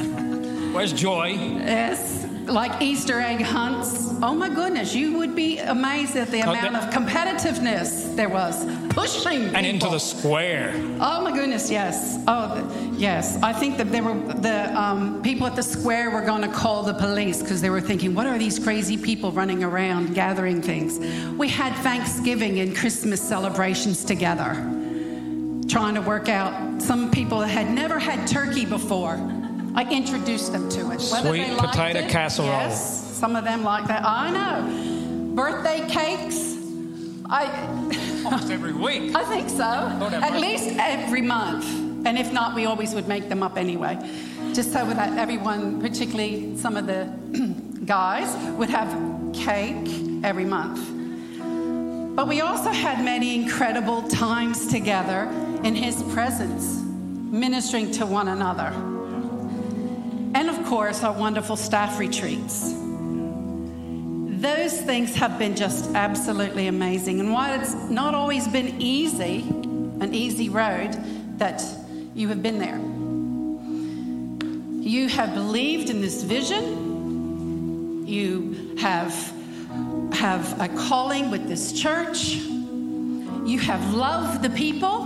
Where's 0.77 0.93
Joy? 0.93 1.29
Yes, 1.31 2.27
like 2.45 2.83
Easter 2.83 3.19
egg 3.19 3.41
hunts. 3.41 4.13
Oh 4.23 4.35
my 4.35 4.51
goodness, 4.51 4.95
you 4.95 5.17
would 5.17 5.35
be 5.35 5.59
amazed 5.59 6.17
at 6.17 6.31
the 6.31 6.43
Oh, 6.43 6.51
amount 6.51 6.75
that- 6.75 6.95
of 6.95 7.03
competitiveness 7.03 8.15
there 8.15 8.29
was. 8.29 8.67
Pushing 8.91 9.55
And 9.57 9.65
into 9.65 9.89
the 9.89 9.99
square. 9.99 10.75
Oh 11.01 11.23
my 11.23 11.33
goodness, 11.33 11.71
yes. 11.71 12.19
Oh, 12.29 12.71
yes. 12.93 13.39
I 13.43 13.55
think 13.55 13.79
that 13.79 13.91
there 13.91 14.03
were 14.03 14.15
the 14.35 14.79
um, 14.79 15.23
people 15.23 15.47
at 15.47 15.57
the 15.57 15.63
square 15.63 16.11
were 16.11 16.21
going 16.21 16.43
to 16.43 16.49
call 16.49 16.83
the 16.83 16.93
police 16.95 17.41
because 17.41 17.63
they 17.63 17.71
were 17.71 17.81
thinking, 17.81 18.15
what 18.15 18.27
are 18.27 18.37
these 18.37 18.59
crazy 18.59 18.99
people 18.99 19.33
running 19.33 19.65
around 19.65 20.15
gathering 20.15 20.61
things? 20.61 20.99
We 21.39 21.49
had 21.49 21.75
Thanksgiving 21.83 22.61
and 22.61 22.77
Christmas 22.77 23.23
celebrations 23.23 24.05
together, 24.05 24.53
trying 25.69 25.95
to 25.95 26.03
work 26.03 26.29
out. 26.29 26.83
Some 26.83 27.11
people 27.11 27.39
that 27.39 27.49
had 27.49 27.71
never 27.71 27.99
had 27.99 28.29
turkey 28.29 28.67
before. 28.67 29.17
I 29.77 29.87
introduced 29.91 30.53
them 30.53 30.71
to 30.71 30.81
it. 30.91 31.03
Whether 31.13 31.29
Sweet 31.29 31.43
they 31.43 31.55
liked 31.55 31.73
potato 31.73 31.99
it, 31.99 32.11
casserole. 32.11 32.49
Yes, 32.49 33.15
some 33.15 33.37
of 33.37 33.45
them 33.45 33.63
like 33.63 33.87
that. 33.89 34.03
I 34.05 34.31
know. 34.31 35.35
Birthday 35.35 35.87
cakes. 35.87 36.57
I, 37.29 37.45
Almost 38.25 38.51
every 38.51 38.73
week. 38.73 39.15
I 39.15 39.25
think 39.25 39.51
so. 39.51 39.63
At 39.63 40.33
mercy. 40.33 40.39
least 40.41 40.77
every 40.79 41.21
month. 41.21 41.67
And 42.07 42.17
if 42.17 42.33
not, 42.33 42.55
we 42.55 42.65
always 42.65 42.95
would 42.95 43.07
make 43.07 43.29
them 43.29 43.43
up 43.43 43.59
anyway. 43.59 43.99
Just 44.55 44.73
so 44.73 44.87
that 44.87 45.19
everyone, 45.19 45.79
particularly 45.81 46.57
some 46.57 46.79
of 46.79 46.87
the 46.87 47.13
guys, 47.85 48.35
would 48.57 48.71
have 48.71 48.89
cake 49.35 50.25
every 50.25 50.47
month. 50.47 50.81
But 52.17 52.29
we 52.29 52.41
also 52.41 52.71
had 52.71 53.05
many 53.05 53.35
incredible 53.35 54.09
times 54.09 54.69
together 54.69 55.25
in 55.65 55.75
His 55.75 56.03
presence, 56.15 56.81
ministering 57.31 57.91
to 57.93 58.07
one 58.07 58.29
another. 58.29 58.73
And 60.37 60.51
of 60.51 60.67
course, 60.67 61.03
our 61.03 61.15
wonderful 61.15 61.57
staff 61.57 61.99
retreats. 61.99 62.75
Those 64.39 64.79
things 64.83 65.15
have 65.15 65.39
been 65.39 65.57
just 65.57 65.95
absolutely 65.95 66.67
amazing. 66.67 67.21
And 67.21 67.33
while 67.33 67.59
it's 67.59 67.73
not 67.89 68.15
always 68.15 68.47
been 68.47 68.79
easy, 68.79 69.49
an 69.49 70.13
easy 70.13 70.51
road, 70.51 70.93
that 71.39 71.65
you 72.15 72.29
have 72.29 72.43
been 72.43 72.59
there. 72.59 72.79
You 74.87 75.09
have 75.09 75.33
believed 75.33 75.89
in 75.89 76.03
this 76.03 76.23
vision. 76.23 78.07
You 78.07 78.77
have, 78.77 79.15
have 80.13 80.61
a 80.61 80.69
calling 80.69 81.31
with 81.31 81.49
this 81.49 81.73
church. 81.73 82.35
You 82.35 83.59
have 83.61 83.95
loved 83.95 84.43
the 84.43 84.51
people. 84.51 85.06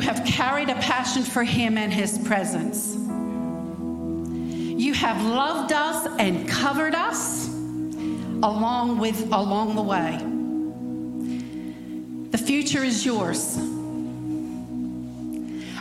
You 0.00 0.06
have 0.06 0.24
carried 0.24 0.70
a 0.70 0.76
passion 0.76 1.22
for 1.22 1.44
Him 1.44 1.76
and 1.76 1.92
His 1.92 2.16
presence. 2.16 2.94
You 4.82 4.94
have 4.94 5.22
loved 5.22 5.74
us 5.74 6.06
and 6.18 6.48
covered 6.48 6.94
us 6.94 7.48
along 7.48 8.98
with 8.98 9.30
along 9.30 9.74
the 9.74 9.82
way. 9.82 10.16
The 12.30 12.38
future 12.38 12.82
is 12.82 13.04
yours. 13.04 13.58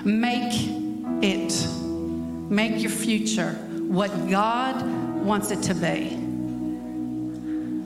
Make 0.04 0.68
it. 1.24 1.68
Make 2.52 2.82
your 2.82 2.92
future 2.92 3.54
what 3.88 4.10
God 4.30 4.82
wants 5.24 5.50
it 5.52 5.64
to 5.64 5.74
be. 5.74 6.18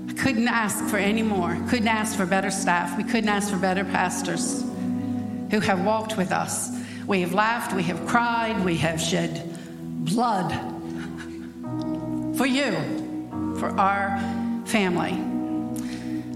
I 0.09 0.13
couldn't 0.19 0.47
ask 0.47 0.83
for 0.85 0.97
any 0.97 1.21
more. 1.21 1.55
Couldn't 1.69 1.89
ask 1.89 2.17
for 2.17 2.25
better 2.25 2.49
staff. 2.49 2.97
We 2.97 3.03
couldn't 3.03 3.29
ask 3.29 3.51
for 3.51 3.57
better 3.57 3.85
pastors 3.85 4.63
who 5.53 5.59
have 5.59 5.85
walked 5.85 6.17
with 6.17 6.31
us. 6.31 6.71
We 7.05 7.21
have 7.21 7.35
laughed, 7.35 7.73
we 7.75 7.83
have 7.83 8.07
cried, 8.07 8.65
we 8.65 8.75
have 8.77 8.99
shed 8.99 9.55
blood 10.03 10.51
for 12.35 12.47
you, 12.47 12.71
for 13.59 13.69
our 13.79 14.17
family. 14.65 15.11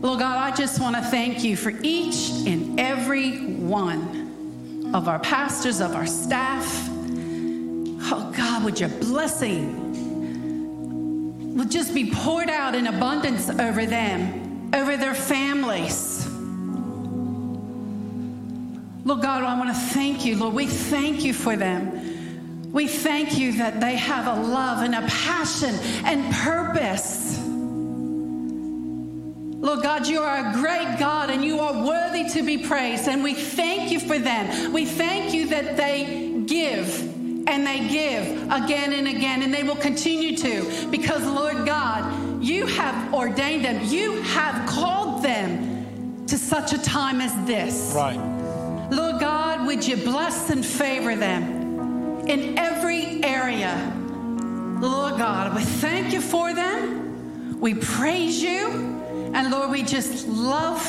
Lord 0.01 0.19
God, 0.19 0.37
I 0.37 0.55
just 0.55 0.79
want 0.79 0.97
to 0.97 1.01
thank 1.01 1.43
you 1.43 1.57
for 1.57 1.73
each 1.81 2.29
and 2.45 2.79
every 2.79 3.55
one 3.55 4.91
of 4.93 5.07
our 5.07 5.17
pastors, 5.17 5.81
of 5.81 5.95
our 5.95 6.05
staff. 6.05 6.87
Oh 6.89 8.31
God, 8.37 8.63
would 8.65 8.79
your 8.79 8.89
blessing 8.89 9.87
would 11.57 11.71
just 11.71 11.91
be 11.91 12.11
poured 12.11 12.51
out 12.51 12.75
in 12.75 12.85
abundance 12.85 13.49
over 13.49 13.87
them, 13.87 14.69
over 14.75 14.95
their 14.95 15.15
families. 15.15 16.26
Lord 19.07 19.21
God, 19.21 19.41
I 19.45 19.57
want 19.57 19.69
to 19.69 19.81
thank 19.93 20.25
you, 20.25 20.35
Lord. 20.35 20.53
We 20.53 20.67
thank 20.67 21.23
you 21.23 21.33
for 21.33 21.55
them. 21.55 22.73
We 22.73 22.89
thank 22.89 23.37
you 23.37 23.53
that 23.53 23.79
they 23.79 23.95
have 23.95 24.27
a 24.27 24.41
love 24.41 24.83
and 24.83 24.93
a 24.93 25.01
passion 25.07 25.73
and 26.03 26.29
purpose. 26.35 27.39
Lord 29.61 29.81
God, 29.81 30.07
you 30.07 30.19
are 30.19 30.49
a 30.49 30.53
great 30.55 30.99
God 30.99 31.29
and 31.29 31.41
you 31.41 31.61
are 31.61 31.87
worthy 31.87 32.27
to 32.31 32.43
be 32.43 32.57
praised. 32.57 33.07
And 33.07 33.23
we 33.23 33.33
thank 33.33 33.93
you 33.93 34.01
for 34.01 34.19
them. 34.19 34.73
We 34.73 34.83
thank 34.83 35.33
you 35.33 35.47
that 35.47 35.77
they 35.77 36.43
give 36.45 37.01
and 37.47 37.65
they 37.65 37.87
give 37.87 38.51
again 38.51 38.91
and 38.91 39.07
again, 39.07 39.41
and 39.41 39.53
they 39.53 39.63
will 39.63 39.77
continue 39.77 40.35
to 40.35 40.89
because, 40.91 41.25
Lord 41.25 41.65
God, 41.65 42.43
you 42.43 42.65
have 42.65 43.13
ordained 43.13 43.63
them, 43.63 43.85
you 43.85 44.21
have 44.23 44.67
called 44.67 45.23
them 45.23 46.25
to 46.27 46.37
such 46.37 46.73
a 46.73 46.77
time 46.77 47.21
as 47.21 47.33
this. 47.47 47.93
Right. 47.95 48.36
Lord 48.89 49.19
God, 49.19 49.67
would 49.67 49.85
you 49.85 49.97
bless 49.97 50.49
and 50.49 50.65
favor 50.65 51.15
them 51.15 52.25
in 52.27 52.57
every 52.57 53.23
area? 53.23 53.93
Lord 54.79 55.17
God, 55.17 55.55
we 55.55 55.63
thank 55.63 56.13
you 56.13 56.21
for 56.21 56.53
them. 56.53 57.59
We 57.59 57.73
praise 57.73 58.41
you. 58.41 58.67
And 59.33 59.51
Lord, 59.51 59.71
we 59.71 59.83
just 59.83 60.27
love 60.27 60.81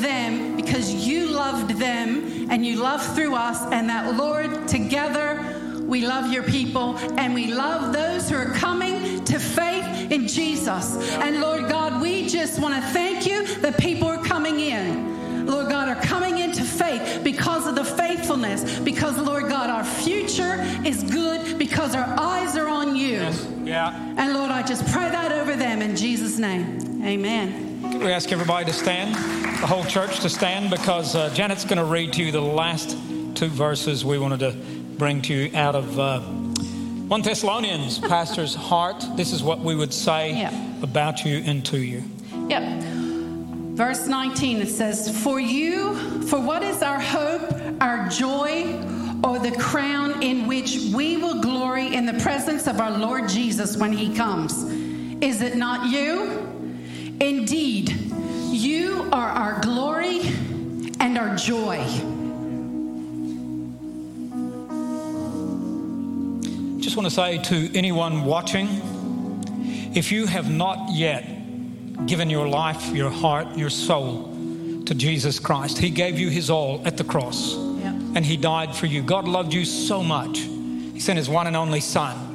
them 0.00 0.56
because 0.56 0.94
you 0.94 1.26
loved 1.26 1.78
them 1.78 2.50
and 2.50 2.64
you 2.64 2.76
love 2.76 3.04
through 3.14 3.34
us. 3.34 3.60
And 3.72 3.88
that, 3.90 4.16
Lord, 4.16 4.68
together 4.68 5.82
we 5.86 6.06
love 6.06 6.32
your 6.32 6.42
people 6.44 6.96
and 7.18 7.34
we 7.34 7.52
love 7.52 7.92
those 7.92 8.30
who 8.30 8.36
are 8.36 8.52
coming 8.54 9.24
to 9.24 9.38
faith 9.38 10.10
in 10.10 10.28
Jesus. 10.28 10.96
And 11.14 11.40
Lord 11.40 11.68
God, 11.68 12.00
we 12.00 12.28
just 12.28 12.60
want 12.60 12.74
to 12.74 12.80
thank 12.90 13.26
you 13.26 13.44
that 13.58 13.78
people 13.78 14.08
are 14.08 14.22
coming 14.22 14.60
in. 14.60 15.11
Lord 15.44 15.68
God, 15.68 15.88
are 15.88 16.00
coming 16.02 16.38
into 16.38 16.62
faith 16.64 17.22
because 17.22 17.66
of 17.66 17.74
the 17.74 17.84
faithfulness. 17.84 18.78
Because, 18.80 19.18
Lord 19.18 19.48
God, 19.48 19.70
our 19.70 19.84
future 19.84 20.56
is 20.84 21.02
good 21.02 21.58
because 21.58 21.94
our 21.94 22.06
eyes 22.18 22.56
are 22.56 22.68
on 22.68 22.96
you. 22.96 23.12
Yes. 23.12 23.46
Yeah. 23.64 24.14
And 24.16 24.34
Lord, 24.34 24.50
I 24.50 24.62
just 24.62 24.86
pray 24.92 25.08
that 25.10 25.32
over 25.32 25.56
them 25.56 25.82
in 25.82 25.96
Jesus' 25.96 26.38
name. 26.38 27.02
Amen. 27.04 27.98
We 28.00 28.10
ask 28.12 28.32
everybody 28.32 28.64
to 28.66 28.72
stand, 28.72 29.14
the 29.14 29.66
whole 29.66 29.84
church 29.84 30.20
to 30.20 30.28
stand, 30.28 30.70
because 30.70 31.14
uh, 31.14 31.32
Janet's 31.34 31.64
going 31.64 31.78
to 31.78 31.84
read 31.84 32.12
to 32.14 32.22
you 32.24 32.32
the 32.32 32.40
last 32.40 32.90
two 33.34 33.48
verses 33.48 34.04
we 34.04 34.18
wanted 34.18 34.40
to 34.40 34.52
bring 34.98 35.22
to 35.22 35.34
you 35.34 35.56
out 35.56 35.74
of 35.74 35.98
uh, 35.98 36.20
1 36.20 37.22
Thessalonians, 37.22 37.98
Pastor's 38.08 38.54
heart. 38.54 39.04
This 39.16 39.32
is 39.32 39.42
what 39.42 39.60
we 39.60 39.74
would 39.74 39.92
say 39.92 40.32
Yeah. 40.32 40.82
about 40.82 41.24
you 41.24 41.38
and 41.44 41.64
to 41.66 41.78
you. 41.78 42.02
Yep. 42.48 43.01
Verse 43.72 44.06
19 44.06 44.60
it 44.60 44.68
says, 44.68 45.22
For 45.22 45.40
you, 45.40 45.94
for 46.24 46.38
what 46.38 46.62
is 46.62 46.82
our 46.82 47.00
hope, 47.00 47.54
our 47.80 48.06
joy, 48.08 48.78
or 49.24 49.38
the 49.38 49.56
crown 49.58 50.22
in 50.22 50.46
which 50.46 50.90
we 50.94 51.16
will 51.16 51.40
glory 51.40 51.94
in 51.94 52.04
the 52.04 52.20
presence 52.20 52.66
of 52.66 52.80
our 52.80 52.90
Lord 52.90 53.30
Jesus 53.30 53.78
when 53.78 53.90
he 53.92 54.14
comes? 54.14 54.64
Is 55.22 55.40
it 55.40 55.56
not 55.56 55.90
you? 55.90 56.48
Indeed, 57.20 57.90
you 58.50 59.08
are 59.10 59.30
our 59.30 59.60
glory 59.62 60.20
and 61.00 61.16
our 61.16 61.34
joy. 61.34 61.78
Just 66.78 66.96
want 66.96 67.08
to 67.08 67.10
say 67.10 67.38
to 67.38 67.74
anyone 67.74 68.26
watching 68.26 68.68
if 69.94 70.12
you 70.12 70.26
have 70.26 70.50
not 70.50 70.90
yet 70.92 71.41
given 72.06 72.30
your 72.30 72.48
life, 72.48 72.92
your 72.92 73.10
heart, 73.10 73.56
your 73.56 73.70
soul 73.70 74.28
to 74.86 74.94
Jesus 74.94 75.38
Christ, 75.38 75.78
He 75.78 75.90
gave 75.90 76.18
you 76.18 76.28
His 76.28 76.50
all 76.50 76.82
at 76.84 76.96
the 76.96 77.04
cross 77.04 77.54
Yep. 77.54 77.94
and 78.14 78.24
He 78.24 78.36
died 78.36 78.74
for 78.74 78.86
you. 78.86 79.02
God 79.02 79.26
loved 79.26 79.52
you 79.52 79.64
so 79.64 80.02
much, 80.02 80.38
He 80.38 81.00
sent 81.00 81.16
His 81.16 81.28
one 81.28 81.46
and 81.46 81.56
only 81.56 81.80
Son 81.80 82.28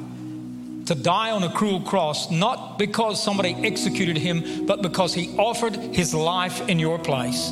to 0.86 0.94
die 0.94 1.30
on 1.30 1.42
a 1.44 1.52
cruel 1.52 1.82
cross, 1.82 2.30
not 2.30 2.78
because 2.78 3.22
somebody 3.22 3.54
executed 3.56 4.16
Him, 4.16 4.64
but 4.64 4.80
because 4.80 5.12
He 5.12 5.36
offered 5.36 5.76
His 5.76 6.14
life 6.14 6.66
in 6.66 6.78
your 6.78 6.98
place 6.98 7.50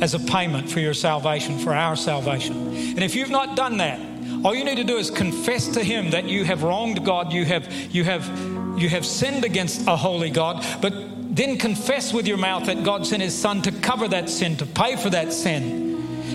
as 0.00 0.14
a 0.14 0.20
payment 0.20 0.70
for 0.70 0.78
your 0.78 0.94
salvation, 0.94 1.58
for 1.58 1.74
our 1.74 1.96
salvation. 1.96 2.54
And 2.68 3.02
if 3.02 3.16
you've 3.16 3.30
not 3.30 3.56
done 3.56 3.78
that, 3.78 3.98
all 4.44 4.54
you 4.54 4.64
need 4.64 4.76
to 4.76 4.84
do 4.84 4.96
is 4.96 5.10
confess 5.10 5.66
to 5.68 5.82
him 5.82 6.10
that 6.10 6.26
you 6.26 6.44
have 6.44 6.62
wronged 6.62 7.04
God, 7.04 7.32
you 7.32 7.44
have 7.44 7.72
you 7.92 8.04
have 8.04 8.24
you 8.78 8.88
have 8.88 9.04
sinned 9.04 9.44
against 9.44 9.86
a 9.88 9.96
holy 9.96 10.30
God, 10.30 10.64
but 10.80 10.92
then 11.36 11.58
confess 11.58 12.12
with 12.12 12.26
your 12.26 12.38
mouth 12.38 12.66
that 12.66 12.82
God 12.82 13.06
sent 13.06 13.22
his 13.22 13.34
son 13.34 13.62
to 13.62 13.72
cover 13.72 14.08
that 14.08 14.30
sin, 14.30 14.56
to 14.56 14.66
pay 14.66 14.96
for 14.96 15.10
that 15.10 15.32
sin. 15.32 15.84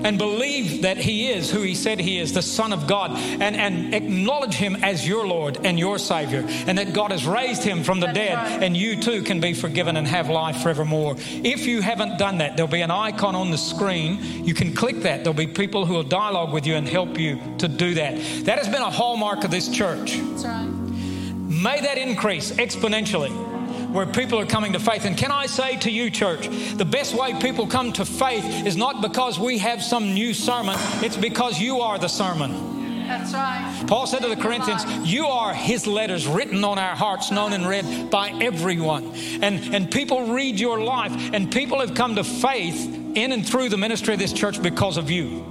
And 0.04 0.18
believe 0.18 0.84
that 0.84 0.98
he 0.98 1.32
is 1.32 1.52
who 1.52 1.62
he 1.62 1.76
said 1.76 2.00
he 2.00 2.18
is, 2.18 2.34
the 2.34 2.42
Son 2.42 2.72
of 2.72 2.88
God, 2.88 3.12
and, 3.12 3.56
and 3.56 3.94
acknowledge 3.94 4.54
him 4.54 4.78
as 4.78 5.06
your 5.06 5.28
Lord 5.28 5.60
and 5.64 5.78
your 5.78 6.00
Savior, 6.00 6.46
and 6.48 6.78
that 6.78 6.94
God 6.94 7.12
has 7.12 7.28
raised 7.28 7.62
him 7.62 7.84
from 7.84 8.00
the 8.00 8.08
That's 8.08 8.18
dead, 8.18 8.36
right. 8.36 8.64
and 8.64 8.76
you 8.76 9.02
too 9.02 9.22
can 9.22 9.42
be 9.42 9.54
forgiven 9.54 9.98
and 9.98 10.08
have 10.08 10.30
life 10.30 10.64
forevermore. 10.64 11.18
If 11.20 11.66
you 11.68 11.82
haven't 11.82 12.18
done 12.18 12.38
that, 12.38 12.56
there'll 12.56 12.72
be 12.72 12.82
an 12.82 12.90
icon 12.90 13.36
on 13.36 13.52
the 13.52 13.58
screen. 13.58 14.46
You 14.46 14.54
can 14.54 14.74
click 14.74 15.02
that. 15.02 15.24
There'll 15.24 15.34
be 15.34 15.48
people 15.48 15.86
who 15.86 15.96
will 15.96 16.04
dialogue 16.04 16.54
with 16.54 16.66
you 16.66 16.76
and 16.76 16.88
help 16.88 17.20
you 17.20 17.40
to 17.58 17.68
do 17.68 17.96
that. 17.96 18.16
That 18.46 18.60
has 18.60 18.70
been 18.70 18.82
a 18.82 18.90
hallmark 18.90 19.44
of 19.44 19.52
this 19.52 19.68
church. 19.68 20.18
That's 20.18 20.46
right. 20.46 20.68
May 20.68 21.82
that 21.82 21.98
increase 21.98 22.52
exponentially 22.54 23.51
where 23.92 24.06
people 24.06 24.40
are 24.40 24.46
coming 24.46 24.74
to 24.74 24.80
faith. 24.80 25.06
And 25.06 25.18
can 25.18 25.32
I 25.32 25.46
say 25.46 25.78
to 25.78 25.92
you, 25.92 26.10
church, 26.10 26.48
the 26.76 26.86
best 26.86 27.14
way 27.14 27.40
people 27.40 27.68
come 27.68 27.94
to 27.94 28.06
faith 28.06 28.66
is 28.66 28.78
not 28.78 29.02
because 29.02 29.40
we 29.40 29.58
have 29.60 29.84
some 29.84 30.14
new 30.14 30.34
sermon, 30.34 30.76
it's 31.04 31.18
because 31.18 31.60
you 31.60 31.82
are 31.82 31.98
the 32.00 32.08
sermon. 32.08 32.72
That's 33.08 33.34
right. 33.34 33.84
Paul 33.88 34.08
said 34.08 34.22
to 34.22 34.30
the 34.30 34.38
Corinthians. 34.38 34.86
You 35.04 35.26
are 35.28 35.54
his 35.54 35.86
letters 35.86 36.26
written 36.26 36.64
on 36.64 36.80
our 36.80 36.96
hearts, 36.96 37.30
known 37.30 37.52
and 37.52 37.68
read 37.68 38.10
by 38.10 38.30
everyone. 38.42 39.12
And, 39.42 39.76
and 39.76 39.92
people 39.92 40.34
read 40.34 40.60
your 40.60 40.80
life, 40.80 41.12
and 41.34 41.52
people 41.52 41.82
have 41.82 41.94
come 41.94 42.16
to 42.16 42.24
faith 42.24 42.88
in 43.16 43.34
and 43.34 43.46
through 43.46 43.68
the 43.68 43.78
ministry 43.78 44.14
of 44.14 44.20
this 44.20 44.32
church 44.32 44.62
because 44.62 44.96
of 44.96 45.12
you. 45.12 45.51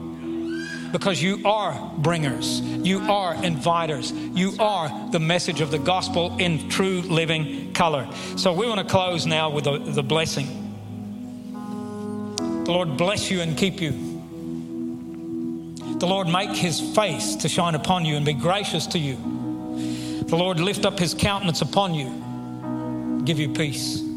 Because 0.92 1.22
you 1.22 1.46
are 1.46 1.92
bringers, 1.98 2.60
you 2.60 3.00
are 3.00 3.34
inviters, 3.34 4.12
you 4.36 4.54
are 4.58 5.10
the 5.10 5.20
message 5.20 5.60
of 5.60 5.70
the 5.70 5.78
gospel 5.78 6.36
in 6.38 6.68
true 6.68 7.02
living 7.02 7.72
color. 7.72 8.08
So 8.36 8.52
we 8.52 8.66
want 8.66 8.80
to 8.80 8.86
close 8.86 9.26
now 9.26 9.50
with 9.50 9.64
the, 9.64 9.78
the 9.78 10.02
blessing. 10.02 10.56
The 12.64 12.72
Lord 12.72 12.96
bless 12.96 13.30
you 13.30 13.40
and 13.40 13.56
keep 13.56 13.80
you. 13.80 13.92
The 15.98 16.06
Lord 16.06 16.28
make 16.28 16.50
his 16.50 16.80
face 16.80 17.36
to 17.36 17.48
shine 17.48 17.74
upon 17.74 18.04
you 18.04 18.16
and 18.16 18.24
be 18.24 18.32
gracious 18.32 18.86
to 18.88 18.98
you. 18.98 19.16
The 20.26 20.36
Lord 20.36 20.58
lift 20.58 20.86
up 20.86 20.98
his 20.98 21.14
countenance 21.14 21.60
upon 21.62 21.94
you, 21.94 23.22
give 23.24 23.38
you 23.38 23.50
peace. 23.50 24.09